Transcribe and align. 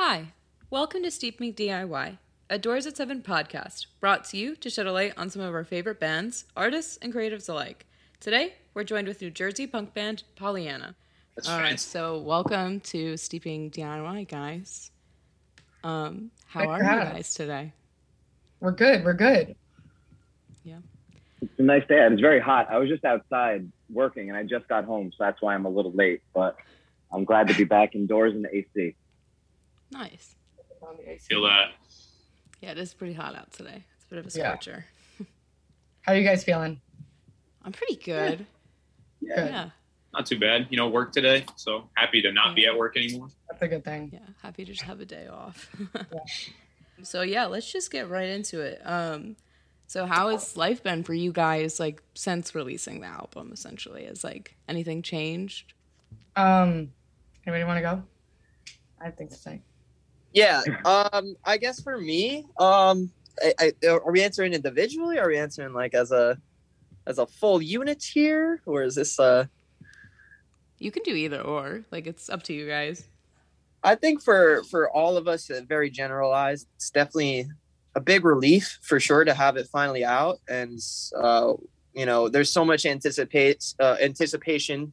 Hi, 0.00 0.28
welcome 0.70 1.02
to 1.02 1.10
Steeping 1.10 1.54
DIY, 1.54 2.18
a 2.48 2.56
Doors 2.56 2.86
at 2.86 2.96
7 2.96 3.20
podcast 3.20 3.86
brought 3.98 4.24
to 4.26 4.36
you 4.36 4.54
to 4.54 4.70
shed 4.70 4.86
a 4.86 4.92
light 4.92 5.12
on 5.16 5.28
some 5.28 5.42
of 5.42 5.52
our 5.52 5.64
favorite 5.64 5.98
bands, 5.98 6.44
artists, 6.56 7.00
and 7.02 7.12
creatives 7.12 7.48
alike. 7.48 7.84
Today, 8.20 8.54
we're 8.74 8.84
joined 8.84 9.08
with 9.08 9.20
New 9.20 9.30
Jersey 9.30 9.66
punk 9.66 9.94
band 9.94 10.22
Pollyanna. 10.36 10.94
That's 11.34 11.48
All 11.48 11.58
right, 11.58 11.70
right. 11.70 11.80
so 11.80 12.16
welcome 12.16 12.78
to 12.82 13.16
Steeping 13.16 13.72
DIY, 13.72 14.28
guys. 14.28 14.92
Um, 15.82 16.30
how 16.46 16.60
Thanks 16.60 16.70
are 16.70 16.78
for 16.78 16.84
you 16.84 17.12
guys 17.14 17.34
today? 17.34 17.72
We're 18.60 18.70
good. 18.70 19.04
We're 19.04 19.14
good. 19.14 19.56
Yeah. 20.62 20.78
It's 21.42 21.58
a 21.58 21.62
nice 21.62 21.88
day. 21.88 22.06
It's 22.08 22.20
very 22.20 22.38
hot. 22.38 22.68
I 22.70 22.78
was 22.78 22.88
just 22.88 23.04
outside 23.04 23.68
working 23.90 24.28
and 24.28 24.38
I 24.38 24.44
just 24.44 24.68
got 24.68 24.84
home, 24.84 25.10
so 25.10 25.24
that's 25.24 25.42
why 25.42 25.56
I'm 25.56 25.64
a 25.66 25.70
little 25.70 25.92
late. 25.92 26.22
But 26.32 26.56
I'm 27.12 27.24
glad 27.24 27.48
to 27.48 27.54
be 27.54 27.64
back 27.64 27.96
indoors 27.96 28.32
in 28.32 28.42
the 28.42 28.56
AC. 28.56 28.94
Nice. 29.90 30.34
Feel 31.28 31.42
that. 31.42 31.72
Yeah, 32.60 32.72
it 32.72 32.78
is 32.78 32.94
pretty 32.94 33.14
hot 33.14 33.34
out 33.34 33.52
today. 33.52 33.84
It's 33.96 34.04
a 34.06 34.08
bit 34.08 34.18
of 34.18 34.34
a 34.34 34.38
Yeah. 34.38 34.56
How 36.02 36.12
are 36.12 36.16
you 36.16 36.24
guys 36.24 36.44
feeling? 36.44 36.80
I'm 37.62 37.72
pretty 37.72 37.96
good. 37.96 38.38
Good. 38.38 38.46
Yeah. 39.20 39.70
Not 40.12 40.26
too 40.26 40.38
bad. 40.38 40.68
You 40.70 40.76
know, 40.78 40.88
work 40.88 41.12
today, 41.12 41.44
so 41.56 41.88
happy 41.94 42.22
to 42.22 42.32
not 42.32 42.54
be 42.54 42.66
at 42.66 42.76
work 42.76 42.96
anymore. 42.96 43.28
That's 43.50 43.62
a 43.62 43.68
good 43.68 43.84
thing. 43.84 44.10
Yeah, 44.12 44.20
happy 44.42 44.64
to 44.64 44.72
just 44.72 44.84
have 44.84 45.00
a 45.00 45.04
day 45.04 45.28
off. 45.28 45.68
So 47.02 47.22
yeah, 47.22 47.46
let's 47.46 47.70
just 47.70 47.90
get 47.90 48.08
right 48.08 48.28
into 48.28 48.60
it. 48.60 48.80
Um, 48.84 49.36
so 49.86 50.04
how 50.06 50.30
has 50.30 50.56
life 50.56 50.82
been 50.82 51.04
for 51.04 51.14
you 51.14 51.32
guys, 51.32 51.78
like 51.78 52.02
since 52.14 52.54
releasing 52.54 53.00
the 53.00 53.06
album? 53.06 53.50
Essentially, 53.52 54.04
has 54.06 54.24
like 54.24 54.56
anything 54.68 55.02
changed? 55.02 55.74
Um, 56.36 56.92
anybody 57.46 57.64
want 57.64 57.78
to 57.78 57.82
go? 57.82 58.02
I 59.00 59.04
have 59.06 59.16
things 59.16 59.32
to 59.32 59.38
say. 59.38 59.62
Yeah. 60.38 60.62
Um. 60.84 61.36
I 61.44 61.56
guess 61.56 61.80
for 61.80 61.98
me, 61.98 62.46
um, 62.58 63.10
I, 63.42 63.72
I, 63.82 63.86
are 63.88 64.12
we 64.12 64.22
answering 64.22 64.54
individually? 64.54 65.18
Or 65.18 65.24
are 65.24 65.28
we 65.28 65.38
answering 65.38 65.72
like 65.72 65.94
as 65.94 66.12
a 66.12 66.38
as 67.06 67.18
a 67.18 67.26
full 67.26 67.60
unit 67.60 68.02
here, 68.02 68.62
or 68.66 68.82
is 68.82 68.94
this 68.94 69.18
uh? 69.18 69.46
You 70.78 70.90
can 70.92 71.02
do 71.02 71.14
either 71.14 71.40
or. 71.40 71.82
Like 71.90 72.06
it's 72.06 72.30
up 72.30 72.42
to 72.44 72.52
you 72.52 72.68
guys. 72.68 73.08
I 73.82 73.94
think 73.94 74.22
for 74.22 74.62
for 74.70 74.90
all 74.90 75.16
of 75.16 75.26
us, 75.26 75.50
uh, 75.50 75.62
very 75.66 75.90
generalized. 75.90 76.68
It's 76.76 76.90
definitely 76.90 77.48
a 77.94 78.00
big 78.00 78.24
relief 78.24 78.78
for 78.82 79.00
sure 79.00 79.24
to 79.24 79.34
have 79.34 79.56
it 79.56 79.66
finally 79.66 80.04
out, 80.04 80.38
and 80.48 80.78
uh, 81.16 81.54
you 81.94 82.06
know, 82.06 82.28
there's 82.28 82.52
so 82.52 82.64
much 82.64 82.86
anticipate 82.86 83.74
uh, 83.80 83.96
anticipation 84.00 84.92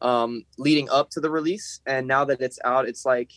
um, 0.00 0.44
leading 0.58 0.88
up 0.90 1.10
to 1.10 1.20
the 1.20 1.30
release, 1.30 1.80
and 1.86 2.06
now 2.06 2.24
that 2.24 2.40
it's 2.40 2.58
out, 2.64 2.88
it's 2.88 3.04
like 3.04 3.32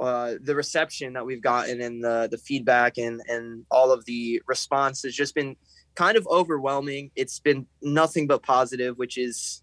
uh, 0.00 0.34
the 0.42 0.54
reception 0.54 1.12
that 1.12 1.26
we've 1.26 1.42
gotten 1.42 1.80
and 1.80 2.02
the 2.02 2.26
the 2.30 2.38
feedback 2.38 2.96
and 2.96 3.20
and 3.28 3.66
all 3.70 3.92
of 3.92 4.04
the 4.06 4.42
response 4.46 5.02
has 5.02 5.14
just 5.14 5.34
been 5.34 5.56
kind 5.94 6.16
of 6.16 6.26
overwhelming. 6.28 7.10
It's 7.16 7.38
been 7.38 7.66
nothing 7.82 8.26
but 8.26 8.42
positive, 8.42 8.96
which 8.96 9.18
is 9.18 9.62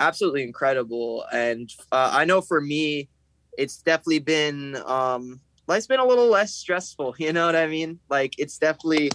absolutely 0.00 0.42
incredible. 0.42 1.24
And 1.32 1.70
uh, 1.92 2.10
I 2.12 2.24
know 2.24 2.40
for 2.40 2.60
me, 2.60 3.08
it's 3.56 3.76
definitely 3.76 4.18
been 4.18 4.76
um, 4.86 5.40
life's 5.68 5.86
been 5.86 6.00
a 6.00 6.04
little 6.04 6.28
less 6.28 6.52
stressful. 6.52 7.14
You 7.18 7.32
know 7.32 7.46
what 7.46 7.56
I 7.56 7.68
mean? 7.68 8.00
Like 8.08 8.34
it's 8.38 8.58
definitely 8.58 9.10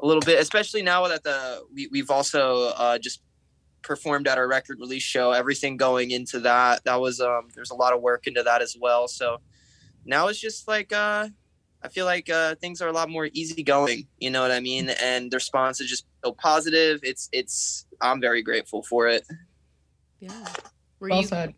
a 0.00 0.06
little 0.06 0.22
bit, 0.22 0.40
especially 0.40 0.82
now 0.82 1.06
that 1.08 1.22
the 1.22 1.64
we, 1.74 1.88
we've 1.92 2.10
also 2.10 2.72
uh, 2.76 2.98
just 2.98 3.20
performed 3.82 4.26
at 4.26 4.38
our 4.38 4.48
record 4.48 4.78
release 4.80 5.02
show. 5.02 5.32
Everything 5.32 5.76
going 5.76 6.12
into 6.12 6.40
that, 6.40 6.84
that 6.84 7.00
was 7.00 7.20
um, 7.20 7.48
there's 7.54 7.70
a 7.70 7.74
lot 7.74 7.92
of 7.92 8.00
work 8.00 8.26
into 8.26 8.42
that 8.42 8.62
as 8.62 8.76
well. 8.80 9.06
So 9.06 9.38
now 10.04 10.28
it's 10.28 10.40
just 10.40 10.68
like 10.68 10.92
uh, 10.92 11.28
I 11.82 11.88
feel 11.88 12.06
like 12.06 12.30
uh, 12.30 12.54
things 12.56 12.80
are 12.80 12.88
a 12.88 12.92
lot 12.92 13.08
more 13.10 13.28
easygoing. 13.32 14.06
You 14.18 14.30
know 14.30 14.42
what 14.42 14.50
I 14.52 14.60
mean? 14.60 14.90
And 15.02 15.30
the 15.30 15.36
response 15.36 15.80
is 15.80 15.88
just 15.88 16.06
so 16.24 16.32
positive. 16.32 17.00
It's 17.02 17.28
it's 17.32 17.86
I'm 18.00 18.20
very 18.20 18.42
grateful 18.42 18.82
for 18.82 19.08
it. 19.08 19.26
Yeah. 20.20 20.46
Were 21.00 21.08
Well 21.08 21.20
you 21.22 21.26
said. 21.26 21.54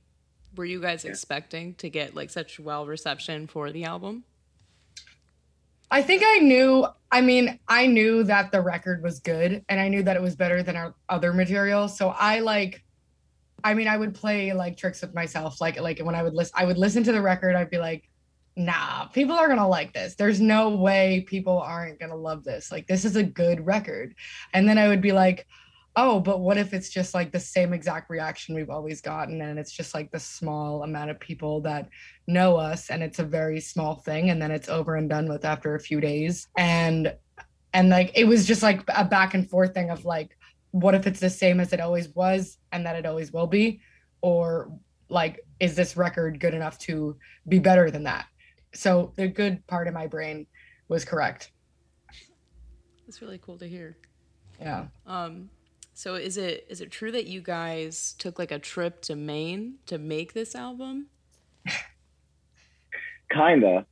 were 0.56 0.64
you 0.64 0.80
guys 0.80 1.04
expecting 1.04 1.74
to 1.76 1.90
get 1.90 2.14
like 2.14 2.30
such 2.30 2.58
well 2.58 2.86
reception 2.86 3.46
for 3.46 3.70
the 3.72 3.84
album? 3.84 4.24
I 5.90 6.02
think 6.02 6.22
I 6.24 6.38
knew. 6.38 6.86
I 7.12 7.20
mean, 7.20 7.58
I 7.68 7.86
knew 7.86 8.24
that 8.24 8.50
the 8.50 8.60
record 8.60 9.02
was 9.02 9.20
good, 9.20 9.64
and 9.68 9.78
I 9.78 9.88
knew 9.88 10.02
that 10.02 10.16
it 10.16 10.22
was 10.22 10.34
better 10.34 10.62
than 10.62 10.76
our 10.76 10.94
other 11.08 11.32
material. 11.32 11.88
So 11.88 12.08
I 12.08 12.40
like. 12.40 12.82
I 13.62 13.72
mean, 13.74 13.88
I 13.88 13.96
would 13.96 14.14
play 14.14 14.52
like 14.52 14.76
tricks 14.76 15.00
with 15.02 15.14
myself. 15.14 15.60
Like, 15.60 15.80
like 15.80 15.98
when 16.00 16.14
I 16.14 16.22
would 16.22 16.34
listen, 16.34 16.52
I 16.56 16.64
would 16.66 16.76
listen 16.78 17.02
to 17.04 17.12
the 17.12 17.22
record. 17.22 17.54
I'd 17.54 17.70
be 17.70 17.78
like, 17.78 18.08
"Nah, 18.56 19.06
people 19.08 19.36
are 19.36 19.48
gonna 19.48 19.68
like 19.68 19.92
this. 19.92 20.14
There's 20.14 20.40
no 20.40 20.70
way 20.70 21.24
people 21.26 21.58
aren't 21.58 22.00
gonna 22.00 22.16
love 22.16 22.44
this. 22.44 22.70
Like, 22.72 22.86
this 22.86 23.04
is 23.04 23.16
a 23.16 23.22
good 23.22 23.66
record." 23.66 24.14
And 24.52 24.68
then 24.68 24.78
I 24.78 24.88
would 24.88 25.00
be 25.00 25.12
like, 25.12 25.46
"Oh, 25.96 26.20
but 26.20 26.40
what 26.40 26.58
if 26.58 26.74
it's 26.74 26.88
just 26.90 27.14
like 27.14 27.32
the 27.32 27.40
same 27.40 27.72
exact 27.72 28.10
reaction 28.10 28.54
we've 28.54 28.70
always 28.70 29.00
gotten, 29.00 29.40
and 29.42 29.58
it's 29.58 29.72
just 29.72 29.94
like 29.94 30.10
the 30.10 30.20
small 30.20 30.82
amount 30.82 31.10
of 31.10 31.20
people 31.20 31.60
that 31.62 31.88
know 32.26 32.56
us 32.56 32.90
and 32.90 33.02
it's 33.02 33.18
a 33.18 33.24
very 33.24 33.60
small 33.60 33.96
thing 33.96 34.30
and 34.30 34.40
then 34.40 34.50
it's 34.50 34.68
over 34.68 34.96
and 34.96 35.10
done 35.10 35.28
with 35.28 35.44
after 35.44 35.74
a 35.74 35.80
few 35.80 36.00
days 36.00 36.48
and 36.56 37.14
and 37.72 37.90
like 37.90 38.10
it 38.14 38.24
was 38.24 38.46
just 38.46 38.62
like 38.62 38.82
a 38.94 39.04
back 39.04 39.34
and 39.34 39.48
forth 39.50 39.74
thing 39.74 39.90
of 39.90 40.04
like 40.04 40.36
what 40.70 40.94
if 40.94 41.06
it's 41.06 41.20
the 41.20 41.30
same 41.30 41.60
as 41.60 41.72
it 41.72 41.80
always 41.80 42.08
was 42.14 42.58
and 42.72 42.86
that 42.86 42.96
it 42.96 43.04
always 43.04 43.32
will 43.32 43.46
be 43.46 43.80
or 44.22 44.72
like 45.10 45.40
is 45.60 45.76
this 45.76 45.96
record 45.96 46.40
good 46.40 46.54
enough 46.54 46.78
to 46.78 47.16
be 47.46 47.58
better 47.58 47.90
than 47.90 48.04
that 48.04 48.26
so 48.74 49.12
the 49.16 49.28
good 49.28 49.66
part 49.66 49.88
of 49.88 49.94
my 49.94 50.06
brain 50.06 50.46
was 50.88 51.04
correct 51.04 51.50
It's 53.08 53.20
really 53.22 53.38
cool 53.38 53.58
to 53.58 53.68
hear. 53.68 53.96
yeah 54.60 54.86
Um, 55.06 55.50
so 55.92 56.14
is 56.14 56.36
it 56.36 56.66
is 56.68 56.80
it 56.80 56.90
true 56.90 57.12
that 57.12 57.26
you 57.26 57.40
guys 57.40 58.14
took 58.18 58.38
like 58.38 58.50
a 58.50 58.58
trip 58.58 59.00
to 59.02 59.14
Maine 59.16 59.74
to 59.86 59.98
make 59.98 60.32
this 60.32 60.54
album? 60.54 61.08
Kinda. 63.32 63.86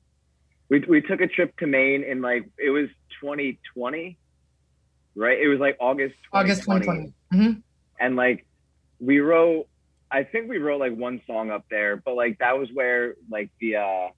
We 0.69 0.81
we 0.89 1.01
took 1.03 1.21
a 1.21 1.27
trip 1.27 1.57
to 1.59 1.67
Maine 1.67 2.03
in 2.05 2.23
like 2.23 2.49
it 2.59 2.71
was 2.71 2.89
2020, 3.21 4.19
right? 5.17 5.39
It 5.41 5.49
was 5.49 5.59
like 5.61 5.77
August 5.81 6.15
2020. 6.33 6.43
august 6.45 6.63
2020 6.65 7.13
hmm 7.33 7.61
and 8.01 8.17
like 8.17 8.47
we 9.01 9.21
wrote 9.21 9.67
i 10.11 10.23
think 10.25 10.49
we 10.49 10.59
wrote 10.59 10.81
like 10.81 10.95
one 10.97 11.21
song 11.27 11.51
up 11.51 11.65
there 11.71 11.97
but 11.97 12.15
like 12.15 12.39
that 12.39 12.59
was 12.59 12.69
where 12.73 13.15
like 13.31 13.51
the 13.61 13.77
uh 13.77 14.09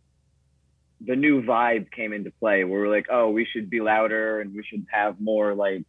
the 1.07 1.17
new 1.17 1.43
vibe 1.43 1.91
came 1.91 2.13
into 2.13 2.31
play 2.31 2.65
where 2.65 2.81
we're 2.81 2.89
like 2.89 3.07
oh 3.11 3.31
we 3.31 3.45
should 3.45 3.69
be 3.69 3.81
louder 3.81 4.41
and 4.41 4.55
we 4.55 4.63
should 4.63 4.85
have 4.91 5.21
more 5.21 5.55
like 5.55 5.85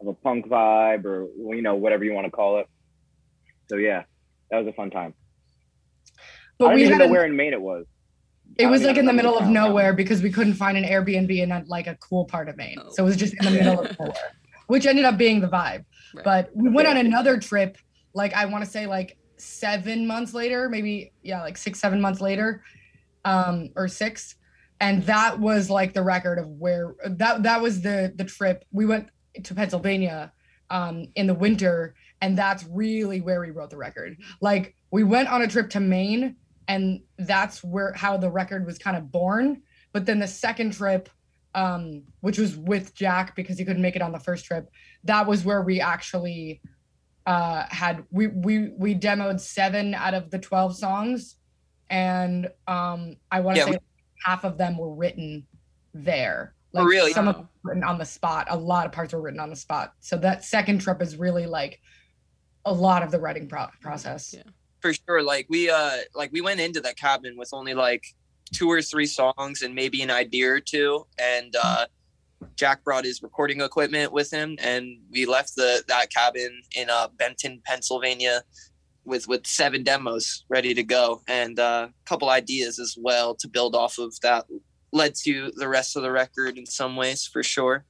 of 0.00 0.06
a 0.08 0.14
punk 0.14 0.46
vibe 0.46 1.04
or 1.04 1.28
you 1.54 1.62
know 1.62 1.74
whatever 1.74 2.04
you 2.04 2.12
want 2.12 2.26
to 2.26 2.30
call 2.30 2.58
it 2.58 2.66
so 3.68 3.76
yeah 3.76 4.02
that 4.50 4.58
was 4.58 4.66
a 4.66 4.72
fun 4.72 4.90
time 4.90 5.14
i 6.08 6.22
but 6.58 6.66
don't 6.66 6.74
we 6.74 6.82
even 6.82 6.92
had 6.92 6.98
know 7.00 7.06
a- 7.06 7.10
where 7.10 7.24
in 7.24 7.34
maine 7.34 7.52
it 7.52 7.60
was 7.60 7.86
it 8.58 8.66
was 8.66 8.82
like 8.82 8.96
in 8.96 9.06
the 9.06 9.12
middle 9.12 9.38
of 9.38 9.48
nowhere 9.48 9.92
because 9.92 10.22
we 10.22 10.30
couldn't 10.30 10.54
find 10.54 10.76
an 10.76 10.84
Airbnb 10.84 11.30
in 11.30 11.52
a, 11.52 11.64
like 11.66 11.86
a 11.86 11.94
cool 11.96 12.24
part 12.24 12.48
of 12.48 12.56
Maine. 12.56 12.78
Oh. 12.78 12.90
So 12.90 13.02
it 13.02 13.06
was 13.06 13.16
just 13.16 13.34
in 13.34 13.44
the 13.46 13.50
middle 13.50 13.80
of 13.80 13.98
nowhere, 13.98 14.14
which 14.66 14.86
ended 14.86 15.04
up 15.04 15.16
being 15.16 15.40
the 15.40 15.48
vibe. 15.48 15.84
Right. 16.14 16.24
But 16.24 16.50
we 16.54 16.68
went 16.68 16.88
on 16.88 16.96
another 16.96 17.38
trip, 17.38 17.78
like 18.14 18.34
I 18.34 18.44
want 18.46 18.64
to 18.64 18.70
say 18.70 18.86
like 18.86 19.16
seven 19.38 20.06
months 20.06 20.34
later, 20.34 20.68
maybe 20.68 21.12
yeah, 21.22 21.40
like 21.40 21.56
six, 21.56 21.80
seven 21.80 22.00
months 22.00 22.20
later, 22.20 22.62
um, 23.24 23.70
or 23.76 23.88
six. 23.88 24.36
And 24.82 25.04
that 25.04 25.38
was 25.38 25.70
like 25.70 25.94
the 25.94 26.02
record 26.02 26.38
of 26.38 26.48
where 26.48 26.94
that 27.06 27.44
that 27.44 27.62
was 27.62 27.80
the 27.80 28.12
the 28.14 28.24
trip. 28.24 28.64
We 28.70 28.84
went 28.84 29.08
to 29.44 29.54
Pennsylvania 29.54 30.32
um 30.68 31.06
in 31.14 31.26
the 31.26 31.34
winter, 31.34 31.94
and 32.20 32.36
that's 32.36 32.64
really 32.68 33.20
where 33.20 33.40
we 33.40 33.50
wrote 33.50 33.70
the 33.70 33.78
record. 33.78 34.18
Like 34.40 34.76
we 34.90 35.04
went 35.04 35.28
on 35.28 35.40
a 35.40 35.48
trip 35.48 35.70
to 35.70 35.80
Maine 35.80 36.36
and 36.68 37.00
that's 37.18 37.62
where 37.64 37.92
how 37.94 38.16
the 38.16 38.30
record 38.30 38.66
was 38.66 38.78
kind 38.78 38.96
of 38.96 39.10
born 39.10 39.62
but 39.92 40.06
then 40.06 40.18
the 40.18 40.28
second 40.28 40.72
trip 40.72 41.08
um 41.54 42.02
which 42.20 42.38
was 42.38 42.56
with 42.56 42.94
jack 42.94 43.36
because 43.36 43.58
he 43.58 43.64
couldn't 43.64 43.82
make 43.82 43.96
it 43.96 44.02
on 44.02 44.12
the 44.12 44.18
first 44.18 44.44
trip 44.44 44.70
that 45.04 45.26
was 45.26 45.44
where 45.44 45.62
we 45.62 45.80
actually 45.80 46.60
uh 47.26 47.64
had 47.68 48.04
we 48.10 48.28
we 48.28 48.70
we 48.78 48.94
demoed 48.94 49.40
seven 49.40 49.94
out 49.94 50.14
of 50.14 50.30
the 50.30 50.38
12 50.38 50.76
songs 50.76 51.36
and 51.90 52.48
um 52.66 53.16
i 53.30 53.40
want 53.40 53.56
to 53.56 53.60
Yeah, 53.66 53.72
say 53.72 53.78
half 54.24 54.44
of 54.44 54.58
them 54.58 54.76
were 54.78 54.94
written 54.94 55.46
there. 55.94 56.54
Oh, 56.74 56.84
really? 56.84 57.12
some 57.12 57.28
of 57.28 57.36
them 57.36 57.48
were 57.62 57.70
written 57.70 57.84
on 57.84 57.98
the 57.98 58.04
spot. 58.04 58.46
A 58.50 58.56
lot 58.56 58.86
of 58.86 58.92
parts 58.92 59.12
were 59.12 59.20
written 59.20 59.40
on 59.40 59.50
the 59.50 59.56
spot. 59.56 59.94
So 60.00 60.16
that 60.18 60.44
second 60.44 60.80
trip 60.80 61.02
is 61.02 61.16
really 61.16 61.46
like 61.46 61.80
a 62.64 62.72
lot 62.72 63.02
of 63.02 63.10
the 63.10 63.18
writing 63.20 63.48
pro- 63.48 63.66
process. 63.80 64.32
Yeah. 64.34 64.42
for 64.80 64.92
sure. 64.94 65.22
Like 65.22 65.46
we 65.50 65.68
uh 65.68 65.98
like 66.14 66.32
we 66.32 66.40
went 66.40 66.60
into 66.60 66.80
that 66.80 66.96
cabin 66.96 67.36
with 67.36 67.50
only 67.52 67.74
like 67.74 68.04
two 68.52 68.70
or 68.70 68.80
three 68.80 69.06
songs 69.06 69.62
and 69.62 69.74
maybe 69.74 70.02
an 70.02 70.10
idea 70.10 70.50
or 70.50 70.60
two. 70.60 71.06
And 71.18 71.54
uh 71.62 71.86
jack 72.56 72.82
brought 72.82 73.04
his 73.04 73.22
recording 73.22 73.60
equipment 73.60 74.12
with 74.12 74.28
him 74.30 74.56
and 74.60 74.98
we 75.12 75.26
left 75.26 75.54
the 75.54 75.84
that 75.86 76.10
cabin 76.10 76.60
in 76.74 76.90
uh 76.90 77.06
benton 77.16 77.62
pennsylvania 77.64 78.42
with 79.04 79.26
with 79.28 79.46
seven 79.46 79.82
demos 79.82 80.44
ready 80.48 80.74
to 80.74 80.82
go 80.82 81.22
and 81.26 81.58
uh, 81.58 81.88
a 81.88 82.08
couple 82.08 82.30
ideas 82.30 82.78
as 82.78 82.96
well 83.00 83.34
to 83.34 83.48
build 83.48 83.74
off 83.74 83.98
of 83.98 84.14
that 84.20 84.44
led 84.92 85.14
to 85.14 85.50
the 85.56 85.68
rest 85.68 85.96
of 85.96 86.02
the 86.02 86.10
record 86.10 86.58
in 86.58 86.66
some 86.66 86.96
ways 86.96 87.26
for 87.26 87.42
sure. 87.42 87.84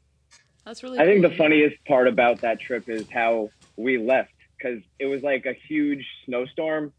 That's 0.65 0.83
really. 0.83 0.99
I 0.99 1.05
think 1.05 1.23
the 1.23 1.37
funniest 1.37 1.85
part 1.87 2.07
about 2.07 2.41
that 2.43 2.61
trip 2.61 2.89
is 2.89 3.07
how 3.11 3.51
we 3.77 3.99
left 3.99 4.33
because 4.57 4.81
it 4.99 5.07
was 5.07 5.23
like 5.23 5.45
a 5.45 5.55
huge 5.69 6.07
snowstorm 6.25 6.93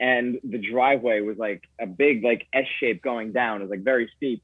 and 0.00 0.38
the 0.42 0.58
driveway 0.58 1.20
was 1.20 1.38
like 1.38 1.62
a 1.80 1.86
big 1.86 2.24
like 2.24 2.46
S 2.52 2.66
shape 2.80 3.02
going 3.02 3.32
down. 3.32 3.60
It 3.60 3.64
was 3.64 3.70
like 3.70 3.84
very 3.84 4.10
steep. 4.16 4.42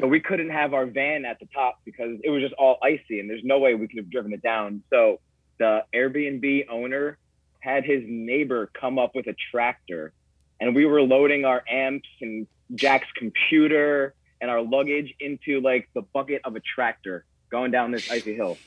So 0.00 0.08
we 0.08 0.18
couldn't 0.18 0.50
have 0.50 0.74
our 0.74 0.86
van 0.86 1.24
at 1.24 1.38
the 1.38 1.46
top 1.54 1.78
because 1.84 2.18
it 2.24 2.30
was 2.30 2.42
just 2.42 2.54
all 2.54 2.78
icy 2.82 3.20
and 3.20 3.30
there's 3.30 3.44
no 3.44 3.60
way 3.60 3.74
we 3.74 3.86
could 3.86 3.98
have 3.98 4.10
driven 4.10 4.32
it 4.32 4.42
down. 4.42 4.82
So 4.90 5.20
the 5.58 5.84
Airbnb 5.94 6.66
owner 6.68 7.16
had 7.64 7.84
his 7.84 8.02
neighbor 8.06 8.70
come 8.78 8.98
up 8.98 9.14
with 9.14 9.26
a 9.26 9.34
tractor 9.50 10.12
and 10.60 10.74
we 10.74 10.84
were 10.84 11.00
loading 11.00 11.46
our 11.46 11.64
amps 11.68 12.08
and 12.20 12.46
Jack's 12.74 13.08
computer 13.16 14.14
and 14.40 14.50
our 14.50 14.60
luggage 14.60 15.14
into 15.18 15.60
like 15.62 15.88
the 15.94 16.02
bucket 16.02 16.42
of 16.44 16.56
a 16.56 16.60
tractor 16.60 17.24
going 17.50 17.70
down 17.70 17.90
this 17.90 18.10
icy 18.10 18.34
hill. 18.34 18.58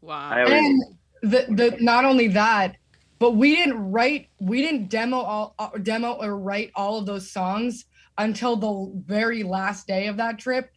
Wow. 0.00 0.30
Always- 0.38 0.52
And 0.52 0.82
the 1.22 1.46
the 1.50 1.76
not 1.80 2.04
only 2.06 2.28
that, 2.28 2.76
but 3.18 3.32
we 3.32 3.54
didn't 3.56 3.92
write, 3.92 4.28
we 4.40 4.62
didn't 4.62 4.88
demo 4.88 5.18
all 5.18 5.54
uh, 5.58 5.68
demo 5.82 6.12
or 6.14 6.36
write 6.36 6.72
all 6.74 6.98
of 6.98 7.06
those 7.06 7.30
songs 7.30 7.84
until 8.18 8.56
the 8.56 9.02
very 9.06 9.42
last 9.42 9.86
day 9.86 10.06
of 10.06 10.16
that 10.16 10.38
trip, 10.38 10.70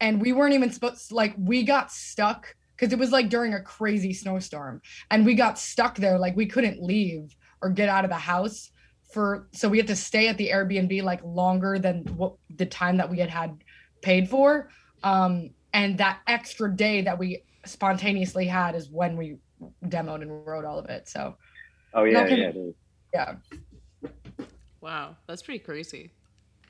and 0.00 0.20
we 0.20 0.32
weren't 0.32 0.54
even 0.54 0.70
supposed 0.70 1.12
like 1.12 1.34
we 1.36 1.64
got 1.64 1.90
stuck 1.92 2.54
because 2.82 2.92
it 2.92 2.98
was 2.98 3.12
like 3.12 3.28
during 3.28 3.54
a 3.54 3.60
crazy 3.62 4.12
snowstorm, 4.12 4.82
and 5.12 5.24
we 5.24 5.36
got 5.36 5.56
stuck 5.56 5.94
there 5.96 6.18
like 6.18 6.34
we 6.34 6.46
couldn't 6.46 6.82
leave 6.82 7.36
or 7.62 7.70
get 7.70 7.88
out 7.88 8.02
of 8.04 8.10
the 8.10 8.16
house 8.16 8.70
for 9.12 9.46
so 9.52 9.68
we 9.68 9.76
had 9.78 9.86
to 9.86 9.94
stay 9.94 10.26
at 10.26 10.36
the 10.36 10.48
Airbnb 10.48 11.00
like 11.04 11.20
longer 11.22 11.78
than 11.78 12.02
what 12.16 12.34
the 12.56 12.66
time 12.66 12.96
that 12.96 13.08
we 13.08 13.18
had 13.20 13.30
had 13.30 13.56
paid 14.00 14.28
for. 14.28 14.68
Um, 15.04 15.50
and 15.72 15.96
that 15.98 16.18
extra 16.26 16.74
day 16.74 17.02
that 17.02 17.16
we 17.16 17.44
spontaneously 17.64 18.46
had 18.46 18.74
is 18.74 18.90
when 18.90 19.16
we 19.16 19.36
demoed 19.86 20.22
and 20.22 20.44
wrote 20.44 20.64
all 20.64 20.80
of 20.80 20.86
it. 20.86 21.08
So 21.08 21.36
oh 21.94 22.02
yeah, 22.02 22.20
Not 22.20 22.28
gonna- 22.30 22.72
yeah. 23.14 23.34
yeah, 24.02 24.08
Wow. 24.80 25.16
That's 25.28 25.42
pretty 25.42 25.60
crazy. 25.60 26.10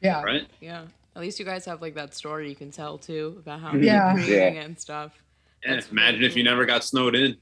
yeah, 0.02 0.20
Right? 0.22 0.46
Yeah. 0.60 0.84
At 1.16 1.22
least 1.22 1.38
you 1.38 1.44
guys 1.46 1.64
have 1.64 1.80
like 1.80 1.94
that 1.94 2.14
story 2.14 2.50
you 2.50 2.54
can 2.56 2.70
tell 2.70 2.98
too 2.98 3.36
about 3.38 3.60
how 3.60 3.74
Yeah. 3.74 4.14
you're 4.14 4.24
creating 4.24 4.58
and 4.58 4.78
stuff. 4.78 5.21
Yeah, 5.64 5.74
That's 5.74 5.90
imagine 5.90 6.20
really 6.20 6.26
if 6.30 6.36
you 6.36 6.42
cool. 6.44 6.52
never 6.52 6.64
got 6.66 6.84
snowed 6.84 7.14
in. 7.14 7.36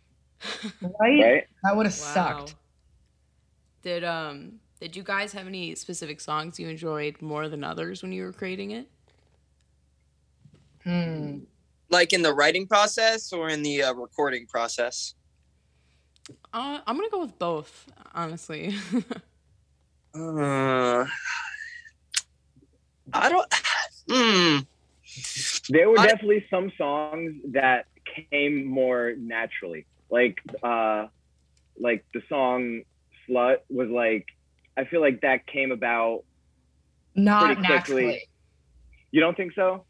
right? 0.81 0.93
Right? 1.01 1.45
That 1.65 1.77
would 1.77 1.87
have 1.87 1.99
Wow. 1.99 2.15
sucked. 2.15 2.55
Did 3.83 4.05
um 4.05 4.61
did 4.81 4.97
you 4.97 5.03
guys 5.03 5.33
have 5.33 5.47
any 5.47 5.75
specific 5.75 6.21
songs 6.21 6.59
you 6.59 6.69
enjoyed 6.69 7.21
more 7.23 7.49
than 7.49 7.63
others 7.65 8.03
when 8.03 8.13
you 8.13 8.25
were 8.25 8.33
creating 8.33 8.71
it? 8.73 8.89
Hmm. 10.85 11.41
Like 11.91 12.13
in 12.13 12.23
the 12.23 12.33
writing 12.33 12.67
process 12.67 13.33
or 13.33 13.49
in 13.49 13.63
the 13.63 13.83
uh, 13.83 13.95
recording 13.95 14.47
process? 14.47 15.15
Uh, 16.53 16.81
I'm 16.87 16.97
gonna 16.97 17.11
go 17.11 17.21
with 17.21 17.39
both, 17.39 17.87
honestly. 18.15 18.75
Uh, 20.13 21.07
I 23.13 23.29
don't. 23.29 23.55
Hmm. 24.11 24.59
There 25.69 25.89
were 25.89 26.01
I- 26.01 26.07
definitely 26.09 26.45
some 26.51 26.73
songs 26.77 27.37
that 27.53 27.87
came 28.31 28.65
more 28.67 29.15
naturally. 29.19 29.87
Like 30.11 30.39
uh 30.63 31.07
like 31.79 32.05
the 32.15 32.23
song 32.29 32.83
Slut 33.29 33.59
was 33.69 33.89
like 33.89 34.27
I 34.77 34.85
feel 34.85 35.01
like 35.01 35.21
that 35.23 35.47
came 35.47 35.73
about 35.73 36.25
Not 37.15 37.45
quickly. 37.57 37.63
naturally. 37.69 38.29
you 39.11 39.21
don't 39.21 39.37
think 39.37 39.53
so? 39.55 39.85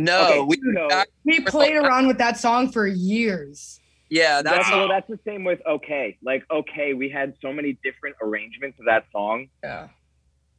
No, 0.00 0.26
Okay, 0.28 0.40
we. 0.42 0.56
so 0.74 0.88
I- 0.92 1.04
We 1.24 1.40
played 1.40 1.74
around 1.76 2.06
with 2.06 2.18
that 2.18 2.36
song 2.36 2.70
for 2.70 2.86
years. 2.86 3.80
yeah, 4.10 4.42
that's 4.42 4.56
that's, 4.58 4.70
well, 4.70 4.88
that's 4.88 5.08
the 5.08 5.18
same 5.26 5.44
with 5.44 5.60
okay. 5.66 6.16
Like 6.22 6.44
okay, 6.50 6.94
we 6.94 7.08
had 7.08 7.34
so 7.42 7.52
many 7.52 7.78
different 7.82 8.16
arrangements 8.22 8.78
of 8.78 8.86
that 8.86 9.04
song 9.12 9.48
Yeah. 9.62 9.88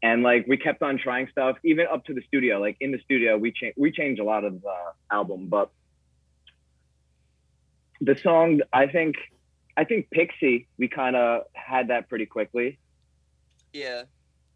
and 0.03 0.24
like 0.24 0.45
we 0.47 0.57
kept 0.57 0.81
on 0.83 0.97
trying 0.97 1.27
stuff 1.31 1.57
even 1.63 1.88
up 1.88 2.03
to 2.06 2.13
the 2.13 2.21
studio. 2.27 2.59
Like 2.59 2.77
in 2.81 2.92
the 2.92 3.00
studio 3.00 3.38
we 3.38 3.51
changed 3.51 3.77
we 3.77 3.92
changed 3.92 4.19
a 4.19 4.25
lot 4.25 4.44
of 4.44 4.62
the 4.62 4.75
album, 5.12 5.47
but 5.47 5.71
the 8.01 8.16
song 8.16 8.62
I 8.74 8.88
think 8.88 9.16
I 9.78 9.84
think 9.84 10.10
Pixie 10.12 10.68
we 10.78 10.88
kind 10.88 11.16
of 11.16 11.44
had 11.54 11.88
that 11.90 12.10
pretty 12.10 12.25
quickly. 12.25 12.80
yeah. 13.74 14.04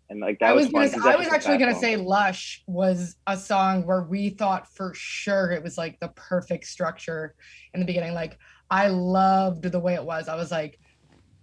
And 0.10 0.20
like 0.20 0.40
that 0.40 0.50
I 0.50 0.54
was 0.54 0.70
was, 0.70 0.94
gonna. 0.94 1.08
I 1.08 1.16
was 1.16 1.28
actually 1.28 1.58
gonna 1.58 1.72
song. 1.72 1.82
say 1.82 1.96
"Lush" 1.96 2.62
was 2.68 3.16
a 3.26 3.38
song 3.38 3.86
where 3.88 4.04
we 4.04 4.30
thought 4.30 4.68
for 4.68 4.94
sure 4.94 5.52
it 5.52 5.64
was 5.64 5.78
like 5.78 6.00
the 6.02 6.10
perfect 6.10 6.66
structure 6.66 7.36
in 7.74 7.80
the 7.80 7.86
beginning. 7.86 8.14
Like 8.14 8.38
I 8.70 8.90
loved 8.90 9.64
the 9.64 9.80
way 9.80 9.96
it 9.96 10.04
was. 10.04 10.28
I 10.28 10.36
was 10.36 10.52
like, 10.52 10.78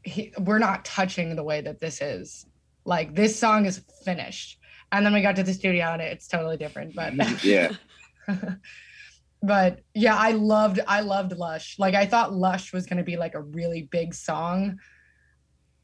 he, 0.04 0.32
"We're 0.38 0.58
not 0.58 0.84
touching 0.84 1.34
the 1.34 1.42
way 1.42 1.62
that 1.62 1.80
this 1.80 2.00
is. 2.00 2.46
Like 2.84 3.14
this 3.14 3.36
song 3.36 3.64
is 3.64 3.82
finished." 4.04 4.58
And 4.92 5.06
then 5.06 5.14
we 5.14 5.22
got 5.22 5.36
to 5.36 5.42
the 5.42 5.54
studio 5.54 5.86
and 5.86 6.02
it's 6.02 6.28
totally 6.28 6.56
different. 6.56 6.94
But 6.94 7.14
yeah. 7.44 7.72
but 9.42 9.80
yeah, 9.94 10.16
I 10.16 10.32
loved 10.32 10.80
I 10.86 11.00
loved 11.00 11.32
Lush. 11.36 11.78
Like 11.78 11.94
I 11.94 12.06
thought 12.06 12.34
Lush 12.34 12.72
was 12.72 12.86
gonna 12.86 13.04
be 13.04 13.16
like 13.16 13.34
a 13.34 13.40
really 13.40 13.82
big 13.82 14.14
song 14.14 14.78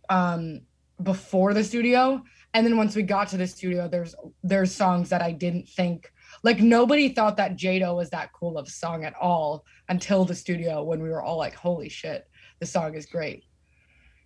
um 0.09 0.61
before 1.03 1.55
the 1.55 1.65
studio. 1.65 2.23
And 2.55 2.67
then 2.67 2.77
once 2.77 2.97
we 2.97 3.03
got 3.03 3.29
to 3.29 3.37
the 3.37 3.47
studio, 3.47 3.89
there's 3.89 4.15
there's 4.43 4.75
songs 4.75 5.09
that 5.11 5.23
I 5.23 5.33
didn't 5.33 5.69
think 5.69 6.13
like 6.43 6.61
nobody 6.61 7.09
thought 7.09 7.37
that 7.39 7.57
Jado 7.57 7.97
was 7.97 8.11
that 8.11 8.33
cool 8.33 8.59
of 8.59 8.67
a 8.67 8.71
song 8.71 9.05
at 9.05 9.15
all 9.15 9.65
until 9.89 10.25
the 10.25 10.35
studio 10.35 10.83
when 10.83 11.03
we 11.03 11.09
were 11.09 11.23
all 11.23 11.37
like, 11.37 11.55
holy 11.55 11.89
shit, 11.89 12.29
the 12.61 12.67
song 12.67 12.95
is 12.95 13.07
great. 13.07 13.45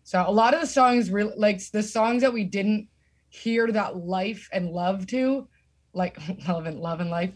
So 0.03 0.25
a 0.27 0.31
lot 0.31 0.55
of 0.55 0.61
the 0.61 0.67
songs 0.67 1.11
really 1.11 1.35
like 1.37 1.61
the 1.71 1.83
songs 1.83 2.23
that 2.23 2.33
we 2.33 2.45
didn't 2.45 2.89
hear 3.29 3.71
that 3.71 3.97
life 3.97 4.49
and 4.53 4.71
love 4.71 5.07
to, 5.09 5.49
like 5.93 6.19
relevant 6.49 6.81
love 6.81 7.01
and 7.01 7.11
life, 7.11 7.33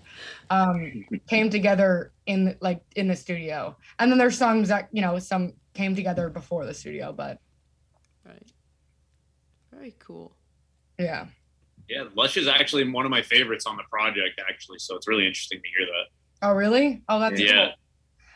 um, 0.50 1.04
came 1.28 1.50
together 1.50 2.12
in 2.26 2.56
like 2.60 2.82
in 2.96 3.08
the 3.08 3.16
studio. 3.16 3.76
And 3.98 4.10
then 4.10 4.18
there's 4.18 4.38
songs 4.38 4.68
that, 4.68 4.88
you 4.92 5.02
know, 5.02 5.18
some 5.18 5.52
came 5.74 5.94
together 5.94 6.28
before 6.28 6.64
the 6.66 6.74
studio, 6.74 7.12
but 7.12 7.38
right. 8.24 8.50
Very 9.72 9.94
cool. 9.98 10.36
yeah. 10.98 11.26
Yeah, 11.86 12.04
Lush 12.14 12.38
is 12.38 12.48
actually 12.48 12.90
one 12.90 13.04
of 13.04 13.10
my 13.10 13.20
favorites 13.20 13.66
on 13.66 13.76
the 13.76 13.82
project, 13.90 14.40
actually. 14.48 14.78
So 14.78 14.96
it's 14.96 15.06
really 15.06 15.26
interesting 15.26 15.60
to 15.60 15.68
hear 15.76 15.86
that. 15.86 16.48
Oh 16.48 16.52
really? 16.54 17.02
Oh 17.08 17.20
that's 17.20 17.38
Yeah. 17.38 17.52
cool. 17.66 17.72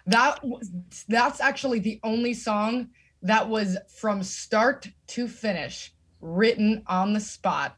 That 0.06 0.44
was 0.44 0.70
that's 1.08 1.40
actually 1.40 1.78
the 1.78 2.00
only 2.02 2.34
song 2.34 2.88
that 3.22 3.48
was 3.48 3.76
from 3.96 4.22
start 4.22 4.88
to 5.08 5.28
finish 5.28 5.94
written 6.20 6.82
on 6.86 7.12
the 7.14 7.20
spot 7.20 7.76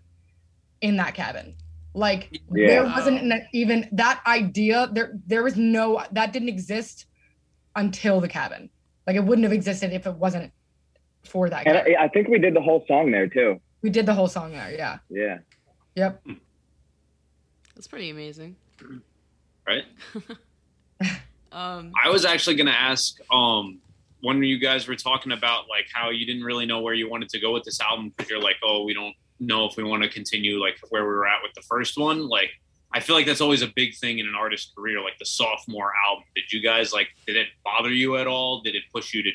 in 0.81 0.97
that 0.97 1.15
cabin. 1.15 1.55
Like 1.95 2.41
Yeah. 2.53 2.67
there 2.69 2.85
wasn't 2.85 3.21
an- 3.23 3.47
even 3.53 3.89
that 3.93 4.21
idea. 4.27 4.89
There 4.93 5.13
there 5.27 5.43
was 5.43 5.57
no 5.57 6.03
that 6.13 6.33
didn't 6.33 6.49
exist 6.49 7.07
until 7.77 8.21
the 8.21 8.29
cabin. 8.29 8.71
Like 9.07 9.17
it 9.17 9.25
wouldn't 9.25 9.45
have 9.45 9.53
existed 9.53 9.93
if 9.93 10.07
it 10.07 10.15
wasn't 10.15 10.53
for 11.25 11.51
that. 11.51 11.67
And 11.67 11.77
I, 11.77 12.05
I 12.05 12.09
think 12.09 12.29
we 12.29 12.39
did 12.39 12.55
the 12.55 12.61
whole 12.63 12.85
song 12.87 13.11
there 13.11 13.27
too. 13.29 13.61
we 13.83 13.91
did 13.91 14.07
the 14.07 14.15
whole 14.15 14.29
song 14.29 14.53
there. 14.53 14.71
Yeah. 14.73 14.99
Yeah. 15.09 15.39
Yep. 15.97 16.23
That's 17.75 17.89
pretty 17.89 18.11
amazing. 18.11 18.57
Right? 19.67 19.85
Um, 21.53 21.91
I 22.05 22.11
was 22.11 22.25
actually 22.25 22.55
going 22.55 22.69
to 22.69 22.73
ask 22.81 23.17
um, 23.33 23.81
when 24.21 24.41
you 24.45 24.57
guys 24.61 24.87
were 24.87 24.95
talking 24.95 25.33
about 25.33 25.69
like 25.69 25.87
how 25.93 26.11
you 26.11 26.25
didn't 26.25 26.45
really 26.45 26.65
know 26.65 26.81
where 26.81 26.95
you 26.95 27.11
wanted 27.11 27.29
to 27.31 27.41
go 27.41 27.53
with 27.53 27.65
this 27.65 27.81
album 27.81 28.11
because 28.17 28.31
you're 28.31 28.41
like, 28.41 28.55
oh, 28.63 28.85
we 28.85 28.95
don't 28.95 29.15
know 29.41 29.67
if 29.67 29.77
we 29.77 29.83
want 29.83 30.03
to 30.03 30.09
continue 30.09 30.61
like 30.61 30.79
where 30.91 31.03
we 31.03 31.09
were 31.09 31.27
at 31.27 31.43
with 31.43 31.55
the 31.55 31.63
first 31.63 31.97
one. 31.97 32.29
Like, 32.29 32.51
I 32.93 33.01
feel 33.01 33.17
like 33.17 33.27
that's 33.27 33.41
always 33.41 33.63
a 33.63 33.69
big 33.69 33.97
thing 33.97 34.19
in 34.19 34.27
an 34.27 34.35
artist's 34.35 34.73
career, 34.75 35.01
like 35.03 35.19
the 35.19 35.27
sophomore 35.27 35.93
album. 36.09 36.25
Did 36.35 36.53
you 36.53 36.61
guys 36.61 36.93
like? 36.93 37.09
Did 37.27 37.37
it 37.37 37.49
bother 37.65 37.91
you 37.91 38.17
at 38.17 38.27
all? 38.27 38.61
Did 38.63 38.75
it 38.75 38.83
push 38.93 39.15
you 39.15 39.23
to 39.23 39.31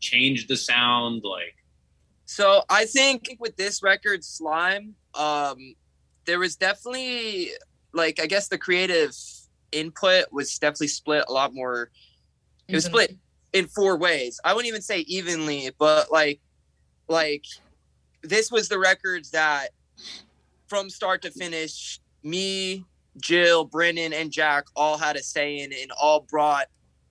change 0.00 0.46
the 0.46 0.56
sound? 0.56 1.22
Like, 1.24 1.54
So 2.24 2.62
I 2.68 2.86
think 2.86 3.36
with 3.38 3.56
this 3.56 3.82
record, 3.82 4.24
Slime, 4.24 4.94
um, 5.14 5.74
there 6.24 6.38
was 6.38 6.56
definitely 6.56 7.50
like 7.92 8.20
I 8.20 8.26
guess 8.26 8.48
the 8.48 8.58
creative 8.58 9.14
input 9.72 10.26
was 10.32 10.58
definitely 10.58 10.88
split 10.88 11.24
a 11.28 11.32
lot 11.32 11.54
more. 11.54 11.90
It 12.68 12.74
was 12.74 12.84
split 12.84 13.16
in 13.52 13.66
four 13.66 13.96
ways. 13.96 14.40
I 14.44 14.54
wouldn't 14.54 14.68
even 14.68 14.82
say 14.82 15.00
evenly, 15.00 15.70
but 15.78 16.12
like, 16.12 16.40
like 17.08 17.44
this 18.22 18.50
was 18.50 18.68
the 18.68 18.78
records 18.78 19.30
that 19.30 19.68
from 20.68 20.90
start 20.90 21.22
to 21.22 21.30
finish, 21.30 22.00
me, 22.22 22.84
Jill, 23.20 23.64
Brendan, 23.64 24.12
and 24.12 24.30
Jack 24.30 24.66
all 24.76 24.98
had 24.98 25.16
a 25.16 25.22
say 25.22 25.58
in, 25.58 25.72
and 25.72 25.90
all 26.00 26.20
brought 26.20 26.66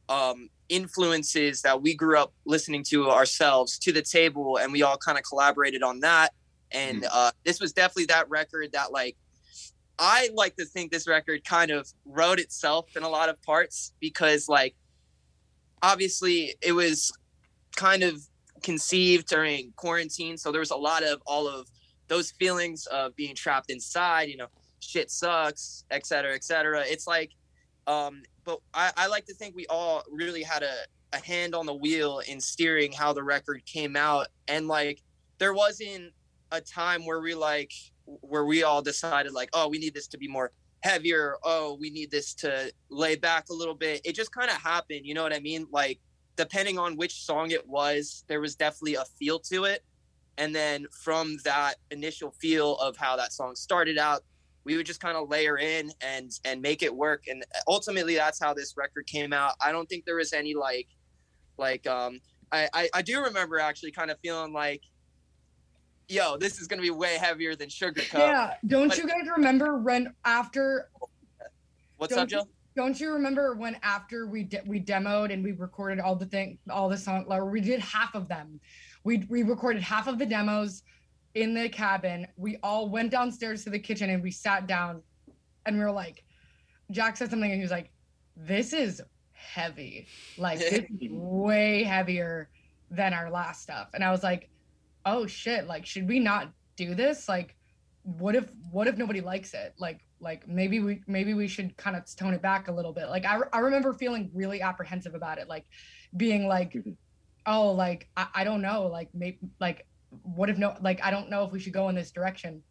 um, 0.07 0.49
influences 0.69 1.61
that 1.63 1.81
we 1.81 1.93
grew 1.93 2.17
up 2.17 2.33
listening 2.45 2.83
to 2.85 3.09
ourselves 3.09 3.77
to 3.79 3.91
the 3.91 4.01
table, 4.01 4.57
and 4.57 4.71
we 4.71 4.81
all 4.81 4.97
kind 4.97 5.17
of 5.17 5.23
collaborated 5.23 5.83
on 5.83 5.99
that. 6.01 6.33
And 6.71 7.05
uh, 7.11 7.31
this 7.43 7.59
was 7.59 7.73
definitely 7.73 8.05
that 8.05 8.29
record 8.29 8.71
that 8.73 8.91
like 8.91 9.17
I 9.97 10.29
like 10.33 10.55
to 10.55 10.65
think 10.65 10.91
this 10.91 11.07
record 11.07 11.43
kind 11.43 11.71
of 11.71 11.91
wrote 12.05 12.39
itself 12.39 12.95
in 12.95 13.03
a 13.03 13.09
lot 13.09 13.27
of 13.27 13.41
parts 13.41 13.93
because 13.99 14.47
like 14.47 14.75
obviously 15.81 16.55
it 16.61 16.71
was 16.71 17.11
kind 17.75 18.03
of 18.03 18.21
conceived 18.61 19.27
during 19.27 19.71
quarantine. 19.75 20.37
So 20.37 20.51
there 20.51 20.59
was 20.59 20.71
a 20.71 20.75
lot 20.75 21.03
of 21.03 21.21
all 21.25 21.47
of 21.47 21.67
those 22.09 22.31
feelings 22.31 22.85
of 22.87 23.15
being 23.15 23.35
trapped 23.35 23.71
inside 23.71 24.27
you 24.27 24.35
know 24.35 24.47
shit 24.81 25.09
sucks 25.09 25.85
et 25.91 26.05
cetera 26.05 26.33
et 26.33 26.43
cetera. 26.43 26.83
It's 26.85 27.07
like 27.07 27.31
um 27.87 28.21
but 28.43 28.59
i, 28.73 28.91
I 28.97 29.07
like 29.07 29.25
to 29.25 29.33
think 29.33 29.55
we 29.55 29.65
all 29.67 30.03
really 30.11 30.43
had 30.43 30.63
a, 30.63 30.73
a 31.13 31.17
hand 31.17 31.55
on 31.55 31.65
the 31.65 31.73
wheel 31.73 32.19
in 32.27 32.39
steering 32.39 32.91
how 32.91 33.13
the 33.13 33.23
record 33.23 33.63
came 33.65 33.95
out. 33.95 34.27
And 34.47 34.67
like 34.67 35.01
there 35.37 35.53
wasn't 35.53 36.11
a 36.51 36.59
time 36.59 37.05
where 37.05 37.21
we 37.21 37.35
like 37.35 37.71
where 38.05 38.45
we 38.45 38.63
all 38.63 38.81
decided 38.81 39.31
like 39.33 39.49
oh 39.53 39.69
we 39.69 39.77
need 39.77 39.93
this 39.93 40.07
to 40.07 40.17
be 40.17 40.27
more 40.27 40.51
heavier. 40.81 41.37
Oh 41.43 41.77
we 41.79 41.89
need 41.89 42.09
this 42.09 42.33
to 42.35 42.71
lay 42.89 43.15
back 43.15 43.49
a 43.49 43.53
little 43.53 43.75
bit. 43.75 44.01
It 44.03 44.15
just 44.15 44.31
kind 44.31 44.49
of 44.49 44.57
happened 44.57 45.01
you 45.05 45.13
know 45.13 45.23
what 45.23 45.33
i 45.33 45.39
mean? 45.39 45.67
Like 45.71 45.99
depending 46.39 46.79
on 46.79 46.95
which 46.95 47.25
song 47.25 47.51
it 47.51 47.67
was 47.67 48.23
there 48.29 48.39
was 48.39 48.55
definitely 48.55 48.95
a 48.95 49.03
feel 49.19 49.39
to 49.39 49.65
it. 49.65 49.83
And 50.37 50.55
then 50.55 50.85
from 51.03 51.35
that 51.43 51.75
initial 51.91 52.31
feel 52.39 52.77
of 52.77 52.95
how 52.95 53.17
that 53.17 53.33
song 53.33 53.57
started 53.57 53.97
out 53.97 54.21
we 54.63 54.77
would 54.77 54.85
just 54.85 55.01
kind 55.01 55.17
of 55.17 55.27
layer 55.29 55.57
in 55.57 55.91
and 55.99 56.31
and 56.45 56.61
make 56.61 56.81
it 56.81 56.95
work. 56.95 57.23
And 57.27 57.43
ultimately 57.67 58.15
that's 58.15 58.39
how 58.39 58.53
this 58.53 58.75
record 58.77 59.05
came 59.05 59.33
out. 59.33 59.53
I 59.61 59.73
don't 59.73 59.89
think 59.89 60.05
there 60.05 60.15
was 60.15 60.31
any 60.31 60.53
like 60.53 60.87
like 61.57 61.85
um 61.87 62.21
i 62.53 62.69
i, 62.73 62.89
I 62.93 63.01
do 63.01 63.21
remember 63.21 63.59
actually 63.59 63.91
kind 63.91 64.09
of 64.09 64.17
feeling 64.21 64.53
like 64.53 64.81
yo 66.07 66.37
this 66.37 66.61
is 66.61 66.67
gonna 66.69 66.81
be 66.81 66.89
way 66.89 67.17
heavier 67.17 67.53
than 67.53 67.67
sugarcoat. 67.67 68.13
Yeah. 68.13 68.53
Don't 68.65 68.87
But- 68.87 68.97
you 68.97 69.07
guys 69.07 69.27
remember 69.35 69.77
when 69.77 70.13
after 70.23 70.89
what's 71.97 72.15
up 72.15 72.29
joe 72.29 72.47
Don't 72.75 72.99
you 72.99 73.11
remember 73.11 73.55
when 73.55 73.77
after 73.83 74.27
we 74.27 74.43
de- 74.43 74.61
we 74.65 74.79
demoed 74.79 75.33
and 75.33 75.43
we 75.43 75.51
recorded 75.51 75.99
all 75.99 76.15
the 76.15 76.25
thing 76.25 76.57
all 76.69 76.87
the 76.87 76.97
song 76.97 77.25
like 77.27 77.43
we 77.43 77.61
did 77.61 77.79
half 77.79 78.15
of 78.15 78.27
them. 78.27 78.59
We 79.03 79.25
we 79.29 79.43
recorded 79.43 79.81
half 79.81 80.07
of 80.07 80.19
the 80.19 80.25
demos 80.25 80.83
in 81.33 81.53
the 81.53 81.69
cabin. 81.69 82.27
We 82.37 82.57
all 82.63 82.89
went 82.89 83.11
downstairs 83.11 83.63
to 83.63 83.69
the 83.69 83.79
kitchen 83.79 84.09
and 84.09 84.21
we 84.21 84.31
sat 84.31 84.67
down 84.67 85.01
and 85.65 85.77
we 85.77 85.83
were 85.83 85.91
like 85.91 86.23
Jack 86.91 87.17
said 87.17 87.29
something 87.29 87.51
and 87.51 87.59
he 87.59 87.63
was 87.63 87.71
like 87.71 87.91
this 88.35 88.73
is 88.73 89.01
heavy. 89.33 90.07
Like 90.37 90.59
this 90.59 90.73
is 90.73 90.85
way 91.09 91.83
heavier 91.83 92.49
than 92.91 93.13
our 93.13 93.29
last 93.29 93.61
stuff. 93.61 93.89
And 93.93 94.03
I 94.03 94.11
was 94.11 94.23
like 94.23 94.49
oh 95.05 95.25
shit, 95.25 95.65
like 95.67 95.85
should 95.85 96.07
we 96.07 96.19
not 96.19 96.51
do 96.75 96.93
this? 96.93 97.27
Like 97.27 97.55
what 98.17 98.35
if 98.35 98.49
what 98.71 98.87
if 98.87 98.97
nobody 98.97 99.21
likes 99.21 99.53
it? 99.53 99.73
Like 99.77 100.01
like 100.21 100.47
maybe 100.47 100.79
we 100.79 101.01
maybe 101.07 101.33
we 101.33 101.47
should 101.47 101.75
kind 101.77 101.95
of 101.95 102.03
tone 102.15 102.33
it 102.33 102.41
back 102.41 102.67
a 102.67 102.71
little 102.71 102.93
bit 102.93 103.07
like 103.09 103.25
i, 103.25 103.39
I 103.53 103.59
remember 103.59 103.93
feeling 103.93 104.29
really 104.33 104.61
apprehensive 104.61 105.15
about 105.15 105.37
it 105.37 105.47
like 105.47 105.65
being 106.15 106.47
like 106.47 106.75
oh 107.45 107.71
like 107.71 108.09
i, 108.17 108.27
I 108.35 108.43
don't 108.43 108.61
know 108.61 108.87
like 108.87 109.09
maybe 109.13 109.39
like 109.59 109.87
what 110.23 110.49
if 110.49 110.57
no 110.57 110.75
like 110.81 111.01
i 111.03 111.11
don't 111.11 111.29
know 111.29 111.45
if 111.45 111.51
we 111.51 111.59
should 111.59 111.73
go 111.73 111.89
in 111.89 111.95
this 111.95 112.11
direction 112.11 112.63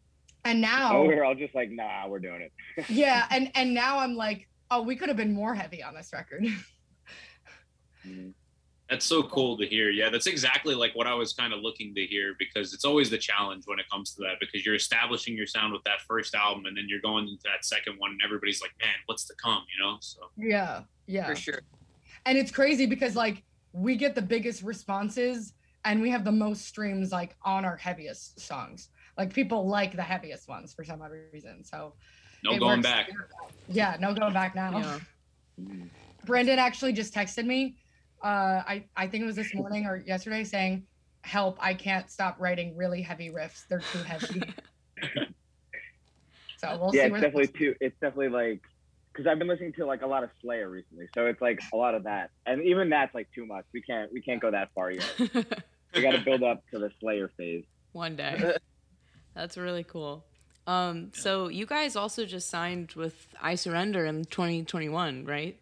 and 0.45 0.61
now 0.61 0.97
Oh, 0.97 1.05
we 1.05 1.15
were 1.15 1.25
all 1.25 1.35
just 1.35 1.53
like, 1.53 1.69
nah, 1.69 2.07
we're 2.07 2.19
doing 2.19 2.47
it. 2.77 2.85
yeah 2.89 3.25
and 3.31 3.51
and 3.55 3.73
now 3.73 3.99
i'm 3.99 4.15
like 4.15 4.47
oh 4.71 4.81
we 4.83 4.95
could 4.95 5.07
have 5.07 5.17
been 5.17 5.33
more 5.33 5.55
heavy 5.55 5.81
on 5.83 5.95
this 5.95 6.11
record 6.13 6.45
Mhm. 8.07 8.33
That's 8.89 9.05
so 9.05 9.21
cool 9.23 9.57
to 9.57 9.65
hear. 9.67 9.89
Yeah, 9.89 10.09
that's 10.09 10.25
exactly 10.27 10.73
like 10.73 10.95
what 10.95 11.05
I 11.05 11.13
was 11.13 11.33
kind 11.33 11.53
of 11.53 11.59
looking 11.61 11.93
to 11.95 12.05
hear 12.05 12.35
because 12.39 12.73
it's 12.73 12.85
always 12.85 13.09
the 13.09 13.17
challenge 13.17 13.63
when 13.65 13.79
it 13.79 13.85
comes 13.89 14.15
to 14.15 14.21
that 14.23 14.35
because 14.39 14.65
you're 14.65 14.75
establishing 14.75 15.35
your 15.37 15.45
sound 15.45 15.73
with 15.73 15.83
that 15.83 16.01
first 16.07 16.33
album 16.33 16.65
and 16.65 16.75
then 16.75 16.85
you're 16.87 17.01
going 17.01 17.27
into 17.27 17.43
that 17.43 17.63
second 17.63 17.95
one 17.99 18.11
and 18.11 18.21
everybody's 18.23 18.61
like, 18.61 18.71
man, 18.81 18.95
what's 19.05 19.25
to 19.25 19.33
come, 19.41 19.63
you 19.77 19.83
know? 19.85 19.97
So 20.01 20.19
yeah 20.37 20.81
yeah 21.07 21.25
for 21.27 21.35
sure 21.35 21.59
and 22.25 22.37
it's 22.37 22.51
crazy 22.51 22.85
because 22.85 23.15
like 23.15 23.43
we 23.73 23.95
get 23.95 24.15
the 24.15 24.21
biggest 24.21 24.61
responses 24.63 25.53
and 25.85 26.01
we 26.01 26.09
have 26.09 26.23
the 26.23 26.31
most 26.31 26.65
streams 26.65 27.11
like 27.11 27.35
on 27.43 27.65
our 27.65 27.75
heaviest 27.75 28.39
songs 28.39 28.89
like 29.17 29.33
people 29.33 29.67
like 29.67 29.95
the 29.95 30.01
heaviest 30.03 30.47
ones 30.47 30.73
for 30.73 30.83
some 30.83 31.01
odd 31.01 31.11
reason 31.33 31.63
so 31.63 31.93
no 32.43 32.57
going 32.57 32.77
works. 32.79 32.83
back. 32.83 33.09
yeah 33.67 33.97
no 33.99 34.13
going 34.13 34.33
back 34.33 34.55
now 34.55 34.77
Yeah. 34.77 34.99
Brendan 36.25 36.59
actually 36.59 36.93
just 36.93 37.13
texted 37.13 37.45
me. 37.45 37.75
Uh, 38.23 38.63
I 38.67 38.85
I 38.95 39.07
think 39.07 39.23
it 39.23 39.27
was 39.27 39.35
this 39.35 39.53
morning 39.53 39.85
or 39.85 39.97
yesterday, 39.97 40.43
saying, 40.43 40.83
"Help! 41.21 41.57
I 41.61 41.73
can't 41.73 42.09
stop 42.09 42.37
writing 42.39 42.75
really 42.75 43.01
heavy 43.01 43.29
riffs. 43.29 43.67
They're 43.67 43.79
too 43.79 44.03
heavy." 44.03 44.41
so 46.57 46.77
we'll 46.79 46.95
yeah, 46.95 47.01
see. 47.01 47.05
it's 47.05 47.11
Where 47.11 47.21
definitely 47.21 47.47
too. 47.47 47.75
It's 47.79 47.95
definitely 48.01 48.29
like 48.29 48.61
because 49.11 49.27
I've 49.27 49.39
been 49.39 49.47
listening 49.47 49.73
to 49.73 49.85
like 49.85 50.01
a 50.01 50.07
lot 50.07 50.23
of 50.23 50.29
Slayer 50.41 50.69
recently, 50.69 51.07
so 51.13 51.25
it's 51.25 51.41
like 51.41 51.59
a 51.73 51.77
lot 51.77 51.95
of 51.95 52.03
that, 52.03 52.31
and 52.45 52.63
even 52.63 52.89
that's 52.89 53.13
like 53.15 53.27
too 53.33 53.45
much. 53.45 53.65
We 53.73 53.81
can't 53.81 54.11
we 54.13 54.21
can't 54.21 54.41
go 54.41 54.51
that 54.51 54.69
far 54.73 54.91
yet. 54.91 55.05
We 55.93 56.01
got 56.01 56.11
to 56.11 56.21
build 56.21 56.43
up 56.43 56.63
to 56.71 56.79
the 56.79 56.91
Slayer 56.99 57.29
phase. 57.37 57.63
One 57.93 58.15
day. 58.15 58.55
That's 59.35 59.57
really 59.57 59.83
cool. 59.83 60.25
Um, 60.67 61.11
so 61.15 61.47
you 61.47 61.65
guys 61.65 61.95
also 61.95 62.25
just 62.25 62.49
signed 62.49 62.93
with 62.93 63.27
I 63.41 63.55
Surrender 63.55 64.05
in 64.05 64.25
2021, 64.25 65.25
right? 65.25 65.57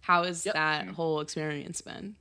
How 0.00 0.24
has 0.24 0.44
Yep. 0.46 0.54
that 0.54 0.88
whole 0.88 1.20
experience 1.20 1.80
been? 1.80 2.16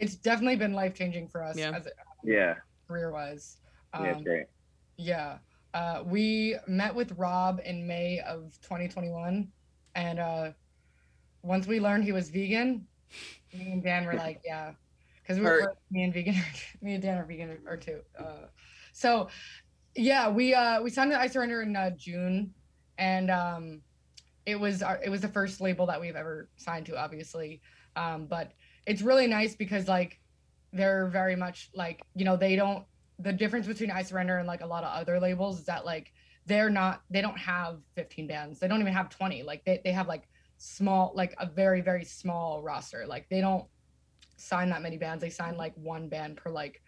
it's 0.00 0.16
definitely 0.16 0.56
been 0.56 0.72
life 0.72 0.92
changing 0.92 1.28
for 1.28 1.42
us 1.42 1.56
Yeah. 1.56 1.70
as 1.70 1.86
Yeah, 2.24 2.56
career 2.88 3.10
wise. 3.12 3.58
Um, 3.92 4.04
yeah, 4.04 4.20
great. 4.22 4.46
Yeah. 4.96 5.38
Uh, 5.72 6.02
we 6.04 6.56
met 6.66 6.94
with 6.94 7.12
Rob 7.12 7.60
in 7.64 7.86
May 7.86 8.18
of 8.20 8.58
2021. 8.60 9.50
And 9.94 10.18
uh, 10.18 10.52
once 11.42 11.66
we 11.68 11.78
learned 11.80 12.02
he 12.04 12.10
was 12.12 12.28
vegan, 12.28 12.86
me 13.52 13.72
and 13.72 13.82
Dan 13.84 14.04
were 14.04 14.14
like, 14.14 14.40
yeah. 14.44 14.72
Because 15.22 15.38
we 15.38 15.44
Heard. 15.44 15.62
were, 15.62 15.76
me 15.90 16.02
and 16.02 16.12
vegan, 16.12 16.34
me 16.82 16.94
and 16.94 17.02
Dan 17.02 17.16
are 17.18 17.24
vegan 17.24 17.58
or 17.66 17.76
two. 17.76 18.00
Uh, 18.18 18.46
so, 18.92 19.28
yeah, 19.94 20.28
we 20.28 20.54
uh, 20.54 20.82
we 20.82 20.90
signed 20.90 21.12
the 21.12 21.18
I 21.18 21.28
Surrender 21.28 21.62
in 21.62 21.74
uh, 21.76 21.90
June. 21.90 22.52
And 22.98 23.30
um, 23.30 23.80
it 24.46 24.56
was 24.56 24.82
our, 24.82 25.00
it 25.02 25.08
was 25.08 25.20
the 25.20 25.28
first 25.28 25.60
label 25.60 25.86
that 25.86 26.00
we've 26.00 26.16
ever 26.16 26.48
signed 26.56 26.86
to, 26.86 26.96
obviously. 26.98 27.60
Um, 27.96 28.26
but 28.26 28.52
it's 28.86 29.02
really 29.02 29.26
nice 29.26 29.54
because, 29.54 29.88
like, 29.88 30.20
they're 30.72 31.06
very 31.06 31.36
much 31.36 31.70
like, 31.74 32.02
you 32.14 32.24
know, 32.24 32.36
they 32.36 32.56
don't 32.56 32.84
the 33.18 33.32
difference 33.32 33.66
between 33.66 33.90
I 33.90 34.02
Surrender 34.02 34.38
and 34.38 34.46
like 34.46 34.60
a 34.60 34.66
lot 34.66 34.84
of 34.84 34.92
other 34.92 35.20
labels 35.20 35.60
is 35.60 35.66
that 35.66 35.84
like 35.84 36.12
they're 36.46 36.70
not 36.70 37.02
they 37.10 37.20
don't 37.20 37.38
have 37.38 37.78
15 37.94 38.26
bands. 38.26 38.58
They 38.58 38.68
don't 38.68 38.80
even 38.80 38.92
have 38.92 39.08
20. 39.08 39.42
Like 39.44 39.64
they, 39.64 39.80
they 39.84 39.92
have 39.92 40.08
like 40.08 40.28
small 40.58 41.12
like 41.14 41.34
a 41.38 41.46
very 41.46 41.80
very 41.80 42.04
small 42.04 42.62
roster. 42.62 43.06
Like 43.06 43.28
they 43.28 43.40
don't 43.40 43.64
sign 44.36 44.68
that 44.70 44.82
many 44.82 44.98
bands. 44.98 45.22
They 45.22 45.30
sign 45.30 45.56
like 45.56 45.74
one 45.76 46.08
band 46.08 46.36
per 46.36 46.50
like 46.50 46.82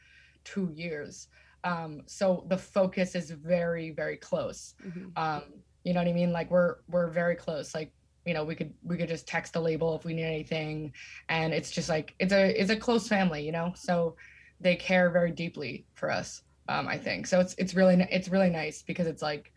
2 0.45 0.73
years. 0.75 1.29
Um 1.65 2.03
so 2.07 2.45
the 2.49 2.59
focus 2.59 3.15
is 3.15 3.31
very 3.31 3.91
very 3.91 4.17
close. 4.17 4.75
Mhm. 4.85 5.17
Um 5.17 5.43
you 5.87 5.95
know 5.95 6.01
what 6.01 6.09
I 6.09 6.13
mean? 6.13 6.33
Like 6.33 6.51
we're 6.51 6.77
we're 6.89 7.09
very 7.09 7.37
close. 7.37 7.75
Like 7.75 7.93
you 8.25 8.35
know, 8.35 8.45
we 8.45 8.55
could 8.55 8.75
we 8.83 8.97
could 8.97 9.09
just 9.09 9.27
text 9.27 9.53
the 9.53 9.61
label 9.61 9.95
if 9.97 10.05
we 10.05 10.13
need 10.13 10.25
anything 10.25 10.93
and 11.29 11.55
it's 11.55 11.71
just 11.71 11.89
like 11.89 12.15
it's 12.19 12.33
a 12.33 12.61
it's 12.61 12.71
a 12.71 12.77
close 12.77 13.09
family, 13.09 13.47
you 13.47 13.53
know? 13.53 13.73
So 13.77 14.17
they 14.61 14.75
care 14.77 15.11
very 15.11 15.31
deeply 15.31 15.87
for 15.95 16.11
us 16.11 16.43
um 16.69 16.89
i 16.89 16.97
think 16.97 17.27
so 17.27 17.41
it's 17.41 17.55
it's 17.59 17.75
really 17.75 18.07
it's 18.11 18.29
really 18.29 18.51
nice 18.51 18.83
because 18.83 19.07
it's 19.07 19.23
like 19.23 19.53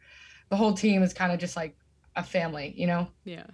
the 0.49 0.55
whole 0.55 0.73
team 0.73 1.03
is 1.03 1.13
kind 1.13 1.31
of 1.31 1.39
just 1.39 1.55
like 1.55 1.75
a 2.15 2.23
family 2.23 2.73
you 2.75 2.87
know 2.87 3.07
Yeah. 3.23 3.45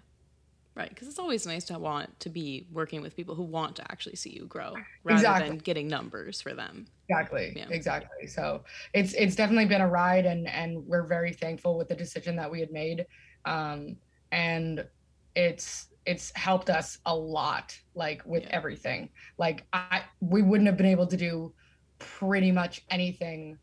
Right, 0.75 0.89
because 0.89 1.08
it's 1.08 1.20
always 1.20 1.46
nice 1.48 1.63
to 1.65 1.79
want 1.79 2.20
to 2.20 2.29
be 2.29 2.67
working 2.70 3.01
with 3.01 3.15
people 3.15 3.34
who 3.36 3.44
want 3.44 3.77
to 3.77 3.91
actually 3.91 4.17
see 4.17 4.32
you 4.32 4.46
grow 4.46 4.74
rather 5.05 5.20
Exactly. 5.20 5.48
than 5.48 5.58
getting 5.60 5.88
numbers 5.88 6.41
for 6.41 6.53
them. 6.53 6.88
exactly 7.08 7.53
Yeah. 7.55 7.67
exactly 7.70 8.27
so 8.27 8.63
it's 8.94 9.13
it's 9.13 9.36
definitely 9.36 9.67
been 9.67 9.79
a 9.82 9.88
ride 9.88 10.25
and 10.25 10.48
and 10.48 10.84
we're 10.86 11.05
very 11.08 11.32
thankful 11.32 11.77
with 11.77 11.88
the 11.88 11.96
decision 11.96 12.36
that 12.36 12.50
we 12.51 12.60
had 12.60 12.72
made 12.72 13.05
um 13.46 13.96
and 14.32 14.84
it's 15.36 15.88
it's 16.05 16.32
helped 16.36 16.70
us 16.70 16.98
a 17.05 17.15
lot 17.15 17.77
like 17.94 18.25
with 18.25 18.44
Yeah. 18.44 18.50
everything 18.51 19.12
like 19.38 19.67
i 19.72 20.03
we 20.20 20.41
wouldn't 20.41 20.67
have 20.67 20.77
been 20.77 20.86
able 20.88 21.08
to 21.08 21.15
do 21.17 21.53
pretty 22.00 22.51
much 22.51 22.82
anything 22.89 23.60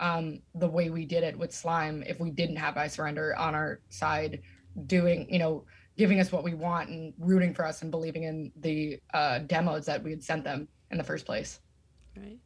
um 0.00 0.42
the 0.54 0.68
way 0.68 0.90
we 0.90 1.06
did 1.06 1.24
it 1.24 1.36
with 1.38 1.52
slime 1.52 2.02
if 2.06 2.20
we 2.20 2.30
didn't 2.30 2.56
have 2.56 2.76
i 2.76 2.86
surrender 2.86 3.34
on 3.36 3.54
our 3.54 3.80
side 3.90 4.42
doing 4.86 5.26
you 5.28 5.38
know 5.38 5.64
giving 5.96 6.20
us 6.20 6.30
what 6.32 6.44
we 6.44 6.54
want 6.54 6.88
and 6.90 7.14
rooting 7.18 7.54
for 7.54 7.64
us 7.64 7.82
and 7.82 7.90
believing 7.90 8.24
in 8.24 8.52
the 8.56 8.98
uh 9.14 9.38
demos 9.40 9.86
that 9.86 10.02
we 10.02 10.10
had 10.10 10.22
sent 10.22 10.44
them 10.44 10.68
in 10.90 10.98
the 10.98 11.04
first 11.04 11.26
place 11.26 11.60
Right? 12.16 12.38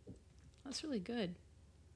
That's 0.65 0.83
really 0.83 0.99
good. 1.01 1.35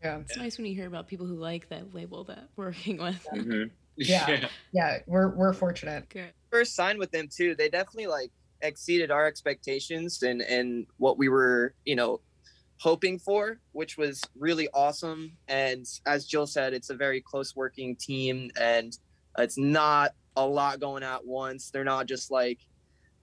yeah 0.03 0.19
It's 0.19 0.37
nice 0.37 0.59
when 0.59 0.67
you 0.67 0.75
hear 0.75 0.87
about 0.87 1.09
people 1.09 1.27
who 1.27 1.35
like 1.37 1.69
that 1.71 1.93
label 1.95 2.25
that 2.25 2.49
we're 2.57 2.67
working 2.67 2.99
with. 2.99 3.27
Mhm. 3.35 3.71
Yeah. 3.97 4.49
yeah 4.73 4.99
we're 5.07 5.29
we're 5.37 5.53
fortunate 5.53 6.09
Good. 6.09 6.33
first 6.51 6.75
signed 6.75 6.99
with 6.99 7.13
them 7.13 7.29
too, 7.33 7.55
they 7.55 7.69
definitely 7.69 8.09
like 8.09 8.31
exceeded 8.61 9.11
our 9.13 9.27
expectations 9.27 10.23
and 10.23 10.41
and 10.43 10.87
what 10.97 11.17
we 11.19 11.29
were 11.29 11.75
you 11.85 11.95
know 11.95 12.21
hoping 12.81 13.19
for 13.21 13.61
which 13.73 13.97
was 13.97 14.21
really 14.37 14.69
awesome 14.75 15.37
and 15.49 15.87
as 16.07 16.27
jill 16.27 16.47
said 16.47 16.73
it's 16.75 16.91
a 16.91 16.95
very 16.97 17.21
close 17.21 17.55
working 17.55 17.95
team 17.95 18.51
and 18.61 18.99
it's 19.39 19.57
not 19.59 20.11
a 20.37 20.47
lot 20.47 20.81
going 20.81 21.03
at 21.03 21.25
once. 21.25 21.71
They're 21.71 21.85
not 21.85 22.07
just 22.07 22.31
like 22.31 22.61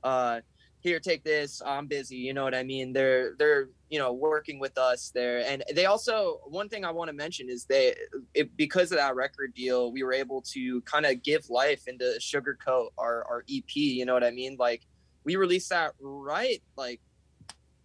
uh 0.04 0.42
here 0.82 1.00
take 1.00 1.24
this 1.24 1.62
i'm 1.64 1.86
busy 1.86 2.16
you 2.16 2.34
know 2.34 2.44
what 2.44 2.56
i 2.56 2.64
mean? 2.64 2.92
They're 2.92 3.36
they're 3.38 3.70
you 3.90 4.00
know 4.00 4.14
working 4.14 4.60
with 4.60 4.78
us 4.78 5.12
there. 5.14 5.46
And 5.46 5.64
they 5.74 5.86
also 5.86 6.40
one 6.48 6.70
thing 6.70 6.84
i 6.84 6.92
want 6.92 7.10
to 7.10 7.14
mention 7.14 7.50
is 7.50 7.66
they 7.66 7.96
it, 8.34 8.56
because 8.58 8.92
of 8.92 8.98
that 8.98 9.16
record 9.16 9.54
deal 9.54 9.92
we 9.92 10.04
were 10.04 10.14
able 10.14 10.42
to 10.54 10.82
kind 10.82 11.06
of 11.06 11.22
give 11.24 11.50
life 11.50 11.88
into 11.88 12.16
sugarcoat 12.20 12.90
our, 12.98 13.24
our 13.30 13.44
ep 13.50 13.76
you 13.76 14.06
know 14.06 14.14
what 14.14 14.24
i 14.24 14.32
mean? 14.32 14.56
Like 14.58 14.82
we 15.24 15.36
released 15.36 15.70
that 15.70 15.94
right 16.00 16.62
like 16.76 17.00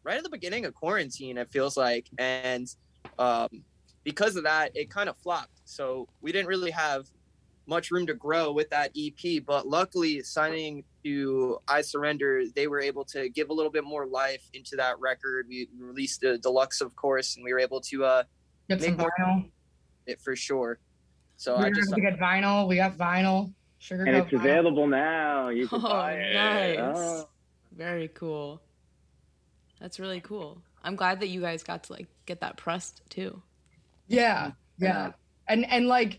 right 0.03 0.17
at 0.17 0.25
the 0.25 0.31
beginning 0.31 0.65
of 0.65 0.75
quarantine 0.75 1.37
it 1.37 1.51
feels 1.53 1.77
like. 1.77 2.09
And 2.19 2.67
um 3.19 3.49
because 4.05 4.37
of 4.37 4.45
that 4.45 4.71
it 4.75 4.89
kind 4.89 5.09
of 5.09 5.19
flopped. 5.19 5.61
So 5.67 6.09
we 6.23 6.33
didn't 6.33 6.49
really 6.49 6.71
have 6.71 7.07
much 7.67 7.91
room 7.91 8.07
to 8.07 8.15
grow 8.15 8.53
with 8.53 8.71
that 8.71 8.91
ep 8.97 9.45
but 9.47 9.67
luckily 9.67 10.23
signing 10.23 10.85
to 11.05 11.59
I 11.69 11.81
Surrender, 11.83 12.43
they 12.55 12.67
were 12.67 12.81
able 12.81 13.05
to 13.07 13.29
give 13.29 13.51
a 13.51 13.53
little 13.53 13.71
bit 13.73 13.85
more 13.85 14.07
life 14.07 14.49
into 14.55 14.77
that 14.77 14.99
record. 15.01 15.47
We 15.49 15.69
released 15.79 16.21
the 16.21 16.39
deluxe, 16.39 16.81
of 16.81 16.95
course, 16.97 17.37
and 17.37 17.45
we 17.45 17.53
were 17.53 17.61
able 17.61 17.81
to 17.83 18.05
uh, 18.05 18.23
Get 18.69 18.83
some 18.83 18.97
vinyl. 18.97 19.51
it 20.07 20.21
for 20.21 20.35
sure. 20.37 20.79
So 21.37 21.57
we 21.59 21.65
I 21.67 21.71
just 21.71 21.89
able 21.93 21.97
to 21.97 22.01
get 22.11 22.19
vinyl. 22.19 22.67
We 22.69 22.77
got 22.77 22.97
vinyl. 22.97 23.53
Sugar 23.79 24.05
and 24.05 24.17
it's 24.17 24.31
vinyl. 24.31 24.41
available 24.41 24.87
now. 24.87 25.49
You 25.51 25.69
can 25.69 25.79
Oh, 25.85 25.89
buy 25.89 26.13
it. 26.15 26.35
nice. 26.35 26.79
Oh. 26.97 27.29
Very 27.77 28.09
cool. 28.09 28.61
That's 29.81 30.01
really 30.01 30.21
cool. 30.21 30.63
I'm 30.83 30.97
glad 30.97 31.21
that 31.21 31.29
you 31.29 31.41
guys 31.41 31.63
got 31.63 31.85
to 31.85 31.93
like 31.93 32.07
get 32.27 32.41
that 32.41 32.57
pressed 32.57 33.03
too. 33.11 33.43
Yeah, 34.09 34.53
yeah, 34.79 35.13
and 35.49 35.65
and 35.71 35.87
like, 35.89 36.15
I 36.15 36.19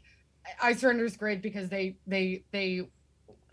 surrender 0.73 1.05
is 1.05 1.17
great 1.17 1.41
because 1.41 1.69
they 1.69 1.97
they 2.07 2.43
they 2.51 2.87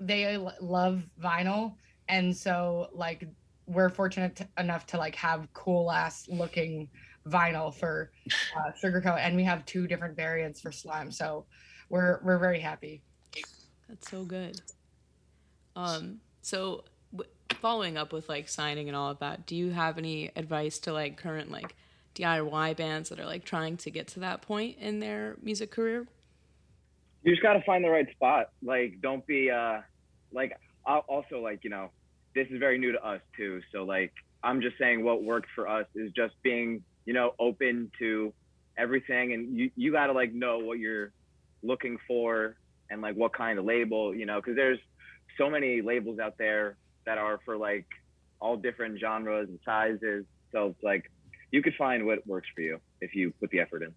they 0.01 0.37
love 0.61 1.03
vinyl, 1.23 1.75
and 2.09 2.37
so 2.37 2.89
like 2.93 3.27
we're 3.67 3.89
fortunate 3.89 4.43
enough 4.59 4.87
to 4.87 4.99
like 4.99 5.15
have 5.15 5.49
cool 5.55 5.91
ass 5.91 6.29
looking 6.29 6.89
vinyl 7.27 7.75
for 7.75 8.11
uh, 8.57 8.71
sugarcoat, 8.83 9.19
and 9.19 9.37
we 9.37 9.45
have 9.45 9.65
two 9.65 9.87
different 9.87 10.17
variants 10.17 10.61
for 10.61 10.73
slime. 10.73 11.11
So 11.11 11.47
we're 11.89 12.21
we're 12.23 12.39
very 12.39 12.61
happy. 12.61 13.03
That's 13.89 14.11
so 14.11 14.25
good. 14.25 14.61
Um, 15.77 16.21
so 16.43 16.85
w- 17.13 17.31
following 17.61 17.97
up 17.97 18.13
with 18.13 18.29
like 18.29 18.49
signing 18.49 18.89
and 18.89 18.97
all 18.97 19.11
of 19.11 19.19
that, 19.19 19.47
do 19.47 19.57
you 19.57 19.71
have 19.71 19.99
any 19.99 20.31
advice 20.37 20.79
to 20.81 20.93
like 20.93 21.17
current 21.17 21.51
like 21.51 21.75
DIY 22.15 22.77
bands 22.77 23.09
that 23.09 23.19
are 23.19 23.27
like 23.27 23.45
trying 23.45 23.77
to 23.79 23.91
get 23.91 24.09
to 24.09 24.21
that 24.21 24.43
point 24.43 24.79
in 24.79 25.01
their 25.01 25.37
music 25.43 25.71
career? 25.71 26.07
You 27.25 27.33
just 27.33 27.43
got 27.43 27.55
to 27.55 27.63
find 27.63 27.83
the 27.83 27.89
right 27.89 28.11
spot. 28.13 28.51
Like, 28.63 29.01
don't 29.01 29.27
be 29.27 29.51
uh, 29.51 29.81
like. 30.33 30.53
I'll 30.87 31.05
also 31.09 31.41
like 31.41 31.61
you 31.65 31.71
know, 31.71 31.91
this 32.35 32.47
is 32.51 32.59
very 32.59 32.79
new 32.79 32.93
to 32.93 33.03
us 33.03 33.21
too. 33.37 33.61
So 33.73 33.85
like, 33.85 34.13
I'm 34.43 34.61
just 34.61 34.77
saying 34.79 35.03
what 35.03 35.25
worked 35.25 35.49
for 35.55 35.67
us 35.67 35.87
is 35.95 36.13
just 36.13 36.35
being 36.43 36.83
you 37.07 37.15
know 37.15 37.35
open 37.39 37.91
to 37.99 38.33
everything, 38.77 39.33
and 39.33 39.57
you 39.57 39.71
you 39.77 39.93
got 39.93 40.07
to 40.09 40.13
like 40.13 40.35
know 40.35 40.59
what 40.59 40.79
you're 40.79 41.13
looking 41.63 41.97
for 42.07 42.57
and 42.91 43.01
like 43.01 43.17
what 43.17 43.33
kind 43.33 43.59
of 43.59 43.65
label 43.65 44.15
you 44.15 44.27
know 44.27 44.39
because 44.39 44.55
there's 44.55 44.79
so 45.39 45.49
many 45.49 45.81
labels 45.81 46.19
out 46.19 46.37
there 46.37 46.77
that 47.07 47.17
are 47.17 47.41
for 47.45 47.57
like 47.57 47.87
all 48.41 48.57
different 48.57 49.01
genres 49.01 49.49
and 49.49 49.59
sizes. 49.65 50.25
So 50.53 50.67
it's 50.67 50.83
like 50.83 51.11
you 51.51 51.63
could 51.63 51.75
find 51.77 52.05
what 52.05 52.27
works 52.27 52.49
for 52.55 52.61
you 52.61 52.79
if 53.01 53.15
you 53.15 53.33
put 53.41 53.51
the 53.51 53.61
effort 53.61 53.83
in. 53.83 53.95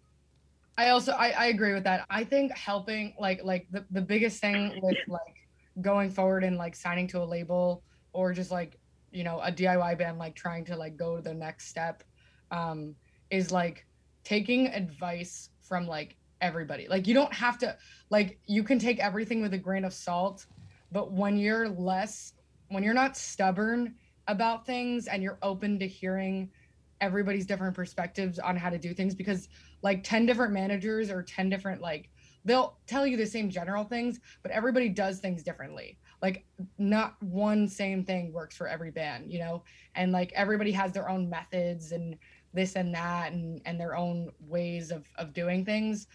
I 0.77 0.89
also 0.89 1.13
I, 1.13 1.29
I 1.29 1.45
agree 1.47 1.73
with 1.73 1.83
that. 1.85 2.05
I 2.09 2.23
think 2.23 2.55
helping 2.55 3.13
like 3.19 3.43
like 3.43 3.67
the, 3.71 3.85
the 3.91 4.01
biggest 4.01 4.39
thing 4.39 4.79
with 4.81 4.97
like 5.07 5.35
going 5.81 6.09
forward 6.11 6.43
and 6.43 6.57
like 6.57 6.75
signing 6.75 7.07
to 7.07 7.21
a 7.21 7.25
label 7.25 7.83
or 8.13 8.33
just 8.33 8.51
like 8.51 8.79
you 9.11 9.23
know 9.23 9.39
a 9.41 9.51
DIY 9.51 9.97
band 9.97 10.17
like 10.19 10.35
trying 10.35 10.65
to 10.65 10.75
like 10.75 10.95
go 10.95 11.15
to 11.15 11.21
the 11.21 11.33
next 11.33 11.67
step 11.67 12.03
um 12.51 12.95
is 13.31 13.51
like 13.51 13.85
taking 14.23 14.67
advice 14.67 15.49
from 15.61 15.87
like 15.87 16.15
everybody. 16.41 16.87
Like 16.87 17.07
you 17.07 17.13
don't 17.13 17.33
have 17.33 17.57
to 17.59 17.75
like 18.09 18.39
you 18.45 18.63
can 18.63 18.77
take 18.77 18.99
everything 18.99 19.41
with 19.41 19.53
a 19.53 19.57
grain 19.57 19.83
of 19.83 19.93
salt, 19.93 20.45
but 20.91 21.11
when 21.11 21.37
you're 21.37 21.69
less 21.69 22.33
when 22.69 22.83
you're 22.83 22.93
not 22.93 23.17
stubborn 23.17 23.95
about 24.27 24.65
things 24.65 25.07
and 25.07 25.23
you're 25.23 25.39
open 25.41 25.79
to 25.79 25.87
hearing 25.87 26.51
everybody's 27.01 27.45
different 27.45 27.75
perspectives 27.75 28.39
on 28.39 28.55
how 28.55 28.69
to 28.69 28.77
do 28.77 28.93
things 28.93 29.15
because 29.15 29.49
like 29.81 30.03
10 30.03 30.25
different 30.25 30.53
managers 30.53 31.09
or 31.09 31.23
10 31.23 31.49
different 31.49 31.81
like 31.81 32.09
they'll 32.45 32.77
tell 32.87 33.05
you 33.05 33.17
the 33.17 33.25
same 33.25 33.49
general 33.49 33.83
things 33.83 34.19
but 34.41 34.51
everybody 34.51 34.89
does 34.89 35.19
things 35.19 35.43
differently. 35.43 35.97
Like 36.21 36.45
not 36.77 37.21
one 37.21 37.67
same 37.67 38.03
thing 38.03 38.33
works 38.33 38.55
for 38.55 38.67
every 38.67 38.91
band 38.91 39.31
you 39.31 39.39
know? 39.39 39.63
And 39.95 40.11
like 40.11 40.31
everybody 40.33 40.71
has 40.71 40.91
their 40.91 41.09
own 41.09 41.29
methods 41.29 41.91
and 41.91 42.17
this 42.53 42.75
and 42.75 42.93
that 42.93 43.33
and 43.33 43.61
and 43.65 43.79
their 43.79 43.95
own 43.95 44.29
ways 44.47 44.91
of 44.91 45.05
of 45.17 45.33
doing 45.33 45.65
things. 45.65 46.07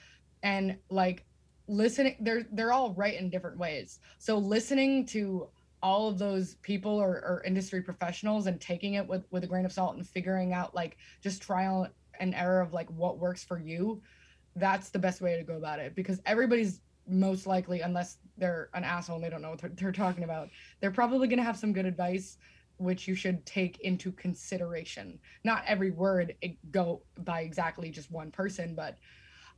And 0.43 0.77
like 0.91 1.25
listening 1.69 2.17
they're 2.21 2.47
they're 2.53 2.73
all 2.73 2.93
right 2.95 3.19
in 3.19 3.31
different 3.31 3.59
ways. 3.59 4.01
So 4.19 4.39
listening 4.39 5.07
to 5.07 5.49
all 5.83 6.09
of 6.09 6.19
those 6.19 6.55
people 6.57 6.93
or, 6.93 7.09
or 7.09 7.43
industry 7.45 7.83
professionals 7.83 8.47
and 8.47 8.61
taking 8.61 8.95
it 8.95 9.07
with 9.07 9.25
with 9.31 9.45
a 9.45 9.47
grain 9.47 9.65
of 9.65 9.73
salt 9.73 9.97
and 9.97 10.07
figuring 10.07 10.53
out 10.53 10.75
like 10.75 10.97
just 11.21 11.43
trial 11.43 11.89
and 12.21 12.35
error 12.35 12.61
of 12.61 12.73
like 12.73 12.89
what 12.91 13.19
works 13.19 13.43
for 13.43 13.59
you 13.59 14.01
that's 14.57 14.91
the 14.91 14.99
best 14.99 15.21
way 15.21 15.37
to 15.37 15.43
go 15.43 15.57
about 15.57 15.79
it. 15.79 15.95
Because 15.95 16.21
everybody's 16.27 16.81
most 17.09 17.47
likely 17.47 17.81
unless 17.81 18.19
they're 18.39 18.69
an 18.75 18.85
asshole 18.85 19.17
and 19.17 19.25
they 19.25 19.31
don't 19.31 19.43
know 19.43 19.51
what 19.51 19.61
they're, 19.61 19.73
they're 19.75 19.93
talking 19.93 20.23
about 20.23 20.49
they're 20.81 20.93
probably 20.93 21.27
going 21.27 21.39
to 21.39 21.45
have 21.45 21.57
some 21.57 21.73
good 21.73 21.85
advice 21.85 22.39
which 22.77 23.09
you 23.09 23.15
should 23.15 23.45
take 23.45 23.81
into 23.81 24.13
consideration. 24.13 25.19
Not 25.43 25.65
every 25.67 25.91
word 25.91 26.35
go 26.71 27.03
by 27.19 27.41
exactly 27.41 27.91
just 27.91 28.11
one 28.13 28.31
person 28.31 28.75
but 28.77 28.99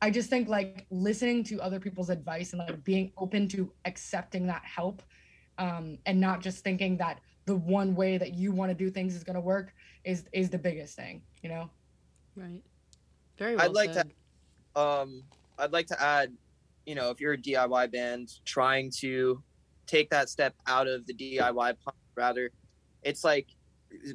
i 0.00 0.10
just 0.10 0.30
think 0.30 0.48
like 0.48 0.86
listening 0.90 1.44
to 1.44 1.60
other 1.60 1.78
people's 1.78 2.10
advice 2.10 2.52
and 2.52 2.60
like 2.60 2.82
being 2.82 3.12
open 3.18 3.46
to 3.46 3.70
accepting 3.84 4.46
that 4.46 4.62
help 4.64 5.02
um, 5.58 5.98
and 6.06 6.20
not 6.20 6.40
just 6.40 6.64
thinking 6.64 6.96
that 6.98 7.20
the 7.46 7.56
one 7.56 7.94
way 7.94 8.18
that 8.18 8.34
you 8.34 8.52
want 8.52 8.70
to 8.70 8.74
do 8.74 8.90
things 8.90 9.14
is 9.14 9.22
going 9.24 9.34
to 9.34 9.40
work 9.40 9.72
is 10.04 10.24
is 10.32 10.50
the 10.50 10.58
biggest 10.58 10.96
thing 10.96 11.22
you 11.42 11.48
know? 11.48 11.70
Right. 12.36 12.62
Very 13.38 13.56
well 13.56 13.64
I'd 13.66 13.72
like 13.72 13.92
to- 13.92 14.06
um 14.76 15.22
i'd 15.60 15.70
like 15.70 15.86
to 15.86 16.02
add 16.02 16.32
you 16.84 16.96
know 16.96 17.10
if 17.10 17.20
you're 17.20 17.34
a 17.34 17.38
diy 17.38 17.92
band 17.92 18.28
trying 18.44 18.90
to 18.90 19.40
take 19.86 20.10
that 20.10 20.28
step 20.28 20.52
out 20.66 20.88
of 20.88 21.06
the 21.06 21.14
diy 21.14 21.74
punk, 21.84 21.96
rather 22.16 22.50
it's 23.02 23.22
like 23.22 23.46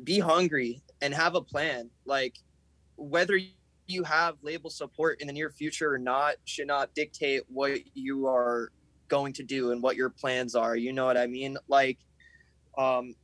be 0.04 0.20
hungry 0.20 0.82
and 1.02 1.14
have 1.14 1.36
a 1.36 1.42
plan. 1.42 1.90
Like 2.06 2.38
whether 2.98 3.40
you 3.88 4.04
have 4.04 4.36
label 4.42 4.70
support 4.70 5.22
in 5.22 5.28
the 5.28 5.34
near 5.34 5.50
future 5.50 5.94
or 5.94 5.98
not 5.98 6.36
should 6.46 6.68
not 6.68 6.94
dictate 6.94 7.44
what 7.48 7.80
you 7.94 8.28
are 8.28 8.72
going 9.10 9.34
to 9.34 9.44
do 9.44 9.72
and 9.72 9.84
what 9.84 9.96
your 9.96 10.10
plans 10.10 10.56
are 10.56 10.76
you 10.76 10.94
know 10.94 11.06
what 11.06 11.18
i 11.18 11.28
mean? 11.28 11.58
Like 11.68 11.98
um 12.78 13.16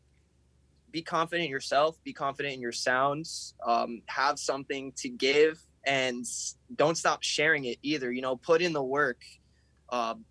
be 0.95 1.01
confident 1.01 1.45
in 1.45 1.51
yourself 1.51 2.01
be 2.05 2.13
confident 2.13 2.55
in 2.55 2.61
your 2.61 2.71
sounds 2.71 3.53
um, 3.65 4.01
have 4.05 4.39
something 4.39 4.93
to 4.95 5.09
give 5.09 5.59
and 5.85 6.25
don't 6.77 6.97
stop 6.97 7.21
sharing 7.21 7.65
it 7.65 7.77
either 7.83 8.13
you 8.13 8.21
know 8.21 8.37
put 8.37 8.61
in 8.61 8.71
the 8.71 8.81
work 8.81 9.21
um, 9.89 10.23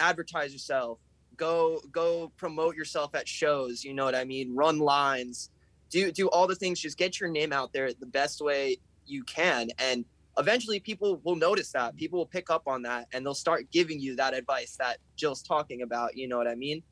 advertise 0.00 0.52
yourself 0.52 0.98
go 1.36 1.80
go 1.92 2.32
promote 2.36 2.74
yourself 2.74 3.14
at 3.14 3.28
shows 3.28 3.84
you 3.84 3.94
know 3.94 4.04
what 4.04 4.16
i 4.16 4.24
mean? 4.24 4.52
Run 4.52 4.80
lines 4.80 5.50
do 5.90 6.10
do 6.10 6.28
all 6.28 6.48
the 6.48 6.56
things 6.56 6.80
just 6.80 6.98
get 6.98 7.20
your 7.20 7.30
name 7.30 7.52
out 7.52 7.72
there 7.72 7.92
the 7.92 8.06
best 8.06 8.40
way 8.40 8.78
you 9.06 9.22
can 9.22 9.68
and 9.78 10.04
eventually 10.38 10.80
people 10.80 11.20
will 11.24 11.36
notice 11.36 11.72
that. 11.72 11.96
People 11.96 12.18
will 12.18 12.26
pick 12.26 12.50
up 12.50 12.62
on 12.66 12.82
that 12.82 13.08
and 13.12 13.24
they'll 13.24 13.34
start 13.34 13.70
giving 13.70 14.00
you 14.00 14.16
that 14.16 14.34
advice 14.34 14.76
that 14.78 14.98
jill's 15.16 15.42
talking 15.42 15.82
about 15.82 16.16
you 16.16 16.28
know 16.28 16.38
what 16.38 16.46
i 16.46 16.54
mean? 16.54 16.82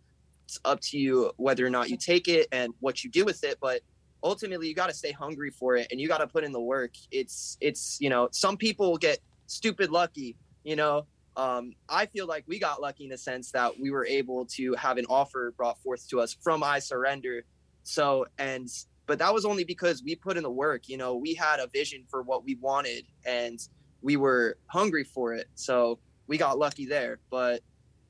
It's 0.44 0.58
up 0.64 0.80
to 0.82 0.98
you 0.98 1.32
whether 1.36 1.66
or 1.66 1.70
not 1.70 1.90
you 1.90 1.96
take 1.96 2.28
it 2.28 2.48
and 2.52 2.72
what 2.80 3.04
you 3.04 3.10
do 3.10 3.24
with 3.24 3.44
it 3.44 3.58
but 3.60 3.80
ultimately 4.22 4.66
you 4.68 4.74
got 4.74 4.88
to 4.88 4.94
stay 4.94 5.12
hungry 5.12 5.50
for 5.50 5.76
it 5.76 5.88
and 5.90 6.00
you 6.00 6.08
got 6.08 6.18
to 6.18 6.26
put 6.26 6.42
in 6.44 6.52
the 6.52 6.60
work. 6.60 6.94
It's 7.10 7.56
it's 7.60 7.98
you 8.00 8.10
know 8.10 8.28
some 8.32 8.56
people 8.56 8.96
get 8.96 9.18
stupid 9.46 9.90
lucky 9.90 10.36
you 10.64 10.76
know? 10.76 11.06
Um, 11.36 11.74
i 11.88 12.04
feel 12.06 12.26
like 12.26 12.42
we 12.48 12.58
got 12.58 12.80
lucky 12.80 13.04
in 13.04 13.10
the 13.10 13.16
sense 13.16 13.52
that 13.52 13.78
we 13.78 13.92
were 13.92 14.04
able 14.04 14.44
to 14.56 14.74
have 14.74 14.98
an 14.98 15.06
offer 15.08 15.52
brought 15.56 15.78
forth 15.78 16.08
to 16.08 16.20
us 16.20 16.36
from 16.42 16.64
i 16.64 16.80
surrender. 16.80 17.44
So 17.84 18.26
and 18.38 18.68
but 19.08 19.18
that 19.18 19.34
was 19.34 19.44
only 19.44 19.64
because 19.64 20.04
we 20.04 20.14
put 20.14 20.36
in 20.36 20.44
the 20.44 20.50
work 20.50 20.88
you 20.88 20.96
know 20.96 21.16
we 21.16 21.34
had 21.34 21.58
a 21.58 21.66
vision 21.66 22.04
for 22.08 22.22
what 22.22 22.44
we 22.44 22.54
wanted 22.56 23.04
and 23.26 23.68
we 24.00 24.16
were 24.16 24.56
hungry 24.66 25.02
for 25.02 25.34
it. 25.34 25.48
So 25.56 25.98
we 26.28 26.38
got 26.38 26.58
lucky 26.58 26.86
there 26.86 27.18
but 27.30 27.62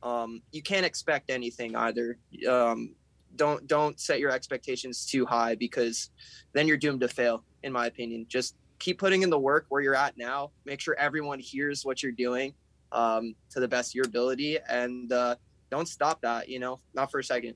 um, 0.03 0.43
you 0.53 0.63
can't 0.63 0.87
expect 0.87 1.29
anything 1.31 1.75
either. 1.75 2.19
Um, 2.49 2.95
don't 3.35 3.67
don't 3.67 3.99
set 3.99 4.21
your 4.21 4.31
expectations 4.31 5.07
too 5.07 5.27
high 5.27 5.55
because 5.55 6.11
then 6.53 6.69
you're 6.69 6.77
doomed 6.77 7.01
to 7.01 7.09
fail 7.09 7.45
in 7.63 7.73
my 7.73 7.87
opinion. 7.87 8.27
Just 8.29 8.57
keep 8.79 8.99
putting 8.99 9.23
in 9.23 9.31
the 9.31 9.39
work 9.39 9.67
where 9.71 9.81
you're 9.81 9.97
at 9.97 10.17
now. 10.17 10.51
Make 10.65 10.81
sure 10.81 10.95
everyone 10.99 11.41
hears 11.41 11.85
what 11.85 12.03
you're 12.03 12.13
doing 12.13 12.55
um, 12.93 13.35
to 13.51 13.61
the 13.61 13.69
best 13.69 13.91
of 13.91 13.95
your 13.97 14.07
ability 14.07 14.59
and 14.69 15.11
uh, 15.13 15.35
don't 15.71 15.89
stop 15.89 16.21
that 16.23 16.49
you 16.49 16.59
know 16.59 16.81
not 16.95 17.11
for 17.11 17.19
a 17.19 17.25
second. 17.25 17.55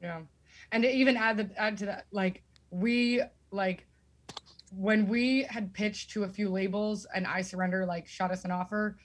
Yeah. 0.00 0.20
And 0.72 0.84
even 0.84 1.16
add 1.16 1.36
the 1.36 1.50
add 1.56 1.76
to 1.78 1.86
that, 1.86 2.06
like 2.10 2.42
we 2.74 3.22
like 3.52 3.86
when 4.76 5.06
we 5.08 5.44
had 5.44 5.72
pitched 5.72 6.10
to 6.10 6.24
a 6.24 6.28
few 6.28 6.48
labels 6.48 7.06
and 7.14 7.26
I 7.26 7.40
surrender 7.40 7.86
like 7.86 8.08
shot 8.08 8.32
us 8.32 8.44
an 8.44 8.50
offer. 8.50 8.98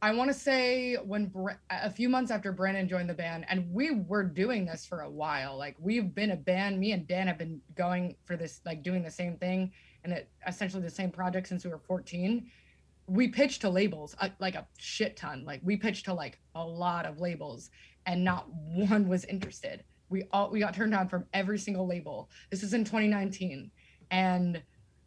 I 0.00 0.12
want 0.12 0.30
to 0.30 0.34
say 0.34 0.94
when 0.94 1.26
Bre- 1.26 1.58
a 1.70 1.90
few 1.90 2.08
months 2.08 2.30
after 2.30 2.52
Brandon 2.52 2.88
joined 2.88 3.10
the 3.10 3.14
band, 3.14 3.44
and 3.48 3.68
we 3.72 3.90
were 3.90 4.22
doing 4.22 4.64
this 4.64 4.86
for 4.86 5.00
a 5.00 5.10
while. 5.10 5.58
Like 5.58 5.74
we've 5.80 6.14
been 6.14 6.30
a 6.30 6.36
band. 6.36 6.78
Me 6.78 6.92
and 6.92 7.08
Dan 7.08 7.26
have 7.26 7.36
been 7.36 7.60
going 7.74 8.14
for 8.24 8.36
this, 8.36 8.60
like 8.64 8.84
doing 8.84 9.02
the 9.02 9.10
same 9.10 9.36
thing 9.36 9.72
and 10.04 10.12
it, 10.12 10.30
essentially 10.46 10.84
the 10.84 10.90
same 10.90 11.10
project 11.10 11.48
since 11.48 11.64
we 11.64 11.70
were 11.70 11.80
14. 11.80 12.48
We 13.08 13.26
pitched 13.26 13.62
to 13.62 13.70
labels 13.70 14.14
uh, 14.20 14.28
like 14.38 14.54
a 14.54 14.68
shit 14.78 15.16
ton. 15.16 15.44
Like 15.44 15.60
we 15.64 15.76
pitched 15.76 16.04
to 16.04 16.14
like 16.14 16.38
a 16.54 16.64
lot 16.64 17.04
of 17.04 17.18
labels, 17.18 17.70
and 18.06 18.22
not 18.22 18.46
one 18.52 19.08
was 19.08 19.24
interested 19.24 19.82
we 20.10 20.24
all 20.32 20.50
we 20.50 20.60
got 20.60 20.74
turned 20.74 20.92
down 20.92 21.08
from 21.08 21.24
every 21.32 21.58
single 21.58 21.86
label. 21.86 22.30
This 22.50 22.62
is 22.62 22.74
in 22.74 22.84
2019 22.84 23.70
and 24.10 24.62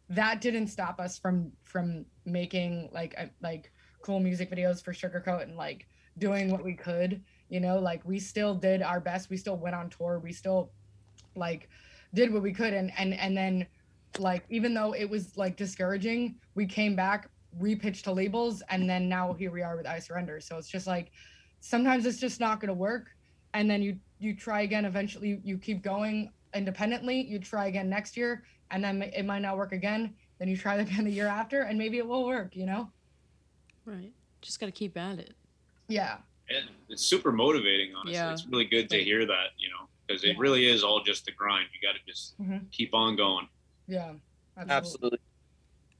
that 0.08 0.40
didn't 0.40 0.68
stop 0.68 1.00
us 1.00 1.18
from 1.18 1.52
from 1.64 2.04
making 2.24 2.90
like 2.92 3.14
uh, 3.18 3.26
like 3.42 3.72
cool 4.02 4.20
music 4.20 4.50
videos 4.50 4.82
for 4.82 4.92
sugarcoat 4.92 5.42
and 5.42 5.56
like 5.56 5.86
doing 6.18 6.50
what 6.50 6.62
we 6.62 6.74
could 6.74 7.22
you 7.52 7.60
know? 7.60 7.78
Like 7.78 8.00
we 8.06 8.18
still 8.18 8.54
did 8.54 8.80
our 8.80 8.98
best. 8.98 9.28
We 9.28 9.36
still 9.36 9.58
went 9.58 9.76
on 9.76 9.90
tour. 9.90 10.18
We 10.24 10.32
still 10.32 10.72
like 11.36 11.68
did 12.14 12.32
what 12.32 12.42
we 12.42 12.50
could. 12.50 12.72
And 12.72 12.90
and 12.96 13.12
and 13.12 13.36
then 13.36 13.66
like 14.18 14.44
even 14.48 14.72
though 14.72 14.94
it 14.94 15.04
was 15.04 15.36
like 15.36 15.56
discouraging 15.56 16.36
we 16.54 16.66
came 16.66 16.96
back 16.96 17.28
repitched 17.60 18.02
to 18.02 18.12
labels 18.12 18.62
and 18.68 18.88
then 18.88 19.08
now 19.08 19.32
here 19.32 19.50
we 19.50 19.62
are 19.62 19.76
with 19.76 19.86
i 19.86 19.98
surrender. 19.98 20.40
So 20.40 20.56
it's 20.56 20.68
just 20.68 20.86
like 20.86 21.10
sometimes 21.60 22.06
it's 22.06 22.18
just 22.18 22.40
not 22.40 22.58
going 22.58 22.68
to 22.68 22.74
work 22.74 23.08
and 23.54 23.70
then 23.70 23.82
you 23.82 23.98
you 24.18 24.34
try 24.36 24.62
again 24.62 24.84
eventually 24.84 25.40
you 25.44 25.58
keep 25.58 25.82
going 25.82 26.30
independently 26.54 27.20
you 27.22 27.38
try 27.38 27.66
again 27.66 27.88
next 27.88 28.16
year 28.16 28.44
and 28.70 28.82
then 28.84 29.02
it 29.02 29.24
might 29.24 29.40
not 29.40 29.56
work 29.56 29.72
again 29.72 30.14
then 30.38 30.48
you 30.48 30.56
try 30.56 30.74
again 30.86 31.04
the 31.04 31.10
year 31.10 31.26
after 31.26 31.62
and 31.62 31.78
maybe 31.78 31.98
it 31.98 32.06
will 32.06 32.24
work 32.26 32.54
you 32.56 32.66
know 32.66 32.90
Right. 33.84 34.12
Just 34.42 34.60
got 34.60 34.66
to 34.66 34.72
keep 34.72 34.96
at 34.96 35.18
it. 35.18 35.34
yeah 35.88 36.18
And 36.48 36.68
it's 36.88 37.02
super 37.04 37.32
motivating, 37.32 37.94
honestly. 37.96 38.14
Yeah. 38.14 38.30
It's 38.30 38.46
really 38.46 38.64
good 38.64 38.88
to 38.90 38.98
hear 39.02 39.26
that, 39.26 39.48
you 39.58 39.68
know, 39.70 39.88
because 40.06 40.22
it 40.22 40.28
Yeah. 40.28 40.34
really 40.38 40.66
is 40.68 40.84
all 40.84 41.02
just 41.02 41.24
the 41.24 41.32
grind. 41.32 41.66
You 41.72 41.88
got 41.88 41.94
to 41.98 42.04
just 42.06 42.38
Mhm. 42.38 42.70
keep 42.70 42.94
on 42.94 43.16
going. 43.16 43.48
yeah 43.88 44.14
absolutely. 44.56 44.76
absolutely 44.76 45.18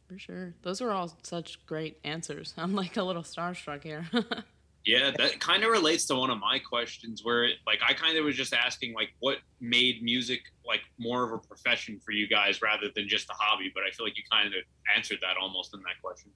For 0.08 0.18
sure. 0.18 0.54
Those 0.62 0.80
were 0.80 0.92
all 0.92 1.16
such 1.24 1.64
great 1.66 1.98
answers. 2.04 2.54
I'm 2.58 2.72
like 2.74 2.96
a 2.96 3.02
little 3.02 3.24
starstruck 3.24 3.82
here. 3.82 4.06
Yeah, 4.84 5.12
that 5.16 5.38
kind 5.38 5.62
of 5.62 5.70
relates 5.70 6.06
to 6.06 6.16
one 6.16 6.30
of 6.30 6.38
my 6.40 6.58
questions 6.58 7.22
where, 7.24 7.44
it, 7.44 7.56
like, 7.66 7.78
I 7.86 7.92
kind 7.92 8.18
of 8.18 8.24
was 8.24 8.34
just 8.36 8.52
asking, 8.52 8.94
like, 8.94 9.10
what 9.20 9.38
made 9.60 10.02
music 10.02 10.40
like 10.66 10.80
more 10.98 11.22
of 11.22 11.32
a 11.32 11.38
profession 11.38 12.00
for 12.04 12.10
you 12.12 12.26
guys 12.28 12.60
rather 12.62 12.88
than 12.94 13.06
just 13.08 13.30
a 13.30 13.34
hobby. 13.38 13.70
But 13.74 13.84
I 13.84 13.90
feel 13.92 14.04
like 14.06 14.16
you 14.16 14.24
kind 14.30 14.48
of 14.48 14.60
answered 14.96 15.18
that 15.22 15.36
almost 15.40 15.72
in 15.74 15.80
that 15.80 16.00
question. 16.02 16.30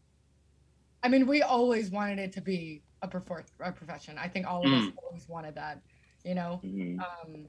i 1.02 1.09
mean 1.09 1.26
we 1.26 1.42
always 1.42 1.90
wanted 1.90 2.18
it 2.18 2.32
to 2.32 2.40
be 2.40 2.82
a, 3.02 3.09
perfor- 3.09 3.44
a 3.61 3.70
profession 3.70 4.16
i 4.18 4.26
think 4.28 4.46
all 4.46 4.66
of 4.66 4.72
us 4.72 4.90
always 5.04 5.28
wanted 5.28 5.54
that 5.54 5.80
you 6.24 6.35
know 6.35 6.61
Mhm. 6.64 6.98
um 7.00 7.46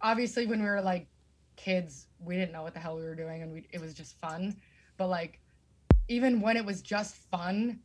obviously 0.00 0.46
when 0.46 0.60
we 0.60 0.66
were 0.68 0.80
like 0.80 1.06
kids 1.56 2.06
we 2.18 2.34
didn't 2.36 2.52
know 2.52 2.62
what 2.62 2.74
the 2.74 2.80
hell 2.80 2.96
we 2.96 3.02
were 3.02 3.14
doing 3.14 3.42
and 3.42 3.52
we, 3.52 3.66
it 3.70 3.80
was 3.80 3.94
just 3.94 4.18
fun 4.18 4.56
but 4.96 5.08
like 5.08 5.40
even 6.08 6.40
when 6.40 6.56
it 6.56 6.64
was 6.64 6.82
just 6.82 7.14
fun 7.30 7.80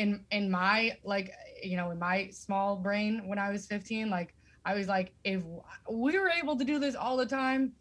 in 0.00 0.24
in 0.30 0.50
my 0.50 0.96
like 1.04 1.30
you 1.62 1.76
know 1.76 1.90
in 1.90 1.98
my 1.98 2.28
small 2.30 2.74
brain 2.76 3.22
when 3.26 3.38
i 3.38 3.50
was 3.50 3.66
15 3.66 4.08
like 4.08 4.34
i 4.64 4.74
was 4.74 4.86
like 4.88 5.12
if 5.24 5.42
we 5.90 6.18
were 6.18 6.30
able 6.42 6.56
to 6.56 6.64
do 6.64 6.78
this 6.78 6.94
all 6.94 7.16
the 7.16 7.26
time 7.26 7.72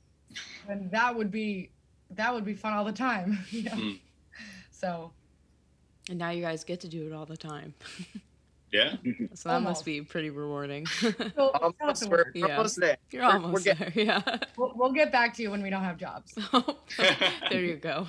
then 0.68 0.90
that 0.92 1.16
would 1.16 1.32
be 1.32 1.70
that 2.12 2.34
would 2.34 2.44
be 2.46 2.54
fun 2.54 2.74
all 2.74 2.84
the 2.86 2.92
time 2.92 3.40
you 3.50 3.64
know? 3.64 3.72
Mm. 3.72 4.00
so 4.70 5.12
and 6.10 6.18
now 6.20 6.30
you 6.32 6.42
guys 6.42 6.64
get 6.64 6.80
to 6.82 6.88
do 6.88 7.06
it 7.06 7.14
all 7.14 7.26
the 7.28 7.38
time. 7.38 7.74
Yeah. 8.72 8.96
So 9.36 9.50
that 9.50 9.56
Almost. 9.56 9.70
must 9.80 9.86
be 9.86 10.02
pretty 10.02 10.30
rewarding. 10.32 10.86
we'll, 11.04 11.14
we'll 11.38 11.50
almost, 11.82 12.10
we're, 12.10 12.32
we're 12.36 12.48
Yeah. 12.48 12.56
almost 12.58 12.80
there 12.80 12.98
You're 13.12 13.22
We're- 13.24 13.38
we're 13.40 13.46
almost 13.46 13.66
there. 13.66 13.92
Yeah. 13.96 14.22
We'll, 14.58 14.74
we'll 14.76 14.92
get 14.92 15.12
back 15.12 15.36
to 15.36 15.44
you 15.44 15.52
when 15.52 15.62
we 15.62 15.70
don't 15.70 15.84
have 15.84 15.98
jobs 15.98 16.34
there 17.52 17.62
you 17.64 17.76
go. 17.78 18.08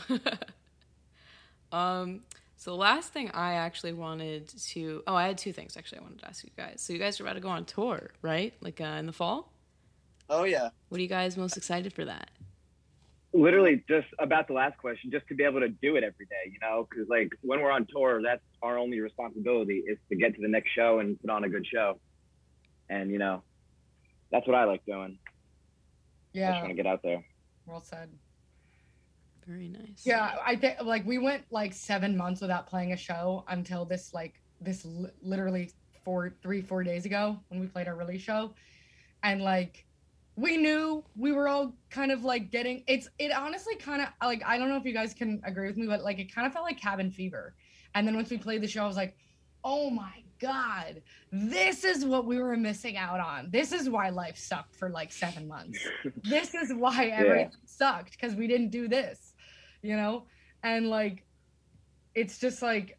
um, 1.73 2.23
so 2.61 2.73
the 2.73 2.77
last 2.77 3.11
thing 3.15 3.31
I 3.33 3.55
actually 3.55 3.95
wanted 3.95 4.49
to 4.73 5.03
oh, 5.07 5.15
I 5.15 5.27
had 5.29 5.39
two 5.39 5.51
things 5.53 5.79
actually 5.79 6.01
I 6.01 6.03
wanted 6.03 6.19
to 6.21 6.29
ask 6.29 6.45
you 6.45 6.51
guys. 6.57 6.83
So 6.83 6.93
you 6.93 6.99
guys 6.99 7.19
are 7.19 7.25
about 7.25 7.33
to 7.33 7.41
go 7.41 7.49
on 7.49 7.65
tour, 7.65 8.11
right? 8.21 8.53
Like 8.61 8.83
uh, 8.83 8.85
in 9.01 9.07
the 9.07 9.15
fall. 9.15 9.51
oh 10.29 10.45
yeah 10.45 10.69
What 10.91 10.99
are 10.99 11.03
you 11.03 11.09
guys 11.09 11.39
most 11.39 11.57
excited 11.57 11.93
for 11.95 12.05
that? 12.05 12.29
literally 13.33 13.85
just 13.89 14.09
about 14.19 14.49
the 14.49 14.53
last 14.53 14.77
question, 14.79 15.11
just 15.11 15.27
to 15.29 15.35
be 15.35 15.45
able 15.45 15.61
to 15.61 15.69
do 15.69 15.95
it 15.97 16.03
every 16.03 16.27
day, 16.27 16.51
you 16.53 16.59
know, 16.61 16.87
because 16.91 17.09
like 17.09 17.31
when 17.43 17.61
we're 17.61 17.71
on 17.71 17.87
tour, 17.89 18.21
that's 18.23 18.43
our 18.61 18.77
only 18.77 19.01
responsibility 19.01 19.85
is 19.87 19.99
to 20.09 20.17
get 20.17 20.35
to 20.35 20.43
the 20.43 20.49
next 20.49 20.71
show 20.73 20.99
and 20.99 21.19
put 21.21 21.31
on 21.31 21.45
a 21.45 21.49
good 21.49 21.65
show. 21.67 21.99
And 22.89 23.11
you 23.11 23.19
know, 23.19 23.43
that's 24.33 24.47
what 24.49 24.57
I 24.57 24.65
like 24.65 24.85
doing. 24.85 25.19
Yeah. 26.33 26.49
I 26.49 26.51
just 26.51 26.57
yeah 26.57 26.63
want 26.63 26.71
to 26.71 26.75
get 26.75 26.87
out 26.87 27.03
there. 27.03 27.25
well 27.67 27.81
said 27.81 28.11
Very 29.47 29.69
nice. 29.69 30.05
Yeah, 30.05 30.37
I 30.45 30.57
think 30.57 30.77
like 30.83 31.05
we 31.07 31.19
went 31.19 31.45
like 31.51 31.73
seven 31.73 32.17
months 32.17 32.41
without 32.41 32.67
playing 32.67 32.93
a 32.93 32.97
show 32.97 33.45
until 33.49 33.85
this 33.85 34.13
like 34.15 34.41
this 34.61 34.85
li- 34.85 35.11
literally 35.23 35.71
four 36.05 36.35
three 36.43 36.63
four 36.63 36.83
days 36.83 37.07
ago 37.07 37.39
when 37.49 37.61
we 37.61 37.67
played 37.67 37.89
our 37.89 37.95
release 37.97 38.23
show, 38.23 38.53
and 39.23 39.43
like 39.43 39.87
we 40.37 40.57
knew 40.57 41.05
we 41.17 41.33
were 41.33 41.49
all 41.49 41.75
kind 41.91 42.13
of 42.13 42.25
like 42.25 42.51
getting 42.51 42.83
it's 42.87 43.09
it 43.19 43.33
honestly 43.33 43.77
kind 43.77 44.03
of 44.03 44.09
like 44.23 44.43
I 44.47 44.59
don't 44.59 44.69
know 44.69 44.77
if 44.77 44.85
you 44.85 44.95
guys 44.95 45.15
can 45.15 45.41
agree 45.45 45.67
with 45.67 45.77
me, 45.77 45.87
but 45.87 46.03
like 46.03 46.19
it 46.19 46.35
kind 46.35 46.47
of 46.47 46.53
felt 46.53 46.65
like 46.65 46.81
cabin 46.81 47.11
fever, 47.11 47.55
and 47.95 48.07
then 48.07 48.17
once 48.17 48.31
we 48.31 48.39
played 48.39 48.63
the 48.63 48.69
show, 48.69 48.85
I 48.85 48.87
was 48.87 48.97
like, 48.97 49.17
oh 49.65 49.91
my 49.91 50.23
god, 50.41 51.03
this 51.31 51.85
is 51.85 52.05
what 52.05 52.25
we 52.27 52.39
were 52.39 52.57
missing 52.57 52.97
out 52.97 53.21
on. 53.21 53.51
This 53.51 53.73
is 53.73 53.91
why 53.91 54.09
life 54.09 54.39
sucked 54.39 54.75
for 54.75 54.89
like 54.89 55.13
seven 55.13 55.47
months. 55.47 55.79
This 56.23 56.55
is 56.55 56.73
why 56.73 57.07
everything 57.07 57.51
sucked 57.67 58.13
because 58.13 58.35
we 58.35 58.47
didn't 58.47 58.71
do 58.71 58.89
this, 58.89 59.30
you 59.83 59.97
know? 59.97 60.25
And 60.63 60.89
like, 60.89 61.25
it's 62.15 62.39
just 62.39 62.63
like, 62.63 62.99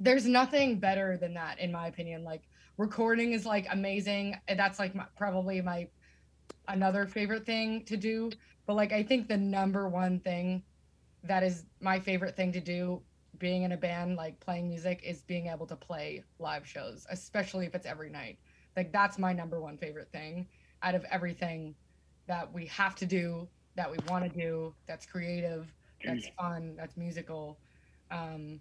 there's 0.00 0.26
nothing 0.26 0.78
better 0.78 1.16
than 1.16 1.34
that, 1.34 1.58
in 1.58 1.72
my 1.72 1.88
opinion. 1.88 2.24
Like, 2.24 2.42
recording 2.76 3.32
is 3.32 3.44
like 3.44 3.66
amazing. 3.70 4.36
That's 4.48 4.78
like 4.78 4.94
my, 4.94 5.04
probably 5.16 5.60
my 5.60 5.88
another 6.68 7.06
favorite 7.06 7.44
thing 7.44 7.84
to 7.86 7.96
do. 7.96 8.30
But 8.66 8.74
like, 8.74 8.92
I 8.92 9.02
think 9.02 9.28
the 9.28 9.36
number 9.36 9.88
one 9.88 10.20
thing 10.20 10.62
that 11.24 11.42
is 11.42 11.64
my 11.80 11.98
favorite 11.98 12.36
thing 12.36 12.52
to 12.52 12.60
do 12.60 13.02
being 13.38 13.62
in 13.62 13.72
a 13.72 13.76
band 13.76 14.16
like 14.16 14.38
playing 14.40 14.68
music 14.68 15.00
is 15.04 15.22
being 15.22 15.46
able 15.46 15.66
to 15.66 15.76
play 15.76 16.24
live 16.38 16.66
shows 16.66 17.06
especially 17.10 17.66
if 17.66 17.74
it's 17.74 17.86
every 17.86 18.08
night 18.08 18.38
like 18.76 18.90
that's 18.92 19.18
my 19.18 19.32
number 19.32 19.60
one 19.60 19.76
favorite 19.76 20.10
thing 20.10 20.46
out 20.82 20.94
of 20.94 21.04
everything 21.10 21.74
that 22.26 22.52
we 22.52 22.66
have 22.66 22.94
to 22.96 23.06
do, 23.06 23.48
that 23.78 23.88
we 23.88 23.96
want 24.08 24.24
to 24.24 24.38
do, 24.38 24.74
that's 24.88 25.06
creative, 25.06 25.72
that's 26.04 26.28
fun, 26.36 26.74
that's 26.76 26.96
musical. 26.96 27.60
Um, 28.10 28.58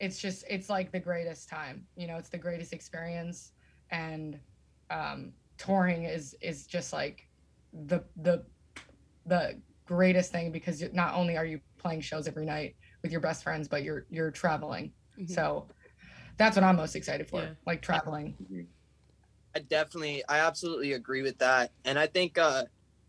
it's 0.00 0.18
just, 0.18 0.42
it's 0.48 0.70
like 0.70 0.90
the 0.90 0.98
greatest 0.98 1.50
time. 1.50 1.86
You 1.96 2.06
know, 2.06 2.16
it's 2.16 2.30
the 2.30 2.38
greatest 2.38 2.72
experience, 2.72 3.52
and 3.90 4.40
um, 4.90 5.34
touring 5.58 6.04
is 6.04 6.34
is 6.40 6.66
just 6.66 6.92
like 6.94 7.28
the 7.72 8.04
the 8.16 8.44
the 9.26 9.60
greatest 9.86 10.32
thing 10.32 10.50
because 10.50 10.82
not 10.94 11.14
only 11.14 11.36
are 11.36 11.44
you 11.44 11.60
playing 11.78 12.00
shows 12.00 12.26
every 12.26 12.46
night 12.46 12.74
with 13.02 13.12
your 13.12 13.20
best 13.20 13.42
friends, 13.42 13.68
but 13.68 13.82
you're 13.82 14.06
you're 14.10 14.30
traveling. 14.30 14.92
Mhm. 15.20 15.30
So 15.30 15.68
that's 16.38 16.56
what 16.56 16.64
I'm 16.64 16.76
most 16.76 16.96
excited 16.96 17.28
for, 17.28 17.40
Yeah. 17.40 17.48
like 17.66 17.82
traveling. 17.82 18.34
I 19.54 19.60
definitely, 19.60 20.22
I 20.28 20.40
absolutely 20.40 20.92
agree 20.92 21.22
with 21.22 21.38
that. 21.38 21.72
And 21.84 21.98
I 21.98 22.06
think 22.06 22.36
uh, 22.36 22.64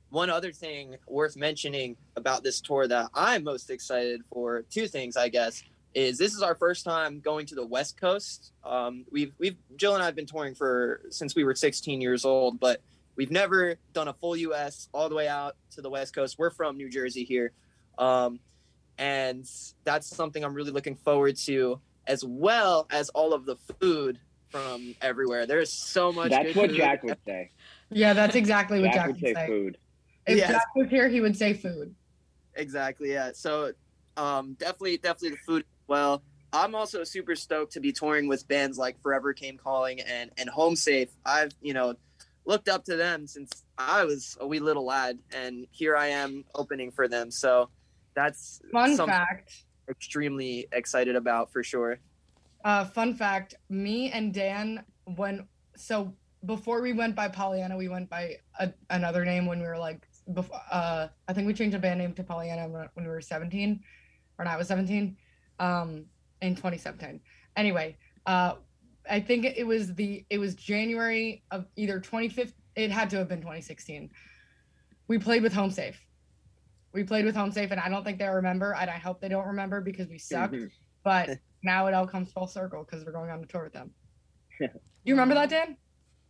one 0.09 0.29
other 0.29 0.51
thing 0.51 0.95
worth 1.07 1.35
mentioning 1.35 1.97
about 2.15 2.43
this 2.43 2.61
tour 2.61 2.87
that 2.87 3.09
I'm 3.13 3.43
most 3.43 3.69
excited 3.69 4.21
for, 4.31 4.61
two 4.63 4.87
things, 4.87 5.17
I 5.17 5.29
guess, 5.29 5.63
is 5.93 6.17
this 6.17 6.33
is 6.33 6.41
our 6.41 6.55
first 6.55 6.85
time 6.85 7.19
going 7.19 7.45
to 7.47 7.55
the 7.55 7.65
West 7.65 7.99
Coast. 7.99 8.51
Um, 8.63 9.05
we've, 9.11 9.33
we've, 9.37 9.57
Jill 9.75 9.95
and 9.95 10.03
I 10.03 10.05
have 10.05 10.15
been 10.15 10.25
touring 10.25 10.55
for 10.55 11.01
since 11.09 11.35
we 11.35 11.43
were 11.43 11.55
16 11.55 11.99
years 12.01 12.23
old, 12.23 12.59
but 12.59 12.81
we've 13.15 13.31
never 13.31 13.75
done 13.93 14.07
a 14.07 14.13
full 14.13 14.35
U.S. 14.37 14.89
all 14.93 15.09
the 15.09 15.15
way 15.15 15.27
out 15.27 15.55
to 15.71 15.81
the 15.81 15.89
West 15.89 16.15
Coast. 16.15 16.37
We're 16.37 16.51
from 16.51 16.77
New 16.77 16.89
Jersey 16.89 17.23
here. 17.23 17.51
Um, 17.97 18.39
and 18.97 19.45
that's 19.83 20.07
something 20.07 20.43
I'm 20.43 20.53
really 20.53 20.71
looking 20.71 20.95
forward 20.95 21.35
to, 21.45 21.79
as 22.05 22.23
well 22.23 22.87
as 22.89 23.09
all 23.09 23.33
of 23.33 23.45
the 23.45 23.57
food 23.79 24.19
from 24.49 24.95
everywhere. 25.01 25.45
There's 25.45 25.71
so 25.71 26.11
much. 26.11 26.31
That's 26.31 26.47
good 26.47 26.55
what 26.55 26.69
food. 26.69 26.77
Jack 26.77 27.03
would 27.03 27.17
say. 27.25 27.51
Yeah, 27.89 28.11
that's 28.11 28.35
exactly 28.35 28.81
what 28.81 28.91
Jack 28.91 28.95
Jack 28.95 29.07
would 29.07 29.19
say 29.19 29.47
food. 29.47 29.77
If 30.27 30.37
Yes. 30.37 30.51
Jack 30.51 30.75
was 30.75 30.89
here, 30.89 31.07
he 31.07 31.21
would 31.21 31.37
say 31.37 31.53
food. 31.53 31.95
Exactly. 32.55 33.11
Yeah. 33.11 33.31
So, 33.33 33.71
um, 34.17 34.53
definitely, 34.59 34.97
definitely 34.97 35.31
the 35.31 35.37
food. 35.45 35.65
Well, 35.87 36.21
I'm 36.51 36.75
also 36.75 37.03
super 37.03 37.35
stoked 37.35 37.73
to 37.73 37.79
be 37.79 37.91
touring 37.91 38.27
with 38.27 38.47
bands 38.47 38.77
like 38.77 39.01
Forever 39.01 39.33
Came 39.33 39.57
Calling 39.57 40.01
and 40.01 40.31
and 40.37 40.49
Homesafe. 40.49 41.09
I've 41.25 41.51
you 41.61 41.73
know 41.73 41.95
looked 42.45 42.69
up 42.69 42.83
to 42.85 42.95
them 42.95 43.27
since 43.27 43.63
I 43.77 44.05
was 44.05 44.37
a 44.39 44.47
wee 44.47 44.59
little 44.59 44.85
lad, 44.85 45.19
and 45.33 45.67
here 45.71 45.95
I 45.95 46.07
am 46.07 46.45
opening 46.55 46.91
for 46.91 47.07
them. 47.07 47.31
So 47.31 47.69
that's 48.15 48.61
Fun 48.71 48.97
fact. 48.97 49.63
I'm 49.87 49.91
extremely 49.91 50.67
excited 50.71 51.15
about 51.15 51.51
for 51.51 51.63
sure. 51.63 51.99
Uh, 52.65 52.85
fun 52.85 53.13
fact: 53.13 53.55
Me 53.69 54.11
and 54.11 54.33
Dan, 54.33 54.83
when 55.15 55.47
so 55.75 56.13
before 56.45 56.81
we 56.81 56.93
went 56.93 57.15
by 57.15 57.27
Pollyanna, 57.27 57.77
we 57.77 57.89
went 57.89 58.09
by 58.09 58.37
a, 58.59 58.73
another 58.89 59.25
name 59.25 59.45
when 59.45 59.59
we 59.59 59.67
were 59.67 59.77
like, 59.77 60.06
before, 60.33 60.59
uh, 60.71 61.07
I 61.27 61.33
think 61.33 61.47
we 61.47 61.53
changed 61.53 61.75
the 61.75 61.79
band 61.79 61.99
name 61.99 62.13
to 62.13 62.23
Pollyanna 62.23 62.67
when, 62.67 63.05
we 63.05 63.07
were 63.07 63.21
17, 63.21 63.79
or 64.37 64.45
not, 64.45 64.53
I 64.53 64.57
was 64.57 64.67
17, 64.67 65.15
um, 65.59 66.05
in 66.41 66.55
2017. 66.55 67.19
Anyway, 67.55 67.97
uh, 68.25 68.55
I 69.09 69.19
think 69.19 69.45
it 69.45 69.65
was 69.65 69.93
the 69.95 70.25
it 70.29 70.37
was 70.37 70.53
January 70.55 71.43
of 71.51 71.65
either 71.75 71.99
25th. 71.99 72.53
It 72.75 72.91
had 72.91 73.09
to 73.11 73.17
have 73.17 73.29
been 73.29 73.39
2016. 73.39 74.11
We 75.07 75.17
played 75.17 75.41
with 75.41 75.53
Homesafe. 75.53 75.95
We 76.93 77.03
played 77.03 77.25
with 77.25 77.35
Homesafe, 77.35 77.71
and 77.71 77.79
I 77.79 77.89
don't 77.89 78.03
think 78.03 78.19
they 78.19 78.27
remember, 78.27 78.73
and 78.73 78.89
I 78.89 78.97
hope 78.97 79.21
they 79.21 79.29
don't 79.29 79.47
remember 79.47 79.81
because 79.81 80.07
we 80.09 80.17
sucked. 80.17 80.53
Mhm. 80.53 80.71
But 81.03 81.29
now 81.63 81.87
it 81.87 81.93
all 81.93 82.05
comes 82.05 82.31
full 82.31 82.47
circle 82.47 82.83
because 82.83 83.05
we're 83.05 83.13
going 83.13 83.29
on 83.29 83.39
the 83.39 83.47
tour 83.47 83.63
with 83.63 83.73
them. 83.73 83.91
you 84.59 85.13
remember 85.13 85.35
that, 85.35 85.49
Dan? 85.49 85.77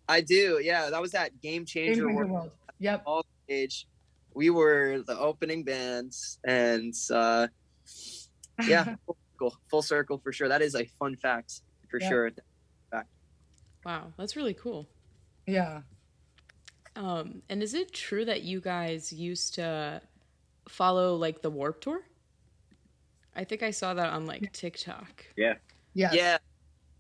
I 0.08 0.22
do. 0.22 0.60
Yeah, 0.62 0.90
that 0.90 1.02
was 1.02 1.12
that 1.12 1.42
Game 1.42 1.64
Game 1.64 1.66
Changer 1.66 1.94
Changer 1.96 2.14
World 2.14 2.32
World. 2.32 2.52
Yep. 2.80 3.04
Stage. 3.52 3.88
We 4.34 4.50
were 4.50 5.04
the 5.08 5.18
opening 5.18 5.64
bands, 5.64 6.38
and 6.44 6.94
uh, 7.12 7.48
yeah, 8.68 8.96
full 9.06 9.18
circle, 9.32 9.58
full 9.70 9.82
circle 9.82 10.18
for 10.24 10.32
sure. 10.34 10.48
That 10.50 10.62
is 10.62 10.76
a 10.76 10.86
fun 11.00 11.16
fact 11.16 11.62
for 11.90 12.00
Yeah. 12.00 12.10
sure. 12.10 12.32
Wow, 13.86 14.12
that's 14.18 14.36
really 14.36 14.54
cool. 14.54 14.86
yeah. 15.46 15.82
Um, 16.98 17.42
and 17.48 17.62
is 17.64 17.74
it 17.76 17.94
true 17.94 18.26
that 18.26 18.42
you 18.42 18.60
guys 18.60 19.14
used 19.14 19.54
to 19.56 20.02
follow 20.68 21.16
like 21.16 21.42
the 21.44 21.50
Warped 21.52 21.84
Tour? 21.84 22.02
I 23.36 23.44
think 23.46 23.62
I 23.64 23.70
saw 23.72 23.94
that 23.94 24.10
on 24.10 24.26
like 24.26 24.52
TikTok. 24.52 25.26
Yes. 25.38 25.58
Yeah. 25.94 26.10
Yeah. 26.12 26.38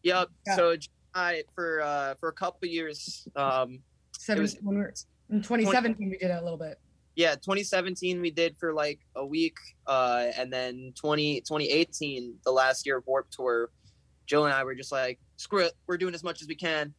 Yep. 0.04 0.30
Yeah. 0.46 0.56
So 0.56 0.76
I 1.16 1.44
for 1.56 1.82
uh 1.82 2.14
for 2.22 2.30
a 2.30 2.34
couple 2.34 2.70
years, 2.70 3.28
um 3.36 3.80
Seven, 4.18 4.44
was- 4.44 4.56
when 4.62 4.76
we 4.76 4.82
were, 4.84 4.94
in 5.30 5.42
2017, 5.42 6.10
we 6.10 6.18
did 6.18 6.32
it 6.32 6.40
a 6.40 6.42
little 6.42 6.58
bit. 6.58 6.80
yeah, 7.16 7.36
2017 7.36 8.22
we 8.22 8.32
did 8.32 8.56
for 8.58 8.74
like 8.74 9.00
a 9.16 9.26
week, 9.26 9.58
uh, 9.88 10.28
and 10.38 10.52
then 10.52 10.94
20 10.96 11.42
2018, 11.42 12.36
the 12.46 12.52
last 12.52 12.86
year 12.86 12.98
of 12.98 13.08
Warped 13.08 13.34
Tour, 13.34 13.70
Jill 14.26 14.46
and 14.46 14.54
I 14.54 14.64
were 14.64 14.76
just 14.76 14.92
like, 14.92 15.20
screw 15.38 15.60
it, 15.60 15.74
we're 15.88 15.98
doing 15.98 16.14
as 16.14 16.24
much 16.24 16.42
as 16.42 16.48
we 16.48 16.56
can. 16.56 16.94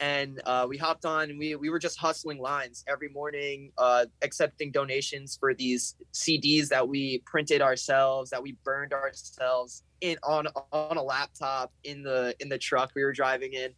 And 0.00 0.40
uh, 0.46 0.66
we 0.68 0.76
hopped 0.76 1.04
on 1.04 1.30
and 1.30 1.38
we, 1.38 1.54
we 1.54 1.70
were 1.70 1.78
just 1.78 1.96
hustling 1.96 2.38
lines 2.40 2.82
every 2.88 3.08
morning, 3.08 3.70
uh, 3.78 4.06
accepting 4.22 4.72
donations 4.72 5.36
for 5.38 5.54
these 5.54 5.94
CDs 6.12 6.66
that 6.68 6.88
we 6.88 7.22
printed 7.24 7.62
ourselves, 7.62 8.30
that 8.30 8.42
we 8.42 8.56
burned 8.64 8.92
ourselves 8.92 9.84
in 10.00 10.16
on 10.24 10.48
on 10.72 10.96
a 10.96 11.02
laptop 11.02 11.72
in 11.84 12.02
the 12.02 12.34
in 12.40 12.48
the 12.48 12.58
truck 12.58 12.90
we 12.96 13.04
were 13.04 13.12
driving 13.12 13.52
in. 13.52 13.70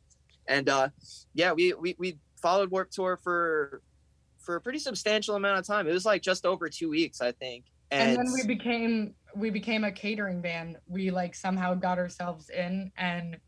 And 0.49 0.71
uh, 0.71 0.89
yeah, 1.35 1.53
we, 1.53 1.75
we 1.75 1.95
we 1.99 2.19
followed 2.45 2.71
Warped 2.71 2.93
Tour 2.93 3.19
for 3.25 3.81
for 4.39 4.57
a 4.57 4.61
pretty 4.61 4.79
substantial 4.79 5.35
amount 5.35 5.59
of 5.59 5.67
time. 5.67 5.89
It 5.89 5.93
was 5.93 6.05
like 6.05 6.21
just 6.21 6.45
over 6.45 6.69
two 6.69 6.91
weeks, 6.91 7.23
I 7.23 7.33
think. 7.33 7.65
And, 7.91 8.11
And, 8.11 8.19
then 8.19 8.35
we 8.35 8.47
became 8.47 9.15
we 9.35 9.49
became 9.49 9.83
a 9.85 9.91
catering 9.91 10.43
band. 10.43 10.77
We 10.87 11.11
like 11.11 11.35
somehow 11.35 11.73
got 11.73 11.99
ourselves 11.99 12.51
in 12.51 12.93
and 12.99 13.39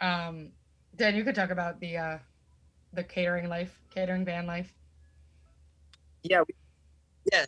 um 0.00 0.52
Dan, 0.94 1.16
you 1.16 1.24
could 1.24 1.34
talk 1.34 1.50
about 1.50 1.80
the 1.80 1.96
uh 1.96 2.18
the 2.92 3.02
catering 3.02 3.48
life, 3.48 3.76
catering 3.92 4.24
band 4.24 4.46
life. 4.46 4.72
yeah, 6.22 6.42
we, 6.46 6.54
yeah, 7.32 7.46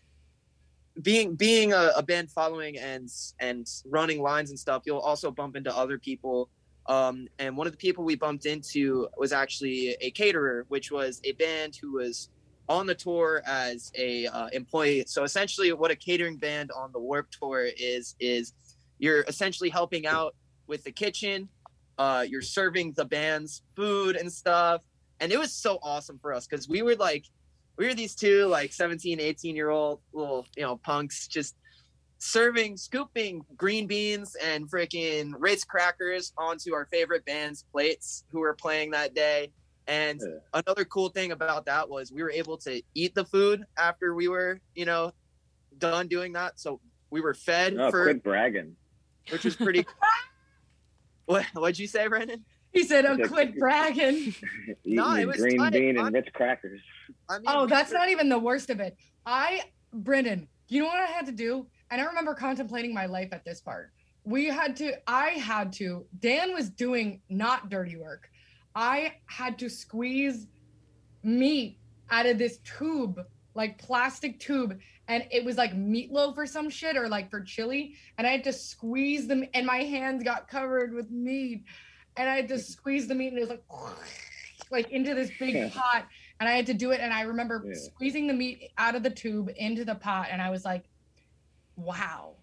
being 1.01 1.37
being 1.37 1.73
a, 1.73 1.93
a 1.97 2.03
band 2.03 2.29
following 2.29 2.77
and 2.77 3.09
and 3.39 3.69
running 3.87 4.21
lines 4.21 4.51
and 4.51 4.59
stuff, 4.59 4.83
you'll 4.85 4.99
also 4.99 5.31
bump 5.31 5.55
into 5.55 5.75
other 5.75 5.97
people. 5.97 6.51
Um, 6.87 7.29
and 7.39 7.57
one 7.57 7.67
of 7.67 7.73
the 7.73 7.79
people 7.79 8.05
we 8.05 8.17
bumped 8.17 8.47
into 8.47 9.09
was 9.17 9.33
actually 9.33 9.97
a 10.01 10.11
caterer, 10.11 10.65
which 10.69 10.91
was 10.91 11.21
a 11.25 11.33
band 11.33 11.77
who 11.81 11.93
was 11.93 12.31
on 12.69 12.87
the 12.87 12.95
tour 12.95 13.43
as 13.47 13.93
a 13.97 14.27
uh, 14.29 14.49
employee. 14.53 15.05
So 15.07 15.25
essentially, 15.25 15.73
what 15.73 15.91
a 15.91 15.97
catering 15.97 16.37
band 16.37 16.71
on 16.71 16.93
the 16.93 17.01
Warped 17.01 17.37
Tour 17.41 17.69
is 17.77 18.15
is 18.21 18.55
you're 18.99 19.23
essentially 19.23 19.71
helping 19.71 20.07
out 20.07 20.35
with 20.67 20.85
the 20.85 20.93
kitchen. 20.93 21.49
Uh, 21.99 22.25
you're 22.27 22.43
serving 22.43 22.93
the 22.93 23.05
band's 23.05 23.63
food 23.77 24.17
and 24.17 24.33
stuff, 24.33 24.83
and 25.21 25.33
it 25.33 25.39
was 25.39 25.53
so 25.53 25.79
awesome 25.83 26.19
for 26.21 26.33
us 26.33 26.47
because 26.47 26.69
we 26.69 26.83
were 26.83 26.95
like 26.95 27.25
we 27.77 27.87
were 27.87 27.95
these 27.95 28.15
two 28.15 28.47
like 28.47 28.73
17 28.73 29.21
18 29.21 29.57
year 29.57 29.71
old 29.71 30.01
little 30.13 30.47
you 30.57 30.63
know 30.63 30.77
punks 30.77 31.27
just 31.27 31.57
serving 32.31 32.77
scooping 32.77 33.41
green 33.57 33.87
beans 33.87 34.37
and 34.45 34.71
freaking 34.71 35.33
ritz 35.39 35.65
crackers 35.65 36.33
onto 36.37 36.75
our 36.75 36.87
favorite 36.93 37.25
band's 37.25 37.65
plates 37.73 38.25
who 38.31 38.41
were 38.41 38.55
playing 38.55 38.91
that 38.91 39.15
day 39.15 39.51
and 39.87 40.21
Yeah. 40.21 40.63
another 40.67 40.85
cool 40.85 41.09
thing 41.09 41.33
about 41.33 41.65
that 41.65 41.89
was 41.89 42.13
we 42.13 42.23
were 42.23 42.31
able 42.31 42.59
to 42.59 42.83
eat 42.95 43.15
the 43.15 43.25
food 43.25 43.65
after 43.79 44.15
we 44.15 44.29
were 44.29 44.61
you 44.75 44.85
know 44.85 45.13
done 45.79 46.09
doing 46.09 46.35
that 46.35 46.61
so 46.61 46.79
we 47.11 47.23
were 47.23 47.33
fed 47.33 47.75
No, 47.75 47.91
for 47.91 48.05
quit 48.05 48.23
bragging. 48.23 48.77
which 49.31 49.47
was 49.47 49.57
pretty 49.57 49.87
what 51.25 51.47
what'd 51.55 51.79
you 51.79 51.87
say 51.87 52.07
brandon 52.07 52.45
He 52.73 52.85
said, 52.85 53.05
"Oh, 53.07 53.15
Okay. 53.15 53.27
quit 53.27 53.59
bragging." 53.59 54.33
Eating 54.85 54.95
No, 54.95 55.17
it 55.17 55.27
was 55.27 55.39
green 55.39 55.59
tight. 55.59 55.73
bean 55.73 55.97
and 55.99 56.15
Ritz 56.15 56.29
crackers. 56.33 56.81
I 57.29 57.39
mean, 57.39 57.47
Oh, 57.49 57.67
that's 57.67 57.91
not 57.91 58.11
even 58.11 58.29
the 58.29 58.39
worst 58.39 58.71
of 58.71 58.79
it. 58.79 58.97
I, 59.27 59.63
Brendan, 59.93 60.49
you 60.69 60.83
know 60.83 60.87
what 60.87 61.01
I 61.01 61.07
had 61.07 61.27
to 61.27 61.33
do? 61.33 61.67
And 61.91 62.01
I 62.01 62.05
remember 62.05 62.35
contemplating 62.35 62.95
my 62.95 63.07
life 63.07 63.29
at 63.33 63.45
this 63.45 63.61
part. 63.61 63.93
We 64.25 64.47
had 64.47 64.77
to, 64.77 64.93
I 65.09 65.31
had 65.31 65.73
to, 65.75 66.07
Dan 66.21 66.53
was 66.55 66.71
doing 66.71 67.21
not 67.29 67.69
dirty 67.69 67.97
work. 67.97 68.31
I 68.75 69.15
had 69.27 69.59
to 69.59 69.69
squeeze 69.69 70.47
meat 71.23 71.79
out 72.11 72.27
of 72.27 72.39
this 72.39 72.59
tube, 72.59 73.21
like 73.55 73.79
plastic 73.79 74.39
tube. 74.39 74.79
And 75.09 75.27
it 75.33 75.45
was 75.45 75.57
like 75.57 75.75
meatloaf 75.75 76.37
or 76.37 76.47
some 76.47 76.71
shit, 76.71 76.97
or 76.97 77.09
like 77.09 77.31
for 77.31 77.41
chili. 77.41 77.95
And 78.19 78.27
I 78.27 78.31
had 78.31 78.45
to 78.45 78.53
squeeze 78.53 79.27
them, 79.27 79.45
and 79.55 79.67
my 79.67 79.79
hands 79.79 80.23
got 80.23 80.47
covered 80.49 80.93
with 80.93 81.11
meat. 81.11 81.65
And 82.17 82.29
I 82.29 82.37
had 82.37 82.49
to 82.49 82.59
squeeze 82.59 83.09
the 83.09 83.15
meat, 83.15 83.29
and 83.29 83.39
it 83.39 83.41
was 83.41 83.51
like, 83.51 83.65
like 84.71 84.91
into 84.91 85.15
this 85.15 85.33
big 85.41 85.73
pot 85.73 86.07
and 86.39 86.49
I 86.49 86.53
had 86.53 86.67
to 86.67 86.75
do 86.75 86.91
it. 86.93 87.01
And 87.01 87.13
I 87.13 87.23
remember 87.23 87.63
Yeah. 87.67 87.75
squeezing 87.75 88.27
the 88.29 88.33
meat 88.35 88.71
out 88.79 88.95
of 88.95 89.03
the 89.03 89.11
tube 89.11 89.51
into 89.57 89.85
the 89.85 89.95
pot, 89.95 90.29
and 90.31 90.41
I 90.41 90.51
was 90.51 90.65
like, 90.65 90.85
"Wow, 91.83 92.37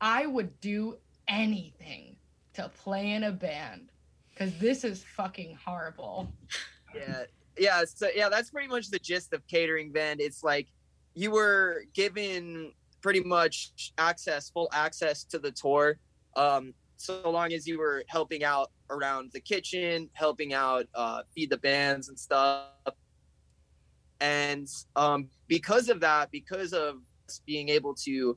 I 0.00 0.26
would 0.26 0.60
do 0.60 0.96
anything 1.28 2.16
to 2.54 2.68
play 2.68 3.12
in 3.12 3.24
a 3.24 3.32
band 3.32 3.90
because 4.30 4.56
this 4.58 4.84
is 4.84 5.04
fucking 5.04 5.56
horrible." 5.64 6.32
yeah 6.94 7.24
yeah 7.58 7.84
so 7.84 8.08
yeah 8.14 8.28
that's 8.28 8.50
pretty 8.50 8.68
much 8.68 8.90
the 8.90 8.98
gist 8.98 9.32
of 9.32 9.46
catering 9.46 9.92
band 9.92 10.20
it's 10.20 10.42
like 10.42 10.68
you 11.14 11.30
were 11.30 11.84
given 11.94 12.72
pretty 13.00 13.20
much 13.20 13.92
access 13.98 14.50
full 14.50 14.68
access 14.72 15.24
to 15.24 15.38
the 15.38 15.50
tour 15.50 15.98
um 16.36 16.72
so 16.96 17.30
long 17.30 17.52
as 17.52 17.66
you 17.66 17.78
were 17.78 18.04
helping 18.08 18.44
out 18.44 18.70
around 18.90 19.30
the 19.32 19.40
kitchen 19.40 20.08
helping 20.14 20.52
out 20.52 20.86
uh 20.94 21.22
feed 21.34 21.50
the 21.50 21.58
bands 21.58 22.08
and 22.08 22.18
stuff 22.18 22.66
and 24.20 24.68
um 24.96 25.28
because 25.48 25.88
of 25.88 26.00
that 26.00 26.30
because 26.30 26.72
of 26.72 26.96
being 27.46 27.68
able 27.68 27.94
to 27.94 28.36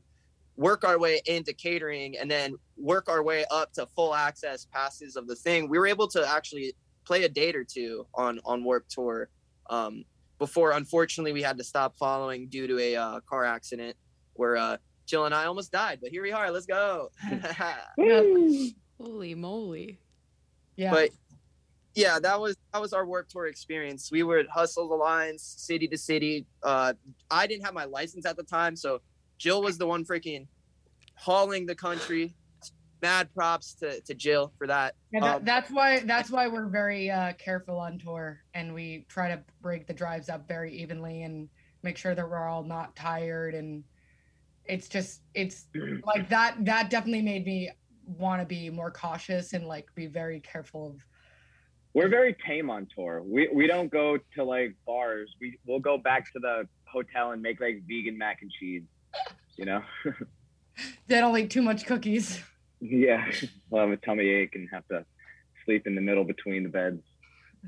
work 0.56 0.84
our 0.84 1.00
way 1.00 1.22
into 1.26 1.54
catering 1.54 2.18
and 2.18 2.30
then 2.30 2.56
work 2.78 3.10
our 3.10 3.24
way 3.24 3.46
up 3.50 3.74
to 3.74 3.88
full 3.96 4.14
access 4.14 4.68
passes 4.72 5.16
of 5.16 5.28
the 5.28 5.36
thing 5.36 5.68
we 5.68 5.80
were 5.80 5.88
able 5.88 6.08
to 6.08 6.28
actually 6.28 6.74
play 7.06 7.24
a 7.24 7.30
date 7.30 7.56
or 7.56 7.64
two 7.64 8.06
on 8.14 8.40
on 8.46 8.64
Warped 8.64 8.92
Tour 8.92 9.30
um, 9.70 10.06
before 10.38 10.72
unfortunately 10.72 11.34
we 11.34 11.42
had 11.42 11.58
to 11.58 11.64
stop 11.64 11.96
following 11.98 12.48
due 12.48 12.68
to 12.68 12.80
a 12.80 12.96
uh, 12.96 13.20
car 13.22 13.46
accident 13.46 13.96
where 14.36 14.58
uh, 14.58 14.78
Jill 15.06 15.26
and 15.26 15.34
I 15.36 15.46
almost 15.46 15.72
died. 15.72 16.00
But 16.02 16.12
here 16.12 16.24
we 16.24 16.32
are. 16.32 16.52
Let's 16.52 16.66
go. 16.66 17.12
Holy 19.00 19.36
moly. 19.36 20.00
Yeah, 20.76 20.92
But 20.92 21.10
yeah, 21.94 22.20
that 22.20 22.40
was 22.40 22.58
that 22.72 22.82
was 22.82 22.94
our 22.94 23.06
Warped 23.06 23.32
Tour 23.32 23.48
experience. 23.48 24.10
We 24.12 24.24
would 24.24 24.48
hustle 24.48 24.88
the 24.90 24.96
lines 24.96 25.44
city 25.44 25.88
to 25.88 25.98
city. 25.98 26.46
Uh, 26.64 26.94
I 27.30 27.46
didn't 27.46 27.66
have 27.66 27.74
my 27.74 27.86
license 27.86 28.26
at 28.26 28.38
the 28.38 28.44
time, 28.44 28.76
so 28.76 29.02
Jill 29.44 29.62
was 29.62 29.78
the 29.78 29.86
one 29.86 30.06
freaking 30.06 30.48
hauling 31.16 31.66
the 31.66 31.76
country 31.76 32.34
mad 33.02 33.28
props 33.36 33.74
to, 33.74 34.00
to 34.00 34.14
Jill 34.14 34.54
for 34.58 34.68
that. 34.68 34.96
Yeah, 35.12 35.20
that, 35.20 35.36
Um, 35.36 35.44
that's 35.44 35.70
why 35.70 36.00
that's 36.00 36.32
why 36.32 36.48
we're 36.48 36.70
very 36.70 37.12
uh, 37.12 37.34
careful 37.34 37.78
on 37.78 38.00
tour, 38.00 38.40
and 38.54 38.74
we 38.74 39.06
try 39.10 39.28
to 39.28 39.44
break 39.62 39.86
the 39.86 39.94
drives 39.94 40.30
up 40.30 40.48
very 40.48 40.74
evenly 40.74 41.24
and 41.24 41.50
make 41.82 41.98
sure 41.98 42.16
that 42.16 42.26
we're 42.26 42.48
all 42.48 42.64
not 42.64 42.96
tired. 42.96 43.54
And 43.54 43.84
it's 44.64 44.88
just 44.88 45.24
it's 45.34 45.68
like 46.06 46.30
that. 46.30 46.64
That 46.64 46.90
definitely 46.90 47.24
made 47.24 47.46
me 47.46 47.70
want 48.06 48.42
to 48.42 48.46
be 48.46 48.70
more 48.70 48.92
cautious 48.92 49.52
and 49.52 49.68
like 49.68 49.94
be 49.94 50.08
very 50.08 50.40
careful 50.40 50.88
of. 50.88 51.02
We're 51.94 52.08
very 52.08 52.34
tame 52.48 52.70
on 52.70 52.88
tour. 52.96 53.22
We 53.22 53.50
we 53.54 53.68
don't 53.68 53.92
go 53.92 54.18
to 54.36 54.44
like 54.46 54.74
bars. 54.88 55.30
We 55.42 55.60
we'll 55.68 55.82
go 55.82 55.98
back 55.98 56.32
to 56.32 56.40
the 56.40 56.66
hotel 56.86 57.32
and 57.32 57.42
make 57.42 57.60
like 57.60 57.84
vegan 57.86 58.18
mac 58.18 58.42
and 58.42 58.50
cheese. 58.50 58.84
You 59.58 59.66
know? 59.66 59.84
They 61.06 61.20
don't 61.20 61.38
eat 61.38 61.52
too 61.52 61.62
much 61.62 61.86
cookies. 61.86 62.40
yeah. 62.82 63.30
We'll 63.70 63.82
have 63.82 63.92
a 63.92 63.98
tummy 63.98 64.28
ache 64.28 64.56
and 64.56 64.68
have 64.74 64.88
to 64.88 65.06
sleep 65.66 65.86
in 65.86 65.94
the 65.94 66.02
middle 66.02 66.24
between 66.24 66.64
the 66.64 66.70
beds. 66.70 67.04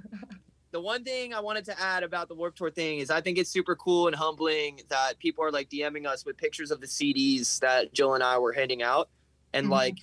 the 0.72 0.82
one 0.82 1.04
thing 1.04 1.32
I 1.32 1.40
wanted 1.40 1.66
to 1.66 1.80
add 1.80 2.02
about 2.02 2.30
the 2.30 2.34
Warped 2.34 2.58
Tour 2.58 2.72
thing 2.72 2.98
is 2.98 3.12
I 3.12 3.22
think 3.22 3.38
it's 3.38 3.52
super 3.52 3.76
cool 3.76 4.08
and 4.08 4.16
humbling 4.16 4.82
that 4.90 5.20
people 5.20 5.44
are 5.44 5.52
like 5.52 5.70
DMing 5.70 6.08
us 6.08 6.26
with 6.26 6.36
pictures 6.36 6.72
of 6.72 6.82
the 6.82 6.88
CDs 6.88 7.60
that 7.60 7.94
Jill 7.94 8.16
and 8.16 8.24
I 8.24 8.40
were 8.40 8.54
handing 8.54 8.82
out 8.82 9.10
and 9.54 9.68
Mhm. 9.68 9.72
like 9.72 9.98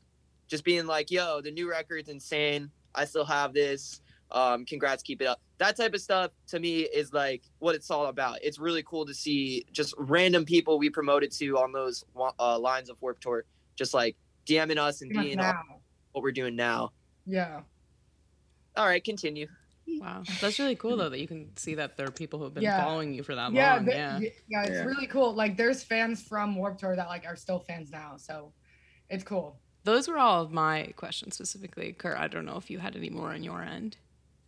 just 0.47 0.63
being 0.63 0.87
like, 0.87 1.11
yo, 1.11 1.41
the 1.41 1.51
new 1.51 1.69
record's 1.69 2.09
insane. 2.09 2.71
I 2.95 3.05
still 3.07 3.25
have 3.25 3.53
this. 3.53 4.01
Um, 4.33 4.65
congrats, 4.65 5.03
keep 5.03 5.21
it 5.21 5.27
up. 5.27 5.41
That 5.59 5.77
type 5.77 5.95
of 5.95 6.01
stuff 6.01 6.31
to 6.49 6.59
me 6.59 6.81
is 6.81 7.13
like 7.13 7.43
what 7.59 7.75
it's 7.75 7.91
all 7.91 8.07
about. 8.07 8.39
It's 8.43 8.59
really 8.59 8.83
cool 8.83 9.05
to 9.07 9.15
see 9.15 9.65
just 9.73 9.95
random 9.99 10.45
people 10.45 10.79
we 10.79 10.91
promoted 10.91 11.31
to 11.33 11.59
on 11.59 11.71
those 11.73 12.05
uh, 12.39 12.59
lines 12.59 12.89
of 12.91 12.97
Warped 13.01 13.23
Tour, 13.23 13.45
just 13.77 13.93
like 13.95 14.17
DMing 14.47 14.79
us 14.79 15.03
and 15.03 15.11
Pretty 15.13 15.29
being 15.31 15.41
all 15.41 15.53
now. 15.53 15.63
what 16.13 16.23
we're 16.23 16.33
doing 16.33 16.57
now. 16.57 16.93
Yeah. 17.27 17.61
All 18.77 18.87
right, 18.87 19.05
continue. 19.05 19.47
Wow, 20.01 20.23
that's 20.41 20.59
really 20.59 20.77
cool 20.77 20.97
though 20.97 21.09
that 21.11 21.19
you 21.21 21.27
can 21.29 21.55
see 21.57 21.75
that 21.75 21.97
there 21.97 22.07
are 22.07 22.11
people 22.13 22.39
who 22.39 22.47
have 22.47 22.55
been 22.55 22.63
Yeah. 22.63 22.83
following 22.83 23.13
you 23.13 23.23
for 23.23 23.35
that 23.35 23.53
yeah, 23.53 23.75
long. 23.75 23.85
th- 23.85 23.97
yeah, 23.97 24.19
yeah, 24.49 24.63
it's 24.63 24.71
Yeah. 24.71 24.85
really 24.85 25.07
cool. 25.09 25.35
Like, 25.35 25.57
there's 25.57 25.83
fans 25.83 26.23
from 26.23 26.55
Warped 26.57 26.81
Tour 26.81 26.97
that 26.97 27.09
like 27.09 27.27
are 27.27 27.37
still 27.37 27.59
fans 27.59 27.91
now, 27.91 28.17
so 28.17 28.53
it's 29.11 29.25
cool. 29.25 29.59
those 29.85 30.07
were 30.09 30.17
all 30.19 30.41
of 30.43 30.53
my 30.53 30.93
questions 30.97 31.35
specifically. 31.35 31.93
Kurt, 31.93 32.17
I 32.17 32.29
don't 32.29 32.47
know 32.47 32.57
if 32.57 32.71
you 32.71 32.79
had 32.79 32.97
any 32.97 33.11
more 33.11 33.33
on 33.33 33.43
your 33.43 33.63
end. 33.63 33.97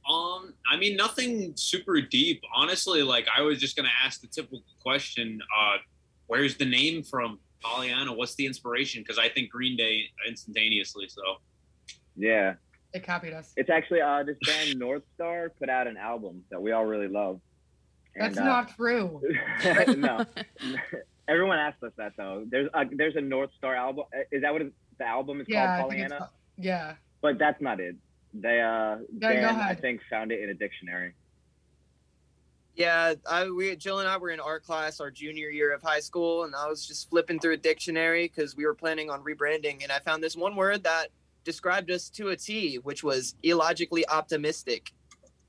Um, 0.09 0.53
I 0.71 0.77
mean, 0.77 0.97
nothing 0.97 1.53
super 1.57 2.01
deep. 2.01 2.43
Honestly, 2.55 3.03
like 3.03 3.27
I 3.37 3.41
was 3.43 3.59
just 3.59 3.77
gonna 3.77 3.89
ask 4.05 4.21
the 4.21 4.27
typical 4.27 4.63
question: 4.83 5.41
uh, 5.59 5.77
Where's 6.27 6.57
the 6.57 6.65
name 6.67 7.03
from, 7.03 7.39
Pollyanna? 7.63 8.13
What's 8.13 8.35
the 8.35 8.45
inspiration? 8.47 9.03
Because 9.03 9.19
I 9.19 9.29
think 9.31 9.51
Green 9.51 9.77
Day 9.77 10.05
instantaneously. 10.29 11.09
So 11.09 11.23
Yeah. 12.17 12.55
They 12.93 13.01
copied 13.01 13.33
us. 13.33 13.53
It's 13.57 13.71
actually 13.71 14.03
uh 14.03 14.23
this 14.23 14.37
band 14.47 14.79
North 14.79 15.03
Star 15.15 15.49
put 15.59 15.69
out 15.69 15.87
an 15.87 15.97
album 15.97 16.45
that 16.51 16.61
we 16.63 16.71
all 16.73 16.85
really 16.85 17.09
love. 17.09 17.41
That's 18.17 18.39
uh, 18.39 18.45
not 18.45 18.77
true. 18.77 19.21
no. 19.97 20.25
Everyone 21.29 21.59
asks 21.59 21.83
us 21.83 21.93
that 21.97 22.13
though. 22.17 22.45
There's 22.49 22.69
a 22.75 22.85
there's 22.93 23.17
a 23.17 23.21
Northstar 23.21 23.77
album. 23.77 24.05
Is 24.31 24.43
that 24.43 24.53
what 24.53 24.63
it- 24.63 24.73
the 24.99 25.07
album 25.09 25.41
is 25.41 25.49
Yeah, 25.49 25.79
called, 25.79 25.91
Pollyanna? 25.91 26.19
ca- 26.19 26.29
yeah. 26.57 26.95
But 27.21 27.39
that's 27.39 27.61
not 27.61 27.81
it. 27.81 27.97
They 28.35 28.61
uh 28.61 28.97
go 28.97 29.05
Dan, 29.21 29.45
I 29.45 29.51
ahead. 29.51 29.81
think 29.81 30.01
found 30.11 30.33
it 30.33 30.41
in 30.43 30.51
a 30.51 30.55
dictionary. 30.55 31.15
Yeah, 32.75 33.15
I 33.31 33.49
we 33.49 33.77
Jill 33.77 34.01
and 34.01 34.09
I 34.09 34.17
were 34.17 34.31
in 34.31 34.41
art 34.41 34.65
class 34.65 34.99
our 35.01 35.11
junior 35.11 35.49
year 35.49 35.73
of 35.73 35.81
high 35.81 36.01
school, 36.01 36.43
and 36.43 36.55
I 36.55 36.67
was 36.69 36.85
just 36.87 37.09
flipping 37.09 37.39
through 37.39 37.53
a 37.53 37.57
dictionary 37.57 38.27
because 38.27 38.57
we 38.57 38.67
were 38.67 38.75
planning 38.75 39.09
on 39.11 39.23
rebranding, 39.23 39.83
and 39.85 39.93
I 39.93 40.01
found 40.01 40.23
this 40.23 40.37
one 40.37 40.57
word 40.57 40.83
that 40.83 41.09
described 41.45 41.91
us 41.93 42.09
to 42.11 42.31
a 42.31 42.37
T, 42.37 42.77
which 42.77 43.05
was 43.05 43.37
illogically 43.45 44.07
optimistic, 44.09 44.91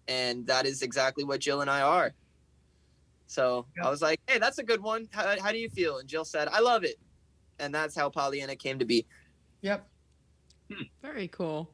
and 0.08 0.46
that 0.46 0.68
is 0.68 0.84
exactly 0.84 1.24
what 1.24 1.40
Jill 1.40 1.62
and 1.62 1.70
I 1.70 1.82
are. 1.82 2.14
So 3.26 3.66
Yeah. 3.76 3.88
I 3.88 3.90
was 3.90 4.04
like, 4.04 4.22
"Hey, 4.28 4.38
that's 4.38 4.60
a 4.60 4.64
good 4.64 4.82
one. 4.84 5.08
How, 5.12 5.40
how 5.42 5.52
do 5.52 5.58
you 5.58 5.70
feel?" 5.70 5.98
And 5.98 6.08
Jill 6.08 6.26
said, 6.26 6.48
"I 6.50 6.60
love 6.60 6.84
it," 6.84 6.98
and 7.58 7.74
that's 7.74 7.96
how 7.96 8.12
Pollyanna 8.12 8.56
came 8.56 8.78
to 8.78 8.86
be. 8.86 9.08
Yep. 9.62 9.88
Very 11.02 11.28
cool. 11.30 11.72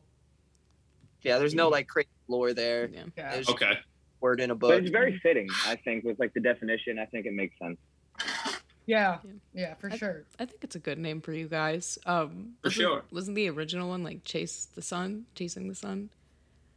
Yeah, 1.23 1.37
there's 1.37 1.53
no 1.55 1.69
like 1.69 1.87
crazy 1.87 2.09
lore 2.27 2.53
there. 2.53 2.87
Yeah. 2.91 3.03
Yeah. 3.17 3.31
There's 3.33 3.49
okay, 3.49 3.73
word 4.19 4.39
in 4.41 4.51
a 4.51 4.55
But 4.55 4.67
book. 4.69 4.81
it's 4.81 4.91
very 4.91 5.19
fitting, 5.19 5.47
I 5.65 5.75
think, 5.75 6.03
with 6.03 6.19
like 6.19 6.33
the 6.33 6.39
definition. 6.39 6.99
I 6.99 7.05
think 7.05 7.25
it 7.25 7.33
makes 7.33 7.57
sense. 7.59 7.77
Yeah. 8.87 9.19
Yeah. 9.23 9.31
Yeah, 9.53 9.73
for 9.75 9.91
I- 9.91 9.97
sure. 9.97 10.23
I 10.39 10.45
think 10.45 10.63
it's 10.63 10.75
a 10.75 10.79
good 10.79 10.97
name 10.97 11.21
for 11.21 11.33
you 11.33 11.47
guys. 11.47 11.97
Um, 12.05 12.55
For 12.61 12.67
wasn't- 12.67 12.73
sure. 12.81 13.03
Wasn't 13.11 13.35
the 13.35 13.49
original 13.49 13.89
one 13.89 14.03
like 14.03 14.23
Chase 14.23 14.65
the 14.73 14.81
Sun? 14.81 15.25
Chasing 15.35 15.67
the 15.67 15.75
Sun? 15.75 16.09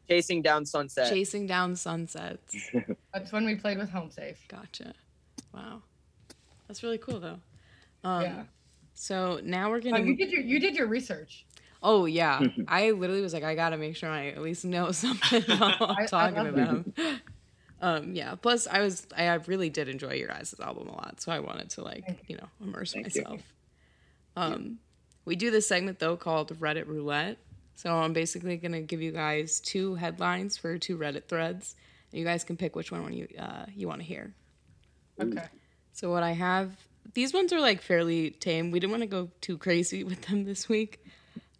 Chasing 0.09 0.42
down 0.42 0.66
sunset. 0.66 1.09
Chasing 1.11 1.46
down 1.46 1.76
sunsets. 1.76 2.54
That's 3.14 3.33
when 3.33 3.46
we 3.46 3.54
played 3.54 3.78
with 3.78 3.90
Homesafe. 3.90 4.37
Gotcha. 4.48 4.92
Wow. 5.54 5.80
That's 6.68 6.83
really 6.83 6.98
cool 6.98 7.20
though. 7.20 7.38
Um, 8.04 8.22
yeah. 8.22 8.42
So 8.92 9.40
now 9.42 9.70
we're 9.70 9.78
Oh, 9.78 9.80
gonna. 9.80 10.00
you 10.04 10.14
did 10.14 10.30
your 10.30 10.42
you 10.42 10.61
did 10.61 10.76
your 10.76 10.87
research. 10.88 11.46
Oh 11.87 12.07
yeah, 12.07 12.40
I 12.68 12.90
literally 12.92 13.20
was 13.20 13.35
like, 13.35 13.44
I 13.44 13.55
gotta 13.55 13.77
make 13.77 13.94
sure 13.94 14.09
I 14.09 14.29
at 14.29 14.40
least 14.40 14.64
know 14.64 14.90
something 15.05 15.42
while 15.42 15.62
I- 15.81 15.85
I 15.85 15.94
I'm 16.01 16.07
talking 16.07 16.35
to 16.37 16.42
love 16.42 16.55
them. 16.55 16.94
Um, 17.81 18.14
yeah. 18.14 18.35
Plus, 18.37 18.66
I 18.66 18.81
was 18.81 19.07
I 19.16 19.27
I 19.27 19.35
really 19.35 19.68
did 19.68 19.88
enjoy 19.88 20.14
your 20.14 20.29
guys' 20.29 20.55
album 20.61 20.88
a 20.88 20.92
lot, 20.92 21.20
so 21.20 21.31
I 21.31 21.40
wanted 21.40 21.68
to 21.70 21.85
like 21.85 22.07
Thank 22.07 22.25
you 22.29 22.37
know 22.38 22.49
immerse 22.62 22.94
Thank 22.94 23.14
you. 23.14 23.23
myself. 23.23 23.42
Um, 24.37 24.79
we 25.27 25.37
do 25.37 25.51
this 25.51 25.68
segment 25.68 25.99
though 25.99 26.16
called 26.16 26.59
Reddit 26.59 26.87
Roulette. 26.88 27.37
So 27.77 27.92
I'm 27.92 28.12
basically 28.12 28.57
gonna 28.57 28.81
give 28.81 29.03
you 29.03 29.12
guys 29.12 29.61
two 29.61 29.97
headlines 29.97 30.57
for 30.57 30.79
two 30.79 30.97
Reddit 30.97 31.25
threads, 31.29 31.77
and 32.12 32.18
you 32.20 32.25
guys 32.25 32.44
can 32.44 32.57
pick 32.57 32.75
which 32.75 32.90
one 32.90 33.12
you 33.12 33.29
uh, 33.38 33.66
you 33.75 33.87
want 33.88 34.01
to 34.01 34.07
hear. 34.07 34.33
Okay. 35.20 35.44
So 35.92 36.11
what 36.11 36.23
I 36.23 36.33
have, 36.33 36.70
these 37.12 37.33
ones 37.35 37.53
are 37.53 37.61
like 37.61 37.83
fairly 37.83 38.31
tame. 38.31 38.70
We 38.70 38.81
didn't 38.81 38.92
want 38.92 39.03
to 39.03 39.07
go 39.09 39.29
too 39.40 39.59
crazy 39.59 40.03
with 40.05 40.23
them 40.23 40.44
this 40.44 40.68
week. 40.68 41.05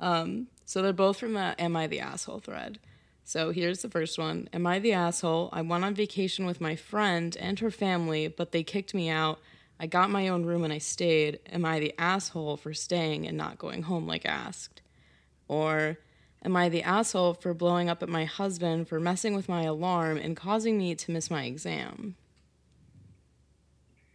Um, 0.04 0.48
so 0.66 0.82
they're 0.82 0.92
both 0.92 1.16
from 1.18 1.32
the 1.32 1.54
"Am 1.58 1.74
I 1.76 1.86
the 1.86 2.00
asshole?" 2.00 2.40
thread. 2.40 2.78
So 3.24 3.52
here's 3.52 3.80
the 3.80 3.88
first 3.88 4.18
one: 4.18 4.50
Am 4.52 4.66
I 4.66 4.78
the 4.78 4.92
asshole? 4.92 5.48
I 5.50 5.62
went 5.62 5.82
on 5.82 5.94
vacation 5.94 6.44
with 6.44 6.60
my 6.60 6.76
friend 6.76 7.34
and 7.40 7.58
her 7.60 7.70
family, 7.70 8.28
but 8.28 8.52
they 8.52 8.62
kicked 8.62 8.92
me 8.92 9.08
out. 9.08 9.40
I 9.80 9.86
got 9.86 10.10
my 10.10 10.28
own 10.28 10.44
room 10.44 10.62
and 10.62 10.74
I 10.74 10.78
stayed. 10.78 11.40
Am 11.50 11.64
I 11.64 11.80
the 11.80 11.94
asshole 11.98 12.58
for 12.58 12.74
staying 12.74 13.26
and 13.26 13.38
not 13.38 13.56
going 13.56 13.84
home 13.84 14.06
like 14.06 14.26
asked? 14.26 14.82
Or 15.48 15.96
am 16.44 16.54
I 16.54 16.68
the 16.68 16.82
asshole 16.82 17.32
for 17.32 17.54
blowing 17.54 17.88
up 17.88 18.02
at 18.02 18.08
my 18.10 18.26
husband 18.26 18.88
for 18.88 19.00
messing 19.00 19.34
with 19.34 19.48
my 19.48 19.62
alarm 19.62 20.18
and 20.18 20.36
causing 20.36 20.76
me 20.76 20.94
to 20.94 21.10
miss 21.12 21.30
my 21.30 21.44
exam? 21.44 22.14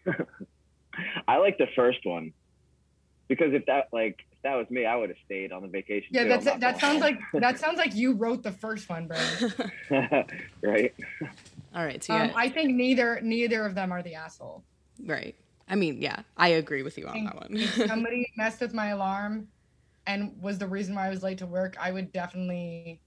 I 1.28 1.38
like 1.38 1.58
the 1.58 1.68
first 1.76 2.06
one 2.06 2.34
because 3.28 3.54
if 3.54 3.66
that 3.66 3.90
like 3.92 4.24
that 4.44 4.56
was 4.56 4.70
me, 4.70 4.86
I 4.86 4.96
would 4.96 5.10
have 5.10 5.18
stayed 5.26 5.52
on 5.52 5.62
the 5.62 5.68
vacation. 5.68 6.10
Yeah, 6.12 6.24
too. 6.24 6.30
that's 6.30 6.48
I'm 6.48 6.60
that 6.60 6.80
going 6.80 6.80
sounds 6.80 7.02
like 7.02 7.20
that 7.34 7.60
sounds 7.60 7.78
like 7.78 7.96
you 7.96 8.14
wrote 8.14 8.44
the 8.44 8.52
first 8.52 8.90
one, 8.90 9.08
Brendan. 9.08 9.54
right. 10.64 10.94
All 11.76 11.86
right, 11.86 12.04
so 12.04 12.14
Um, 12.14 12.30
yeah, 12.30 12.34
I 12.36 12.50
think 12.50 12.74
neither 12.74 13.20
neither 13.22 13.66
of 13.66 13.76
them 13.76 13.92
are 13.92 14.02
the 14.02 14.16
asshole. 14.16 14.64
right. 15.06 15.36
I 15.72 15.76
mean, 15.76 16.02
yeah, 16.02 16.24
I 16.36 16.50
agree 16.50 16.82
with 16.82 16.98
you 16.98 17.06
on 17.06 17.26
that 17.26 17.36
one. 17.36 17.60
Somebody 17.88 18.32
messed 18.36 18.60
with 18.60 18.74
my 18.74 18.88
alarm 18.88 19.48
and 20.08 20.36
was 20.42 20.58
the 20.58 20.66
reason 20.66 20.96
why 20.96 21.06
I 21.06 21.10
was 21.10 21.22
late 21.22 21.38
to 21.40 21.46
work. 21.46 21.78
I 21.80 21.92
would 21.92 22.12
definitely 22.12 23.02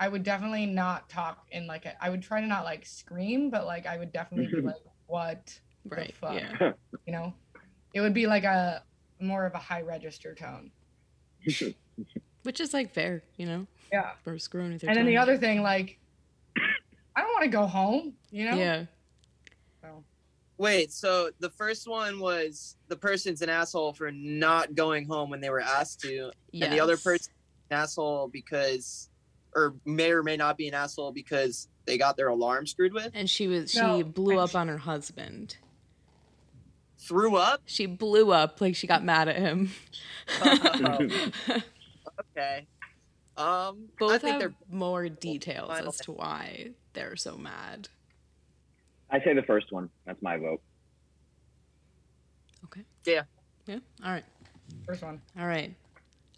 I 0.00 0.08
would 0.08 0.22
definitely 0.22 0.66
not 0.66 1.08
talk 1.08 1.46
in 1.52 1.66
like 1.66 1.84
a, 1.84 2.02
I 2.02 2.10
would 2.10 2.22
try 2.22 2.40
to 2.40 2.46
not 2.46 2.64
like 2.64 2.86
scream, 2.86 3.50
but 3.50 3.66
like 3.66 3.86
I 3.86 3.98
would 3.98 4.12
definitely 4.12 4.46
be 4.52 4.62
like, 4.62 4.76
what 5.06 5.58
right. 5.84 6.14
fuck? 6.14 6.34
Yeah. 6.34 6.72
you 7.06 7.12
know? 7.12 7.34
It 7.94 8.00
would 8.00 8.14
be 8.14 8.26
like 8.26 8.44
a 8.44 8.82
more 9.20 9.46
of 9.46 9.54
a 9.54 9.58
high 9.58 9.82
register 9.82 10.34
tone. 10.34 10.70
Which 12.42 12.60
is 12.60 12.72
like 12.72 12.92
fair, 12.92 13.22
you 13.36 13.46
know, 13.46 13.66
Yeah. 13.92 14.12
for 14.24 14.38
screwing 14.38 14.72
with 14.72 14.82
your 14.82 14.90
And 14.90 14.98
then 14.98 15.06
the 15.06 15.16
other 15.16 15.36
thing, 15.36 15.62
like 15.62 15.98
I 16.56 17.20
don't 17.22 17.30
want 17.32 17.44
to 17.44 17.48
go 17.50 17.66
home, 17.66 18.14
you 18.30 18.48
know? 18.48 18.56
Yeah. 18.56 18.84
So, 19.82 20.04
Wait, 20.56 20.92
so 20.92 21.30
the 21.40 21.50
first 21.50 21.88
one 21.88 22.18
was 22.20 22.76
the 22.88 22.96
person's 22.96 23.42
an 23.42 23.48
asshole 23.48 23.92
for 23.92 24.10
not 24.10 24.74
going 24.74 25.06
home 25.06 25.30
when 25.30 25.40
they 25.40 25.50
were 25.50 25.60
asked 25.60 26.00
to, 26.00 26.30
and 26.52 26.72
the 26.72 26.80
other 26.80 26.92
Yes. 26.94 27.02
person 27.02 27.32
an 27.70 27.76
asshole 27.78 28.28
because, 28.28 29.08
or 29.54 29.74
may 29.84 30.10
or 30.10 30.22
may 30.22 30.36
not 30.36 30.56
be 30.56 30.68
an 30.68 30.74
asshole 30.74 31.12
because 31.12 31.68
they 31.86 31.98
got 31.98 32.16
their 32.16 32.28
alarm 32.28 32.66
screwed 32.66 32.92
with. 32.92 33.10
And 33.14 33.28
she 33.28 33.46
was 33.46 33.70
she 33.72 33.80
No, 33.80 34.02
blew 34.02 34.32
and 34.32 34.40
up 34.40 34.50
she- 34.50 34.56
on 34.58 34.68
her 34.68 34.78
husband. 34.78 35.56
Threw 37.08 37.36
up. 37.36 37.62
She 37.64 37.86
blew 37.86 38.32
up 38.32 38.60
like 38.60 38.76
she 38.76 38.86
got 38.86 39.02
mad 39.02 39.28
at 39.28 39.36
him. 39.36 39.70
okay. 42.36 42.66
Um, 43.34 43.88
Both 43.98 44.12
I 44.12 44.18
think 44.18 44.32
have 44.32 44.40
they're 44.40 44.54
more 44.70 45.08
details 45.08 45.68
Final 45.68 45.88
as 45.88 45.96
to 46.00 46.12
why 46.12 46.72
they're 46.92 47.16
so 47.16 47.38
mad. 47.38 47.88
I 49.10 49.20
say 49.20 49.32
the 49.32 49.42
first 49.42 49.72
one. 49.72 49.88
That's 50.04 50.20
my 50.20 50.36
vote. 50.36 50.60
Okay. 52.64 52.82
Yeah. 53.06 53.22
Yeah. 53.66 53.78
All 54.04 54.12
right. 54.12 54.24
first 54.84 55.02
one. 55.02 55.22
All 55.38 55.46
right. 55.46 55.74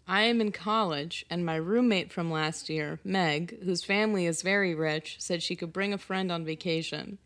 I 0.07 0.21
am 0.23 0.39
in 0.39 0.53
college, 0.53 1.25
and 1.29 1.45
my 1.45 1.57
roommate 1.57 2.13
from 2.13 2.31
last 2.31 2.69
year, 2.69 2.99
Meg, 3.03 3.61
whose 3.63 3.83
family 3.83 4.25
is 4.25 4.41
very 4.41 4.73
rich, 4.73 5.17
said 5.19 5.43
she 5.43 5.57
could 5.57 5.73
bring 5.73 5.93
a 5.93 5.97
friend 5.97 6.31
on 6.31 6.45
vacation. 6.45 7.17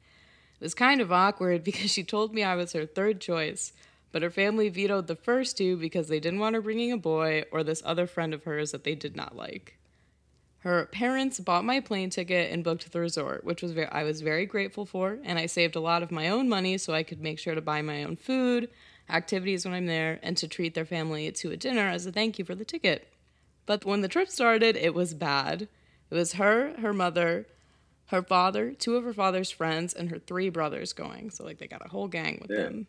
It 0.65 0.73
was 0.73 0.73
kind 0.73 0.99
of 0.99 1.11
awkward 1.11 1.63
because 1.63 1.91
she 1.91 2.03
told 2.03 2.33
me 2.33 2.41
I 2.41 2.55
was 2.55 2.73
her 2.73 2.87
third 2.87 3.21
choice, 3.21 3.71
but 4.11 4.23
her 4.23 4.31
family 4.31 4.67
vetoed 4.69 5.05
the 5.05 5.15
first 5.15 5.59
two 5.59 5.77
because 5.77 6.07
they 6.07 6.19
didn't 6.19 6.39
want 6.39 6.55
her 6.55 6.61
bringing 6.61 6.91
a 6.91 6.97
boy 6.97 7.43
or 7.51 7.63
this 7.63 7.83
other 7.85 8.07
friend 8.07 8.33
of 8.33 8.45
hers 8.45 8.71
that 8.71 8.83
they 8.83 8.95
did 8.95 9.15
not 9.15 9.35
like. 9.35 9.77
Her 10.61 10.87
parents 10.87 11.39
bought 11.39 11.65
my 11.65 11.81
plane 11.81 12.09
ticket 12.09 12.51
and 12.51 12.63
booked 12.63 12.91
the 12.91 12.99
resort, 12.99 13.43
which 13.43 13.61
was 13.61 13.73
very, 13.73 13.89
I 13.89 14.01
was 14.05 14.21
very 14.21 14.47
grateful 14.47 14.87
for, 14.87 15.19
and 15.23 15.37
I 15.37 15.45
saved 15.45 15.75
a 15.75 15.79
lot 15.79 16.01
of 16.01 16.09
my 16.09 16.29
own 16.29 16.49
money 16.49 16.79
so 16.79 16.95
I 16.95 17.03
could 17.03 17.21
make 17.21 17.37
sure 17.37 17.53
to 17.53 17.61
buy 17.61 17.83
my 17.83 18.03
own 18.03 18.15
food, 18.15 18.67
activities 19.07 19.65
when 19.65 19.75
I'm 19.75 19.85
there, 19.85 20.19
and 20.23 20.35
to 20.37 20.47
treat 20.47 20.73
their 20.73 20.83
family 20.83 21.31
to 21.31 21.51
a 21.51 21.57
dinner 21.57 21.89
as 21.89 22.07
a 22.07 22.11
thank 22.11 22.39
you 22.39 22.45
for 22.45 22.55
the 22.55 22.65
ticket. 22.65 23.07
But 23.67 23.85
when 23.85 24.01
the 24.01 24.07
trip 24.07 24.29
started, 24.29 24.75
it 24.75 24.95
was 24.95 25.13
bad. 25.13 25.67
It 26.09 26.15
was 26.15 26.33
her, 26.33 26.73
her 26.79 26.91
mother, 26.91 27.45
her 28.07 28.21
father, 28.21 28.71
two 28.71 28.95
of 28.95 29.03
her 29.03 29.13
father's 29.13 29.49
friends, 29.51 29.93
and 29.93 30.09
her 30.11 30.19
three 30.19 30.49
brothers 30.49 30.93
going. 30.93 31.29
So 31.31 31.43
like 31.43 31.57
they 31.57 31.67
got 31.67 31.85
a 31.85 31.89
whole 31.89 32.07
gang 32.07 32.39
with 32.41 32.51
Yeah. 32.51 32.63
them. 32.65 32.87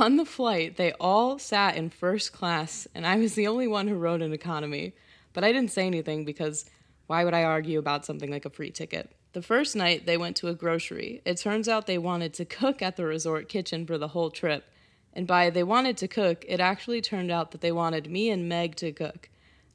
On 0.00 0.16
the 0.16 0.24
flight, 0.24 0.76
they 0.76 0.92
all 0.94 1.38
sat 1.38 1.76
in 1.76 1.88
first 1.90 2.32
class, 2.32 2.88
and 2.94 3.06
I 3.06 3.16
was 3.16 3.34
the 3.34 3.46
only 3.46 3.68
one 3.68 3.86
who 3.86 3.94
rode 3.94 4.22
in 4.22 4.32
economy. 4.32 4.92
But 5.32 5.44
I 5.44 5.52
didn't 5.52 5.70
say 5.70 5.86
anything 5.86 6.24
because 6.24 6.64
why 7.06 7.24
would 7.24 7.34
I 7.34 7.44
argue 7.44 7.78
about 7.78 8.04
something 8.04 8.30
like 8.30 8.44
a 8.44 8.50
free 8.50 8.70
ticket? 8.70 9.12
The 9.34 9.42
first 9.42 9.76
night, 9.76 10.04
they 10.04 10.16
went 10.16 10.36
to 10.38 10.48
a 10.48 10.54
grocery. 10.54 11.22
It 11.24 11.36
turns 11.36 11.68
out 11.68 11.86
they 11.86 11.98
wanted 11.98 12.34
to 12.34 12.44
cook 12.44 12.82
at 12.82 12.96
the 12.96 13.04
resort 13.04 13.48
kitchen 13.48 13.86
for 13.86 13.98
the 13.98 14.08
whole 14.08 14.30
trip. 14.30 14.64
And 15.12 15.26
by 15.26 15.50
they 15.50 15.62
wanted 15.62 15.96
to 15.98 16.08
cook, 16.08 16.44
it 16.48 16.60
actually 16.60 17.00
turned 17.00 17.30
out 17.30 17.52
that 17.52 17.60
they 17.60 17.72
wanted 17.72 18.10
me 18.10 18.30
and 18.30 18.48
Meg 18.48 18.74
to 18.76 18.90
cook. 18.92 19.28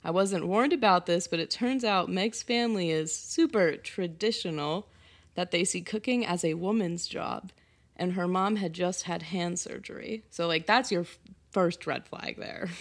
I 0.03 0.11
wasn't 0.11 0.47
warned 0.47 0.73
about 0.73 1.05
this, 1.05 1.27
but 1.27 1.39
it 1.39 1.49
turns 1.49 1.83
out 1.83 2.09
Meg's 2.09 2.43
family 2.43 2.91
is 2.91 3.15
super 3.15 3.77
traditional, 3.77 4.87
that 5.35 5.51
they 5.51 5.63
see 5.63 5.81
cooking 5.81 6.25
as 6.25 6.43
a 6.43 6.53
woman's 6.55 7.07
job. 7.07 7.51
And 7.95 8.13
her 8.13 8.27
mom 8.27 8.57
had 8.57 8.73
just 8.73 9.03
had 9.03 9.23
hand 9.23 9.59
surgery. 9.59 10.23
So, 10.29 10.47
like, 10.47 10.65
that's 10.65 10.91
your 10.91 11.01
f- 11.01 11.19
first 11.51 11.85
red 11.87 12.05
flag 12.05 12.37
there. 12.37 12.69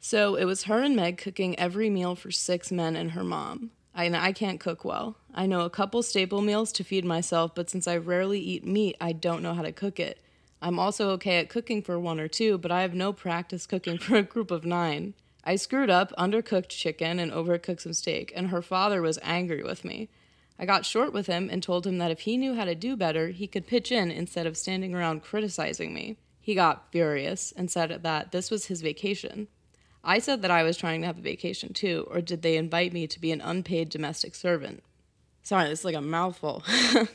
So 0.00 0.36
it 0.36 0.44
was 0.44 0.62
her 0.62 0.80
and 0.80 0.94
Meg 0.94 1.18
cooking 1.18 1.58
every 1.58 1.90
meal 1.90 2.14
for 2.14 2.30
six 2.30 2.70
men 2.70 2.94
and 2.94 3.10
her 3.10 3.24
mom. 3.24 3.72
I, 3.94 4.04
and 4.04 4.16
I 4.16 4.32
can't 4.32 4.60
cook 4.60 4.84
well. 4.84 5.16
I 5.34 5.46
know 5.46 5.62
a 5.62 5.70
couple 5.70 6.04
staple 6.04 6.40
meals 6.40 6.70
to 6.74 6.84
feed 6.84 7.04
myself, 7.04 7.52
but 7.54 7.68
since 7.68 7.88
I 7.88 7.96
rarely 7.96 8.38
eat 8.38 8.64
meat, 8.64 8.96
I 9.00 9.10
don't 9.10 9.42
know 9.42 9.54
how 9.54 9.62
to 9.62 9.72
cook 9.72 9.98
it. 9.98 10.20
I'm 10.62 10.78
also 10.78 11.10
okay 11.10 11.38
at 11.38 11.48
cooking 11.48 11.82
for 11.82 11.98
one 11.98 12.20
or 12.20 12.28
two, 12.28 12.58
but 12.58 12.70
I 12.70 12.82
have 12.82 12.94
no 12.94 13.12
practice 13.12 13.66
cooking 13.66 13.98
for 13.98 14.16
a 14.16 14.22
group 14.22 14.52
of 14.52 14.64
nine. 14.64 15.14
I 15.48 15.56
screwed 15.56 15.88
up, 15.88 16.12
undercooked 16.18 16.68
chicken, 16.68 17.18
and 17.18 17.32
overcooked 17.32 17.80
some 17.80 17.94
steak, 17.94 18.34
and 18.36 18.48
her 18.48 18.60
father 18.60 19.00
was 19.00 19.18
angry 19.22 19.62
with 19.62 19.82
me. 19.82 20.10
I 20.58 20.66
got 20.66 20.84
short 20.84 21.14
with 21.14 21.26
him 21.26 21.48
and 21.50 21.62
told 21.62 21.86
him 21.86 21.96
that 21.96 22.10
if 22.10 22.20
he 22.20 22.36
knew 22.36 22.54
how 22.54 22.66
to 22.66 22.74
do 22.74 22.98
better, 22.98 23.28
he 23.28 23.46
could 23.46 23.66
pitch 23.66 23.90
in 23.90 24.10
instead 24.10 24.46
of 24.46 24.58
standing 24.58 24.94
around 24.94 25.22
criticizing 25.22 25.94
me. 25.94 26.18
He 26.38 26.54
got 26.54 26.92
furious 26.92 27.54
and 27.56 27.70
said 27.70 28.02
that 28.02 28.30
this 28.30 28.50
was 28.50 28.66
his 28.66 28.82
vacation. 28.82 29.48
I 30.04 30.18
said 30.18 30.42
that 30.42 30.50
I 30.50 30.64
was 30.64 30.76
trying 30.76 31.00
to 31.00 31.06
have 31.06 31.16
a 31.16 31.22
vacation 31.22 31.72
too, 31.72 32.06
or 32.10 32.20
did 32.20 32.42
they 32.42 32.58
invite 32.58 32.92
me 32.92 33.06
to 33.06 33.18
be 33.18 33.32
an 33.32 33.40
unpaid 33.40 33.88
domestic 33.88 34.34
servant? 34.34 34.82
Sorry, 35.42 35.70
this 35.70 35.78
is 35.78 35.84
like 35.86 35.94
a 35.94 36.02
mouthful. 36.02 36.62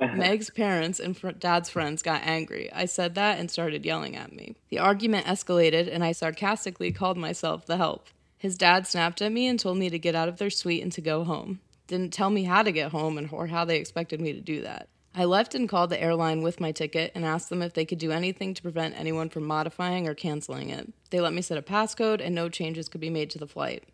Meg's 0.14 0.50
parents 0.50 0.98
and 0.98 1.16
fr- 1.16 1.30
dad's 1.30 1.68
friends 1.68 2.02
got 2.02 2.22
angry. 2.24 2.72
I 2.72 2.86
said 2.86 3.14
that 3.16 3.38
and 3.38 3.50
started 3.50 3.84
yelling 3.84 4.16
at 4.16 4.32
me. 4.32 4.56
The 4.70 4.78
argument 4.78 5.26
escalated, 5.26 5.92
and 5.92 6.02
I 6.02 6.12
sarcastically 6.12 6.92
called 6.92 7.18
myself 7.18 7.66
the 7.66 7.76
help. 7.76 8.08
His 8.38 8.56
dad 8.56 8.86
snapped 8.86 9.20
at 9.20 9.32
me 9.32 9.46
and 9.46 9.60
told 9.60 9.76
me 9.76 9.90
to 9.90 9.98
get 9.98 10.14
out 10.14 10.28
of 10.28 10.38
their 10.38 10.48
suite 10.48 10.82
and 10.82 10.90
to 10.92 11.02
go 11.02 11.24
home. 11.24 11.60
Didn't 11.86 12.12
tell 12.12 12.30
me 12.30 12.44
how 12.44 12.62
to 12.62 12.72
get 12.72 12.92
home 12.92 13.18
and 13.18 13.28
or 13.30 13.48
how 13.48 13.64
they 13.64 13.76
expected 13.76 14.20
me 14.20 14.32
to 14.32 14.40
do 14.40 14.62
that. 14.62 14.88
I 15.14 15.24
left 15.24 15.54
and 15.54 15.68
called 15.68 15.90
the 15.90 16.00
airline 16.00 16.40
with 16.40 16.60
my 16.60 16.72
ticket 16.72 17.12
and 17.14 17.24
asked 17.24 17.50
them 17.50 17.62
if 17.62 17.74
they 17.74 17.84
could 17.84 17.98
do 17.98 18.12
anything 18.12 18.54
to 18.54 18.62
prevent 18.62 18.98
anyone 18.98 19.28
from 19.28 19.44
modifying 19.44 20.08
or 20.08 20.14
canceling 20.14 20.70
it. 20.70 20.92
They 21.10 21.20
let 21.20 21.34
me 21.34 21.42
set 21.42 21.58
a 21.58 21.62
passcode 21.62 22.24
and 22.24 22.34
no 22.34 22.48
changes 22.48 22.88
could 22.88 23.00
be 23.00 23.10
made 23.10 23.28
to 23.30 23.38
the 23.38 23.46
flight. 23.46 23.84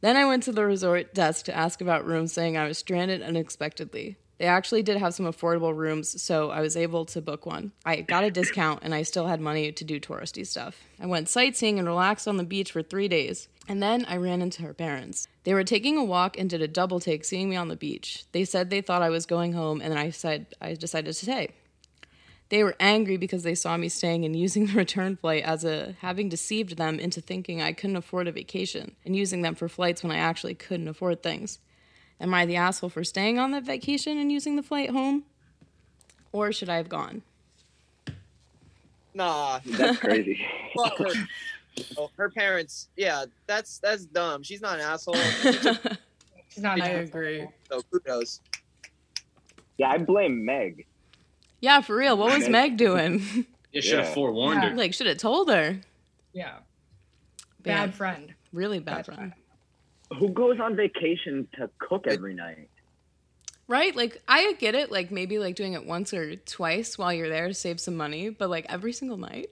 Then 0.00 0.16
I 0.16 0.24
went 0.24 0.44
to 0.44 0.52
the 0.52 0.64
resort 0.64 1.12
desk 1.12 1.44
to 1.46 1.56
ask 1.56 1.80
about 1.80 2.06
rooms, 2.06 2.32
saying 2.32 2.56
I 2.56 2.66
was 2.66 2.78
stranded 2.78 3.20
unexpectedly. 3.20 4.16
They 4.40 4.46
actually 4.46 4.82
did 4.82 4.96
have 4.96 5.12
some 5.12 5.26
affordable 5.26 5.76
rooms, 5.76 6.22
so 6.22 6.48
I 6.48 6.62
was 6.62 6.74
able 6.74 7.04
to 7.04 7.20
book 7.20 7.44
one. 7.44 7.72
I 7.84 8.00
got 8.00 8.24
a 8.24 8.30
discount 8.30 8.80
and 8.82 8.94
I 8.94 9.02
still 9.02 9.26
had 9.26 9.38
money 9.38 9.70
to 9.70 9.84
do 9.84 10.00
touristy 10.00 10.46
stuff. 10.46 10.82
I 10.98 11.04
went 11.04 11.28
sightseeing 11.28 11.78
and 11.78 11.86
relaxed 11.86 12.26
on 12.26 12.38
the 12.38 12.42
beach 12.42 12.72
for 12.72 12.82
three 12.82 13.06
days. 13.06 13.48
And 13.68 13.82
then 13.82 14.06
I 14.08 14.16
ran 14.16 14.40
into 14.40 14.62
her 14.62 14.72
parents. 14.72 15.28
They 15.44 15.52
were 15.52 15.62
taking 15.62 15.98
a 15.98 16.04
walk 16.04 16.38
and 16.38 16.48
did 16.48 16.62
a 16.62 16.68
double 16.68 17.00
take 17.00 17.26
seeing 17.26 17.50
me 17.50 17.56
on 17.56 17.68
the 17.68 17.76
beach. 17.76 18.24
They 18.32 18.46
said 18.46 18.70
they 18.70 18.80
thought 18.80 19.02
I 19.02 19.10
was 19.10 19.26
going 19.26 19.52
home, 19.52 19.82
and 19.82 19.92
then 19.92 19.98
I 19.98 20.08
said 20.08 20.46
I 20.58 20.72
decided 20.72 21.08
to 21.08 21.12
stay. 21.12 21.50
They 22.48 22.64
were 22.64 22.76
angry 22.80 23.18
because 23.18 23.42
they 23.42 23.54
saw 23.54 23.76
me 23.76 23.90
staying 23.90 24.24
and 24.24 24.34
using 24.34 24.64
the 24.68 24.72
return 24.72 25.16
flight 25.16 25.44
as 25.44 25.66
a 25.66 25.96
having 26.00 26.30
deceived 26.30 26.78
them 26.78 26.98
into 26.98 27.20
thinking 27.20 27.60
I 27.60 27.74
couldn't 27.74 27.96
afford 27.96 28.26
a 28.26 28.32
vacation 28.32 28.96
and 29.04 29.14
using 29.14 29.42
them 29.42 29.54
for 29.54 29.68
flights 29.68 30.02
when 30.02 30.12
I 30.12 30.18
actually 30.18 30.54
couldn't 30.54 30.88
afford 30.88 31.22
things. 31.22 31.58
Am 32.20 32.34
I 32.34 32.44
the 32.46 32.56
asshole 32.56 32.90
for 32.90 33.02
staying 33.02 33.38
on 33.38 33.50
that 33.52 33.64
vacation 33.64 34.18
and 34.18 34.30
using 34.30 34.56
the 34.56 34.62
flight 34.62 34.90
home? 34.90 35.24
Or 36.32 36.52
should 36.52 36.68
I 36.68 36.76
have 36.76 36.88
gone? 36.88 37.22
Nah. 39.14 39.60
That's 39.66 39.98
crazy. 39.98 40.40
Fuck 40.76 40.98
her. 40.98 41.12
Oh, 41.96 42.10
her 42.16 42.28
parents. 42.28 42.88
Yeah, 42.96 43.24
that's 43.46 43.78
that's 43.78 44.04
dumb. 44.04 44.42
She's 44.42 44.60
not 44.60 44.74
an 44.74 44.80
asshole. 44.82 45.14
She's 46.48 46.62
not. 46.62 46.80
I 46.80 46.88
an 46.88 47.04
agree. 47.04 47.46
So 47.70 47.80
kudos. 47.90 48.40
yeah, 49.78 49.88
I 49.90 49.98
blame 49.98 50.44
Meg. 50.44 50.84
Yeah, 51.60 51.80
for 51.80 51.96
real. 51.96 52.16
What 52.18 52.36
was 52.36 52.48
Meg 52.48 52.76
doing? 52.76 53.46
You 53.72 53.80
should 53.80 53.98
have 54.00 54.08
Yeah. 54.08 54.14
forewarned 54.14 54.62
her. 54.64 54.74
like, 54.76 54.92
should 54.92 55.06
have 55.06 55.18
told 55.18 55.48
her. 55.48 55.78
Yeah. 56.32 56.56
But 57.62 57.70
yeah, 57.70 57.86
Bad 57.86 57.94
friend. 57.94 58.34
really 58.52 58.80
bad 58.80 58.96
Bad 58.96 59.06
friend. 59.06 59.32
Who 60.18 60.28
goes 60.30 60.58
on 60.60 60.76
vacation 60.76 61.46
to 61.56 61.70
cook 61.78 62.06
every 62.08 62.34
night? 62.34 62.68
Right? 63.68 63.94
Like, 63.94 64.20
I 64.26 64.52
get 64.54 64.74
it. 64.74 64.90
Like, 64.90 65.10
maybe 65.12 65.38
like 65.38 65.54
doing 65.54 65.74
it 65.74 65.86
once 65.86 66.12
or 66.12 66.34
twice 66.36 66.98
while 66.98 67.12
you're 67.12 67.28
there 67.28 67.46
to 67.48 67.54
save 67.54 67.78
some 67.80 67.96
money, 67.96 68.28
but 68.30 68.50
like 68.50 68.66
every 68.68 68.92
single 68.92 69.16
night, 69.16 69.50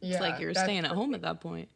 Yeah. 0.00 0.12
it's 0.14 0.20
like 0.20 0.40
you're 0.40 0.52
that's- 0.52 0.66
staying 0.66 0.84
at 0.84 0.90
home 0.90 1.14
at 1.14 1.22
that 1.22 1.40
point. 1.40 1.68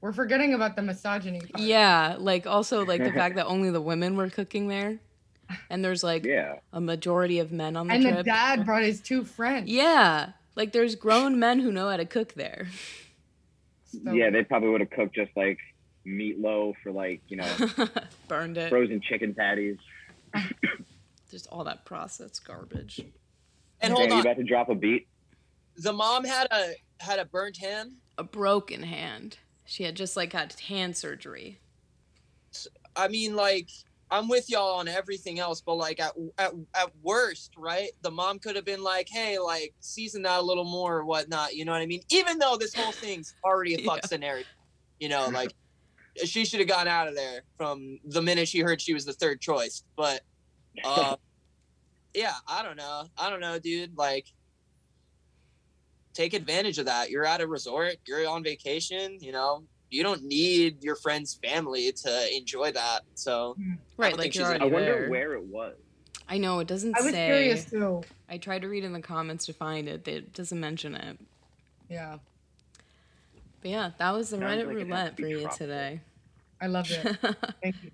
We're 0.00 0.12
forgetting 0.12 0.54
about 0.54 0.76
the 0.76 0.82
misogyny. 0.82 1.40
Part. 1.40 1.60
Yeah. 1.60 2.16
Like, 2.18 2.46
also, 2.46 2.84
like 2.86 3.02
the 3.02 3.12
fact 3.20 3.34
that 3.34 3.46
only 3.46 3.70
the 3.70 3.80
women 3.80 4.16
were 4.16 4.30
cooking 4.30 4.68
there. 4.68 4.98
And 5.70 5.84
there's 5.84 6.04
like 6.04 6.24
Yeah. 6.24 6.60
a 6.72 6.80
majority 6.80 7.38
of 7.40 7.52
men 7.52 7.76
on 7.76 7.88
the 7.88 7.94
And 7.94 8.02
trip. 8.04 8.16
the 8.18 8.22
dad 8.22 8.64
brought 8.64 8.82
his 8.84 9.00
two 9.00 9.24
friends. 9.24 9.68
Yeah. 9.68 10.30
Like, 10.56 10.72
there's 10.72 10.94
grown 10.94 11.38
men 11.38 11.58
who 11.60 11.70
know 11.72 11.88
how 11.90 11.96
to 11.98 12.06
cook 12.06 12.32
there. 12.34 12.68
So- 13.90 14.12
yeah, 14.12 14.28
they 14.28 14.44
probably 14.44 14.68
would 14.68 14.82
have 14.82 14.90
cooked 14.90 15.14
just 15.14 15.30
like 15.34 15.56
meatloaf 16.08 16.74
or 16.86 16.92
like, 16.92 17.20
you 17.28 17.36
know, 17.36 17.48
Burned 18.28 18.56
it. 18.56 18.70
frozen 18.70 19.00
chicken 19.00 19.34
patties. 19.34 19.76
Just 21.30 21.46
all 21.48 21.64
that 21.64 21.84
processed 21.84 22.44
garbage. 22.46 23.00
And 23.80 23.94
Dan, 23.94 23.96
hold 23.96 24.08
you 24.08 24.14
on, 24.16 24.20
about 24.22 24.36
to 24.38 24.44
drop 24.44 24.68
a 24.70 24.74
beat? 24.74 25.06
the 25.76 25.92
mom 25.92 26.24
had 26.24 26.48
a 26.50 26.72
had 27.00 27.18
a 27.20 27.24
burnt 27.24 27.56
hand. 27.58 27.92
A 28.16 28.24
broken 28.24 28.82
hand. 28.82 29.38
She 29.64 29.84
had 29.84 29.94
just 29.94 30.16
like 30.16 30.32
had 30.32 30.52
hand 30.54 30.96
surgery. 30.96 31.60
I 32.96 33.08
mean, 33.08 33.36
like 33.36 33.68
I'm 34.10 34.26
with 34.28 34.48
y'all 34.50 34.78
on 34.78 34.88
everything 34.88 35.38
else, 35.38 35.60
but 35.60 35.74
like 35.74 36.00
at 36.00 36.14
at, 36.38 36.52
at 36.74 36.90
worst, 37.02 37.52
right? 37.56 37.90
The 38.02 38.10
mom 38.10 38.38
could 38.40 38.56
have 38.56 38.64
been 38.64 38.82
like, 38.82 39.08
"Hey, 39.10 39.38
like 39.38 39.74
season 39.80 40.22
that 40.22 40.40
a 40.40 40.42
little 40.42 40.64
more 40.64 40.96
or 40.96 41.04
whatnot." 41.04 41.54
You 41.54 41.64
know 41.66 41.72
what 41.72 41.82
I 41.82 41.86
mean? 41.86 42.00
Even 42.10 42.38
though 42.38 42.56
this 42.58 42.74
whole 42.74 42.90
thing's 42.92 43.34
already 43.44 43.74
a 43.74 43.84
fuck 43.84 43.98
Yeah. 44.02 44.06
scenario, 44.06 44.44
you 44.98 45.08
know, 45.10 45.28
like 45.28 45.52
she 46.24 46.44
should 46.44 46.60
have 46.60 46.68
gone 46.68 46.88
out 46.88 47.08
of 47.08 47.14
there 47.14 47.42
from 47.56 47.98
the 48.04 48.22
minute 48.22 48.48
she 48.48 48.60
heard 48.60 48.80
she 48.80 48.94
was 48.94 49.04
the 49.04 49.12
third 49.12 49.40
choice. 49.40 49.84
But 49.96 50.22
uh, 50.84 51.16
yeah, 52.14 52.34
I 52.46 52.62
don't 52.62 52.76
know. 52.76 53.04
I 53.16 53.30
don't 53.30 53.40
know, 53.40 53.58
dude. 53.58 53.96
Like, 53.96 54.26
take 56.14 56.34
advantage 56.34 56.78
of 56.78 56.86
that. 56.86 57.10
You're 57.10 57.24
at 57.24 57.40
a 57.40 57.46
resort. 57.46 57.96
You're 58.06 58.28
on 58.28 58.42
vacation. 58.42 59.18
You 59.20 59.32
know, 59.32 59.64
you 59.90 60.02
don't 60.02 60.24
need 60.24 60.82
your 60.82 60.96
friend's 60.96 61.34
family 61.42 61.92
to 61.92 62.36
enjoy 62.36 62.72
that. 62.72 63.02
So 63.14 63.56
Right, 63.96 64.10
don't 64.10 64.18
like 64.18 64.34
you're 64.34 64.44
she's- 64.44 64.48
already 64.48 64.64
I 64.64 64.68
wonder 64.68 64.92
there. 65.00 65.10
where 65.10 65.34
it 65.34 65.44
was. 65.44 65.76
I 66.30 66.36
know 66.36 66.58
it 66.58 66.66
doesn't 66.68 66.94
I 66.96 67.00
was 67.00 67.12
say. 67.12 67.26
curious 67.26 67.64
too. 67.64 68.02
I 68.28 68.36
tried 68.36 68.60
to 68.62 68.68
read 68.68 68.84
in 68.84 68.92
the 68.92 69.00
comments 69.00 69.46
to 69.46 69.54
find 69.54 69.88
it. 69.88 70.06
It 70.06 70.34
doesn't 70.34 70.60
mention 70.60 70.94
it. 70.94 71.18
Yeah. 71.88 72.18
But 73.60 73.70
yeah, 73.70 73.90
that 73.98 74.10
was 74.12 74.30
the 74.30 74.38
Sounds 74.38 74.62
Reddit 74.62 74.66
like 74.66 74.76
roulette 74.76 75.16
for 75.16 75.22
you 75.26 75.40
tropical. 75.42 75.66
today. 75.66 76.00
I 76.60 76.66
love 76.66 76.90
it. 76.90 77.02
Thank 77.62 77.76
you. 77.82 77.90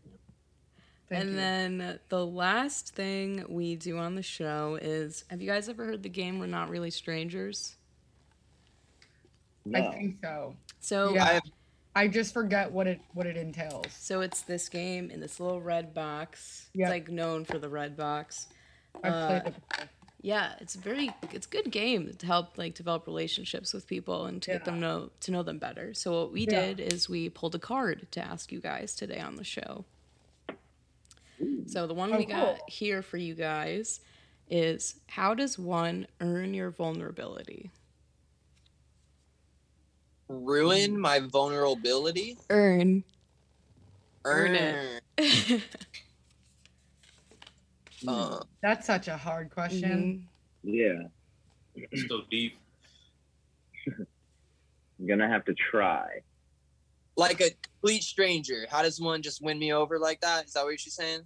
Thank 1.09 1.21
and 1.23 1.31
you. 1.31 1.37
then 1.37 1.99
the 2.09 2.25
last 2.27 2.95
thing 2.95 3.45
we 3.49 3.77
do 3.77 3.99
on 3.99 4.15
the 4.15 4.23
show 4.23 4.79
is 4.81 5.25
have 5.29 5.41
you 5.43 5.47
guys 5.49 5.69
ever 5.69 5.85
heard 5.85 6.03
the 6.03 6.09
game 6.09 6.39
We're 6.39 6.47
Not 6.47 6.71
Really 6.71 6.91
Strangers? 6.91 7.77
I 9.75 9.83
think 9.83 10.17
so. 10.23 10.55
So 10.81 11.15
Yeah. 11.15 11.25
I 11.25 11.41
I 11.97 12.09
just 12.09 12.35
forget 12.35 12.71
what 12.73 12.87
it 12.87 13.01
what 13.13 13.27
it 13.27 13.37
entails. 13.37 13.87
So 13.93 14.21
it's 14.21 14.43
this 14.43 14.69
game 14.69 15.11
in 15.11 15.21
this 15.21 15.39
little 15.41 15.61
red 15.61 15.95
box. 15.95 16.67
Yeah. 16.75 16.87
It's 16.87 16.91
like 16.91 17.09
known 17.11 17.45
for 17.45 17.59
the 17.59 17.69
red 17.69 17.97
box. 17.97 18.49
I've 19.03 19.13
Uh, 19.13 19.29
played 19.41 19.47
it 19.55 19.69
before. 19.69 19.89
Yeah, 20.25 20.55
it's 20.59 20.75
a 20.75 20.79
very 20.79 21.11
it's 21.33 21.45
a 21.47 21.51
good 21.51 21.71
game 21.71 22.11
to 22.11 22.27
help 22.27 22.57
like 22.57 22.75
develop 22.75 23.07
relationships 23.07 23.75
with 23.75 23.87
people 23.87 24.25
and 24.25 24.41
to 24.45 24.53
get 24.53 24.65
them 24.65 24.81
know 24.81 25.11
to 25.21 25.31
know 25.31 25.43
them 25.43 25.59
better. 25.59 25.93
So 25.93 26.19
what 26.19 26.33
we 26.33 26.47
Yeah. 26.47 26.73
did 26.75 26.81
is 26.81 27.11
we 27.11 27.29
pulled 27.29 27.55
a 27.55 27.59
card 27.59 28.07
to 28.13 28.25
ask 28.25 28.51
you 28.51 28.59
guys 28.59 28.95
today 28.97 29.21
on 29.21 29.37
the 29.37 29.45
show. 29.45 29.85
So 31.67 31.87
the 31.87 31.93
one 31.93 32.15
Oh, 32.15 32.17
we 32.17 32.25
got 32.25 32.57
cool. 32.57 32.65
here 32.69 33.03
for 33.03 33.19
you 33.19 33.35
guys 33.35 34.01
is 34.49 34.95
how 35.09 35.35
does 35.35 35.59
one 35.59 36.07
earn 36.21 36.55
your 36.55 36.71
vulnerability? 36.71 37.71
Ruin 40.29 40.99
my 40.99 41.21
vulnerability. 41.21 42.39
Earn. 42.49 43.05
Earn 44.25 44.57
Earn 44.57 45.01
it. 45.19 45.63
Uh, 48.07 48.41
That's 48.63 48.87
such 48.87 49.09
a 49.09 49.17
hard 49.17 49.51
question. 49.51 50.29
Mhm. 50.65 50.73
Yeah, 50.75 51.09
so 52.09 52.23
deep. 52.31 52.59
I'm 53.87 55.07
gonna 55.07 55.29
have 55.29 55.45
to 55.47 55.55
try. 55.55 56.21
like 57.17 57.41
a 57.41 57.51
complete 57.63 58.03
stranger. 58.03 58.67
How 58.71 58.83
does 58.83 59.01
one 59.01 59.23
just 59.23 59.41
win 59.43 59.59
me 59.59 59.73
over 59.73 59.99
like 59.99 60.21
that? 60.23 60.47
Is 60.47 60.53
that 60.55 60.65
what 60.65 60.81
she's 60.81 60.95
saying? 60.95 61.23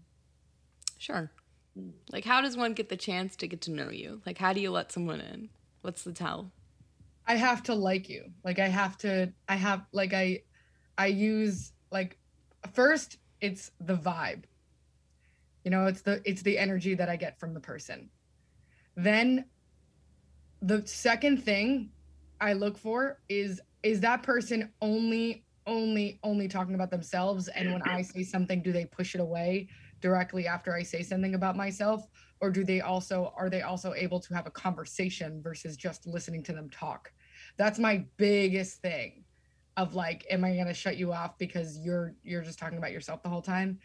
Sure. 0.99 1.31
Mm. 1.79 1.93
Like 2.13 2.25
how 2.25 2.41
does 2.43 2.57
one 2.57 2.75
get 2.75 2.89
the 2.91 2.97
chance 2.97 3.37
to 3.37 3.47
get 3.47 3.63
to 3.63 3.71
know 3.71 3.91
you? 3.91 4.21
Like 4.27 4.37
how 4.39 4.53
do 4.53 4.61
you 4.61 4.71
let 4.71 4.93
someone 4.93 5.21
in? 5.21 5.49
What's 5.83 6.05
the 6.05 6.13
tell? 6.13 6.53
I 7.27 7.37
have 7.37 7.63
to 7.65 7.75
like 7.75 8.09
you. 8.09 8.25
Like 8.45 8.59
I 8.59 8.69
have 8.69 8.99
to 8.99 9.33
I 9.49 9.55
have 9.57 9.87
like 9.93 10.13
I 10.13 10.43
I 10.99 11.07
use 11.07 11.73
like 11.91 12.19
first 12.73 13.17
it's 13.41 13.71
the 13.81 13.95
vibe. 13.97 14.43
You 15.69 15.71
know, 15.71 15.85
it's 15.85 16.01
the 16.01 16.23
it's 16.25 16.41
the 16.41 16.57
energy 16.57 16.95
that 16.95 17.11
I 17.11 17.17
get 17.17 17.39
from 17.39 17.53
the 17.53 17.61
person. 17.61 18.09
Then 18.97 19.45
the 20.63 20.83
second 20.87 21.45
thing 21.45 21.91
I 22.41 22.55
look 22.55 22.79
for 22.79 23.21
is 23.29 23.61
is 23.83 24.01
that 24.01 24.23
person 24.23 24.73
only 24.81 25.45
only 25.67 26.21
only 26.23 26.49
talking 26.49 26.75
about 26.75 26.91
themselves 26.91 27.49
and 27.49 27.71
when 27.71 27.83
I 27.83 28.01
say 28.01 28.23
something 28.23 28.63
do 28.63 28.73
they 28.73 28.87
push 28.87 29.15
it 29.15 29.21
away 29.21 29.69
directly 30.01 30.47
after 30.47 30.75
I 30.75 30.83
say 30.83 31.03
something 31.03 31.35
about 31.35 31.55
myself 31.55 32.07
or 32.41 32.49
do 32.49 32.65
they 32.65 32.81
also 32.81 33.35
are 33.37 33.51
they 33.51 33.61
also 33.61 33.93
able 33.93 34.21
to 34.21 34.35
have 34.35 34.47
a 34.47 34.51
conversation 34.51 35.43
versus 35.43 35.77
just 35.77 36.07
listening 36.07 36.43
to 36.45 36.55
them 36.55 36.71
talk? 36.71 37.13
That's 37.59 37.79
my 37.79 38.07
biggest 38.17 38.81
thing 38.81 39.23
of 39.77 39.95
like 39.95 40.25
am 40.31 40.45
I 40.45 40.55
going 40.55 40.67
to 40.67 40.73
shut 40.73 40.97
you 40.97 41.13
off 41.13 41.37
because 41.37 41.79
you're 41.79 42.15
you're 42.23 42.41
just 42.41 42.59
talking 42.59 42.79
about 42.79 42.93
yourself 42.93 43.23
the 43.23 43.29
whole 43.29 43.43
time? 43.43 43.81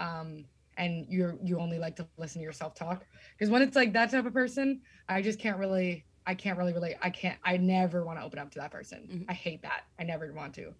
Um 0.00 0.46
and 0.80 1.06
you're 1.08 1.36
you 1.44 1.60
only 1.60 1.78
like 1.78 1.94
to 1.94 2.08
listen 2.16 2.40
to 2.40 2.44
yourself 2.44 2.74
talk 2.74 3.04
because 3.38 3.50
when 3.50 3.62
it's 3.62 3.76
like 3.76 3.92
that 3.92 4.10
type 4.10 4.26
of 4.26 4.32
person 4.32 4.80
i 5.08 5.22
just 5.22 5.38
can't 5.38 5.58
really 5.58 6.04
i 6.26 6.34
can't 6.34 6.58
really 6.58 6.72
relate. 6.72 6.96
I 7.02 7.10
can't 7.10 7.38
i 7.44 7.56
never 7.56 8.04
want 8.04 8.18
to 8.18 8.24
open 8.24 8.38
up 8.38 8.50
to 8.52 8.58
that 8.58 8.70
person. 8.72 9.06
Mhm. 9.12 9.24
i 9.28 9.32
hate 9.32 9.62
that. 9.62 9.82
I 9.98 10.04
never 10.04 10.32
want 10.32 10.54
to. 10.54 10.74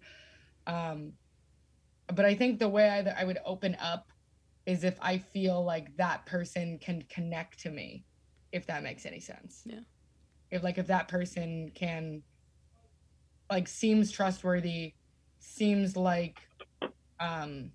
Um 0.67 1.13
but 2.13 2.25
i 2.25 2.33
think 2.35 2.59
the 2.59 2.67
way 2.69 2.89
I, 2.89 3.21
I 3.21 3.23
would 3.23 3.39
open 3.45 3.75
up 3.79 4.11
is 4.65 4.83
if 4.83 4.97
i 5.01 5.17
feel 5.17 5.63
like 5.63 5.95
that 5.97 6.25
person 6.25 6.77
can 6.79 7.03
connect 7.09 7.59
to 7.61 7.69
me 7.69 8.05
if 8.51 8.65
that 8.67 8.83
makes 8.83 9.05
any 9.05 9.19
sense. 9.19 9.61
Yeah. 9.65 9.79
if 10.51 10.63
like 10.63 10.77
if 10.77 10.87
that 10.87 11.07
person 11.07 11.71
can 11.73 12.23
like 13.49 13.67
seems 13.67 14.11
trustworthy 14.11 14.93
seems 15.39 15.95
like 15.97 16.39
um 17.19 17.71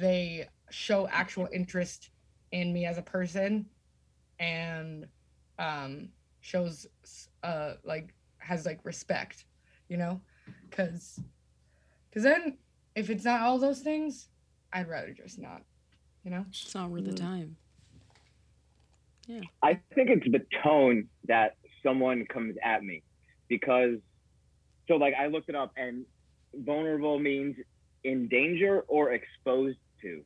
they 0.00 0.48
show 0.76 1.08
actual 1.08 1.48
interest 1.52 2.10
in 2.52 2.70
me 2.70 2.84
as 2.84 2.98
a 2.98 3.02
person 3.02 3.64
and 4.38 5.06
um 5.58 6.10
shows 6.40 6.86
uh 7.42 7.72
like 7.82 8.12
has 8.38 8.66
like 8.66 8.78
respect 8.84 9.46
you 9.88 9.96
know? 9.96 10.20
Because 10.68 11.18
because 12.10 12.24
then 12.24 12.58
if 12.94 13.08
it's 13.08 13.24
not 13.24 13.40
all 13.40 13.58
those 13.58 13.80
things 13.80 14.28
i'd 14.72 14.88
rather 14.88 15.12
just 15.12 15.38
not 15.38 15.62
you 16.24 16.30
know? 16.30 16.44
It's 16.50 16.74
not 16.74 16.90
worth 16.90 17.04
the 17.04 17.14
time. 17.14 17.56
Yeah. 19.28 19.40
I 19.62 19.80
think 19.94 20.10
it's 20.10 20.26
the 20.30 20.42
tone 20.62 21.08
that 21.26 21.56
someone 21.82 22.26
comes 22.26 22.56
at 22.62 22.82
me 22.82 23.02
because 23.48 23.98
so 24.88 24.96
like 24.96 25.14
I 25.18 25.28
looked 25.28 25.48
it 25.48 25.54
up 25.54 25.72
and 25.76 26.04
vulnerable 26.54 27.18
means 27.18 27.56
in 28.04 28.28
danger 28.28 28.84
or 28.88 29.12
exposed 29.12 29.78
to. 30.02 30.22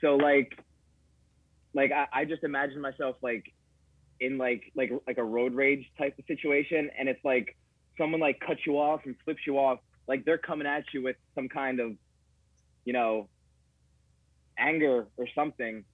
So 0.00 0.16
like 0.16 0.58
like 1.74 1.92
I, 1.92 2.06
I 2.12 2.24
just 2.24 2.42
imagine 2.44 2.80
myself 2.80 3.16
like 3.22 3.52
in 4.20 4.38
like 4.38 4.72
like 4.74 4.90
like 5.06 5.18
a 5.18 5.24
road 5.24 5.54
rage 5.54 5.90
type 5.98 6.18
of 6.18 6.24
situation 6.26 6.90
and 6.98 7.08
it's 7.08 7.24
like 7.24 7.56
someone 7.96 8.20
like 8.20 8.40
cuts 8.40 8.60
you 8.66 8.74
off 8.78 9.00
and 9.04 9.14
flips 9.24 9.40
you 9.46 9.58
off 9.58 9.78
like 10.08 10.24
they're 10.24 10.38
coming 10.38 10.66
at 10.66 10.84
you 10.92 11.02
with 11.02 11.16
some 11.34 11.48
kind 11.48 11.80
of 11.80 11.92
you 12.84 12.92
know 12.92 13.28
anger 14.58 15.06
or 15.16 15.26
something 15.34 15.84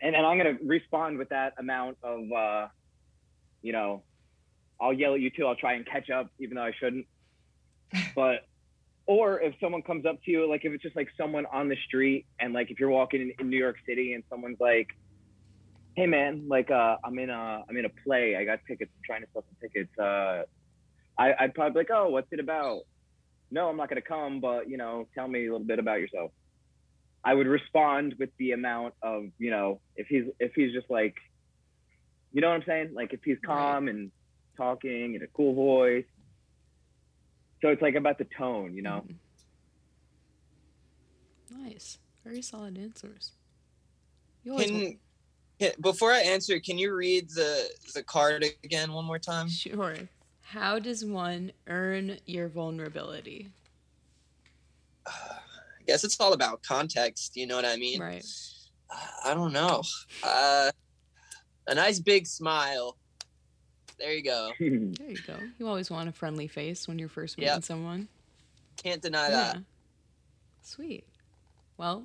and 0.00 0.14
then 0.14 0.24
I'm 0.24 0.36
gonna 0.36 0.58
respond 0.64 1.18
with 1.18 1.30
that 1.30 1.54
amount 1.58 1.98
of, 2.02 2.20
uh, 2.32 2.68
you 3.62 3.72
know, 3.72 4.02
I'll 4.80 4.92
yell 4.92 5.14
at 5.14 5.20
you 5.20 5.30
too. 5.30 5.46
I'll 5.46 5.56
try 5.56 5.74
and 5.74 5.86
catch 5.86 6.10
up, 6.10 6.30
even 6.38 6.56
though 6.56 6.62
I 6.62 6.72
shouldn't. 6.78 7.06
But, 8.14 8.46
or 9.06 9.40
if 9.40 9.54
someone 9.60 9.82
comes 9.82 10.04
up 10.04 10.22
to 10.24 10.30
you, 10.30 10.48
like 10.48 10.64
if 10.64 10.72
it's 10.72 10.82
just 10.82 10.96
like 10.96 11.08
someone 11.16 11.46
on 11.52 11.68
the 11.68 11.76
street, 11.86 12.26
and 12.40 12.52
like 12.52 12.70
if 12.70 12.80
you're 12.80 12.90
walking 12.90 13.20
in, 13.20 13.32
in 13.38 13.50
New 13.50 13.58
York 13.58 13.76
City, 13.86 14.14
and 14.14 14.24
someone's 14.28 14.58
like, 14.60 14.88
"Hey 15.94 16.06
man, 16.06 16.46
like 16.48 16.70
uh, 16.70 16.96
I'm 17.04 17.18
in 17.18 17.30
a 17.30 17.64
I'm 17.68 17.76
in 17.76 17.84
a 17.84 17.90
play. 18.04 18.36
I 18.36 18.44
got 18.44 18.60
tickets. 18.66 18.90
I'm 18.96 19.02
trying 19.04 19.22
to 19.22 19.28
sell 19.32 19.42
some 19.42 19.56
tickets. 19.60 19.96
Uh, 19.98 20.42
I, 21.18 21.34
I'd 21.38 21.54
probably 21.54 21.72
be 21.72 21.78
like, 21.80 21.98
oh, 21.98 22.10
what's 22.10 22.28
it 22.32 22.40
about? 22.40 22.82
No, 23.50 23.68
I'm 23.68 23.76
not 23.76 23.88
gonna 23.88 24.00
come, 24.00 24.40
but 24.40 24.68
you 24.68 24.76
know, 24.76 25.08
tell 25.14 25.28
me 25.28 25.46
a 25.46 25.52
little 25.52 25.66
bit 25.66 25.78
about 25.78 26.00
yourself. 26.00 26.32
I 27.24 27.34
would 27.34 27.46
respond 27.46 28.14
with 28.18 28.30
the 28.38 28.52
amount 28.52 28.94
of, 29.02 29.24
you 29.38 29.50
know, 29.50 29.80
if 29.96 30.06
he's 30.08 30.24
if 30.40 30.52
he's 30.54 30.72
just 30.72 30.90
like, 30.90 31.14
you 32.32 32.40
know 32.40 32.48
what 32.48 32.54
I'm 32.54 32.64
saying? 32.66 32.90
Like 32.94 33.12
if 33.12 33.20
he's 33.24 33.38
calm 33.44 33.88
and 33.88 34.10
talking 34.56 35.14
in 35.14 35.22
a 35.22 35.26
cool 35.28 35.54
voice. 35.54 36.04
So 37.62 37.68
it's 37.68 37.82
like 37.82 37.94
about 37.94 38.18
the 38.18 38.26
tone, 38.36 38.74
you 38.74 38.82
know. 38.82 39.04
Mhm. 39.08 39.16
Nice. 41.50 41.98
Very 42.24 42.42
solid 42.42 42.76
answers. 42.78 43.32
You 44.42 44.52
always 44.52 44.70
Can, 44.70 45.00
can 45.58 45.72
before 45.80 46.12
I 46.12 46.20
answer, 46.20 46.58
can 46.60 46.78
you 46.78 46.94
read 46.94 47.30
the 47.30 47.68
the 47.94 48.02
card 48.02 48.44
again 48.64 48.92
one 48.92 49.04
more 49.04 49.18
time? 49.18 49.48
Sure. 49.48 49.96
How 50.42 50.78
does 50.78 51.04
one 51.04 51.52
earn 51.66 52.18
your 52.26 52.48
vulnerability? 52.48 53.50
I 55.06 55.82
guess 55.86 56.04
it's 56.04 56.20
all 56.20 56.32
about 56.32 56.62
context. 56.62 57.36
You 57.36 57.46
know 57.46 57.56
what 57.56 57.64
I 57.64 57.76
mean? 57.76 58.00
Right. 58.00 58.24
I 59.24 59.34
don't 59.34 59.52
know. 59.52 59.82
Uh, 60.22 60.70
a 61.66 61.74
nice 61.74 61.98
big 61.98 62.26
smile. 62.26 62.96
There 63.98 64.12
you 64.12 64.22
go. 64.22 64.50
There 64.58 64.68
you 65.10 65.16
go. 65.26 65.36
You 65.58 65.66
always 65.68 65.90
want 65.90 66.08
a 66.08 66.12
friendly 66.12 66.48
face 66.48 66.86
when 66.86 66.98
you're 66.98 67.08
first 67.08 67.38
meeting 67.38 67.54
Yep. 67.54 67.64
someone. 67.64 68.08
Can't 68.76 69.00
deny 69.00 69.30
that. 69.30 69.58
Sweet. 70.62 71.04
Well, 71.78 72.04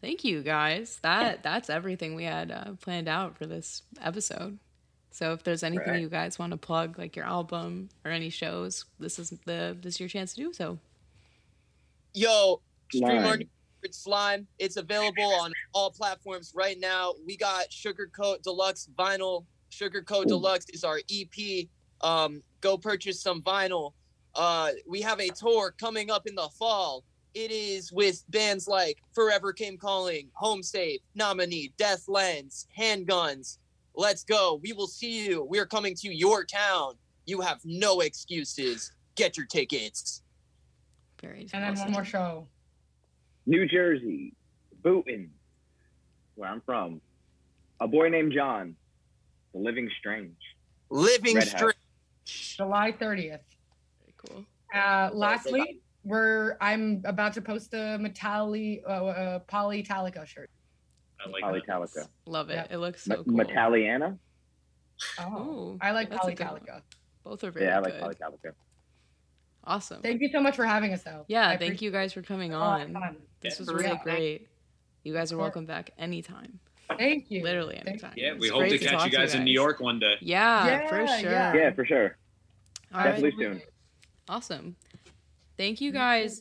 thank 0.00 0.24
you 0.24 0.42
guys. 0.42 0.98
That 1.02 1.42
that's 1.42 1.70
everything 1.70 2.14
we 2.14 2.24
had 2.24 2.50
uh, 2.50 2.72
planned 2.80 3.08
out 3.08 3.38
for 3.38 3.46
this 3.46 3.82
episode. 4.00 4.58
So 5.10 5.32
if 5.32 5.42
there's 5.42 5.62
anything 5.62 5.88
Right. 5.88 6.00
you 6.00 6.08
guys 6.08 6.38
want 6.38 6.52
to 6.52 6.56
plug, 6.56 6.98
like 6.98 7.16
your 7.16 7.26
album 7.26 7.90
or 8.04 8.10
any 8.10 8.30
shows, 8.30 8.84
this 8.98 9.18
is 9.18 9.30
the 9.46 9.76
this 9.80 9.94
is 9.94 10.00
your 10.00 10.08
chance 10.08 10.34
to 10.34 10.40
do 10.40 10.52
so. 10.52 10.78
Yo, 12.14 12.60
Stream 12.90 13.02
Slime. 13.08 13.24
Our 13.26 13.36
New 13.38 13.46
Slime. 13.90 14.46
It's 14.58 14.76
available 14.76 15.32
on 15.40 15.52
all 15.74 15.90
platforms 15.90 16.52
right 16.54 16.78
now. 16.78 17.14
We 17.26 17.36
got 17.36 17.70
Sugarcoat 17.70 18.42
Deluxe 18.42 18.88
vinyl. 18.98 19.44
Sugarcoat 19.72 20.26
Deluxe 20.26 20.66
is 20.70 20.84
our 20.84 21.00
EP. 21.10 21.66
Um, 22.02 22.42
go 22.60 22.76
purchase 22.76 23.20
some 23.20 23.42
vinyl. 23.42 23.92
Uh, 24.34 24.70
we 24.86 25.00
have 25.00 25.20
a 25.20 25.28
tour 25.28 25.74
coming 25.78 26.10
up 26.10 26.26
in 26.26 26.34
the 26.34 26.48
fall. 26.58 27.04
It 27.34 27.50
is 27.50 27.90
with 27.90 28.22
bands 28.28 28.68
like 28.68 28.98
Forever 29.14 29.52
Came 29.52 29.78
Calling, 29.78 30.28
Homesafe, 30.40 30.98
Nominee, 31.14 31.72
Death 31.78 32.04
Lens, 32.06 32.66
Handguns. 32.78 33.58
Let's 33.94 34.24
go. 34.24 34.60
We 34.62 34.72
will 34.74 34.86
see 34.86 35.26
you. 35.26 35.44
We're 35.44 35.66
coming 35.66 35.94
to 35.96 36.14
your 36.14 36.44
town. 36.44 36.94
You 37.24 37.40
have 37.40 37.60
no 37.64 38.00
excuses. 38.00 38.92
Get 39.14 39.36
your 39.36 39.46
tickets. 39.46 40.22
Very 41.20 41.46
and 41.52 41.62
then 41.62 41.78
one 41.78 41.92
more 41.92 42.04
show 42.04 42.48
New 43.46 43.66
Jersey, 43.66 44.34
Boonton, 44.82 45.28
where 46.34 46.50
I'm 46.50 46.60
from. 46.62 47.00
A 47.80 47.88
boy 47.88 48.08
named 48.08 48.32
John, 48.32 48.76
the 49.52 49.58
living 49.60 49.88
strange. 49.98 50.36
Living 50.90 51.36
Red 51.36 51.48
House. 51.48 51.72
july 52.24 52.92
30th 52.92 53.40
Very 54.00 54.14
cool. 54.26 54.44
Uh, 54.74 55.10
lastly, 55.12 55.80
we're 56.04 56.56
I'm 56.60 57.02
about 57.04 57.32
to 57.34 57.42
post 57.42 57.72
a 57.74 57.98
Metalli 58.00 58.82
uh, 58.86 58.90
uh, 58.90 59.38
Polytalica 59.40 60.26
shirt. 60.26 60.50
I 61.24 61.28
like 61.30 61.42
Polytalica. 61.44 61.94
that. 61.94 62.08
Love 62.26 62.50
it. 62.50 62.54
Yeah. 62.54 62.66
It 62.70 62.78
looks 62.78 63.06
Ma- 63.06 63.16
so 63.16 63.24
cool. 63.24 63.34
Metalliana. 63.34 64.18
Oh, 65.20 65.38
Ooh, 65.74 65.78
I 65.80 65.90
like 65.92 66.10
that's 66.10 66.26
a 66.26 66.30
Polytalica. 66.32 66.82
Both 67.24 67.44
are 67.44 67.50
very 67.50 67.66
Yeah, 67.66 67.76
I 67.76 67.80
like 67.80 67.92
good. 68.00 68.02
Polytalica. 68.18 68.52
Awesome. 69.64 70.02
Thank 70.02 70.20
you 70.20 70.28
so 70.32 70.40
much 70.40 70.56
for 70.56 70.64
having 70.66 70.92
us, 70.92 71.02
though. 71.04 71.24
yeah, 71.28 71.48
I 71.48 71.56
thank 71.56 71.80
you 71.82 71.90
guys 71.92 72.12
for 72.12 72.20
coming 72.22 72.52
it. 72.52 72.56
A 72.56 72.58
lot 72.58 72.80
of 72.82 72.88
on. 72.88 72.92
fun. 73.00 73.16
This 73.40 73.54
Yeah, 73.54 73.58
was 73.60 73.68
really 73.72 73.84
real. 73.86 74.00
great. 74.02 74.48
You 75.04 75.12
guys 75.12 75.32
are 75.32 75.36
welcome 75.38 75.66
back 75.66 75.90
anytime. 75.98 76.58
Thank 76.98 77.30
you. 77.30 77.42
Literally 77.42 77.76
Thank 77.76 77.88
anytime. 77.88 78.12
Yeah, 78.16 78.34
we 78.34 78.46
It's 78.48 78.50
hope 78.50 78.68
to 78.68 78.78
catch 78.78 78.92
talk 78.92 79.06
you 79.06 79.12
guys 79.12 79.34
in 79.34 79.44
New 79.44 79.52
York 79.52 79.80
one 79.80 79.98
day. 79.98 80.16
Yeah, 80.20 80.66
Yeah, 80.66 80.88
for 80.88 81.06
sure. 81.06 81.30
yeah. 81.30 81.54
Yeah, 81.54 81.72
for 81.72 81.84
sure. 81.84 82.16
All 82.94 83.00
right. 83.00 83.10
Definitely 83.12 83.44
soon. 83.44 83.62
Awesome. 84.28 84.76
Thank 85.56 85.80
you 85.80 85.92
guys 85.92 86.30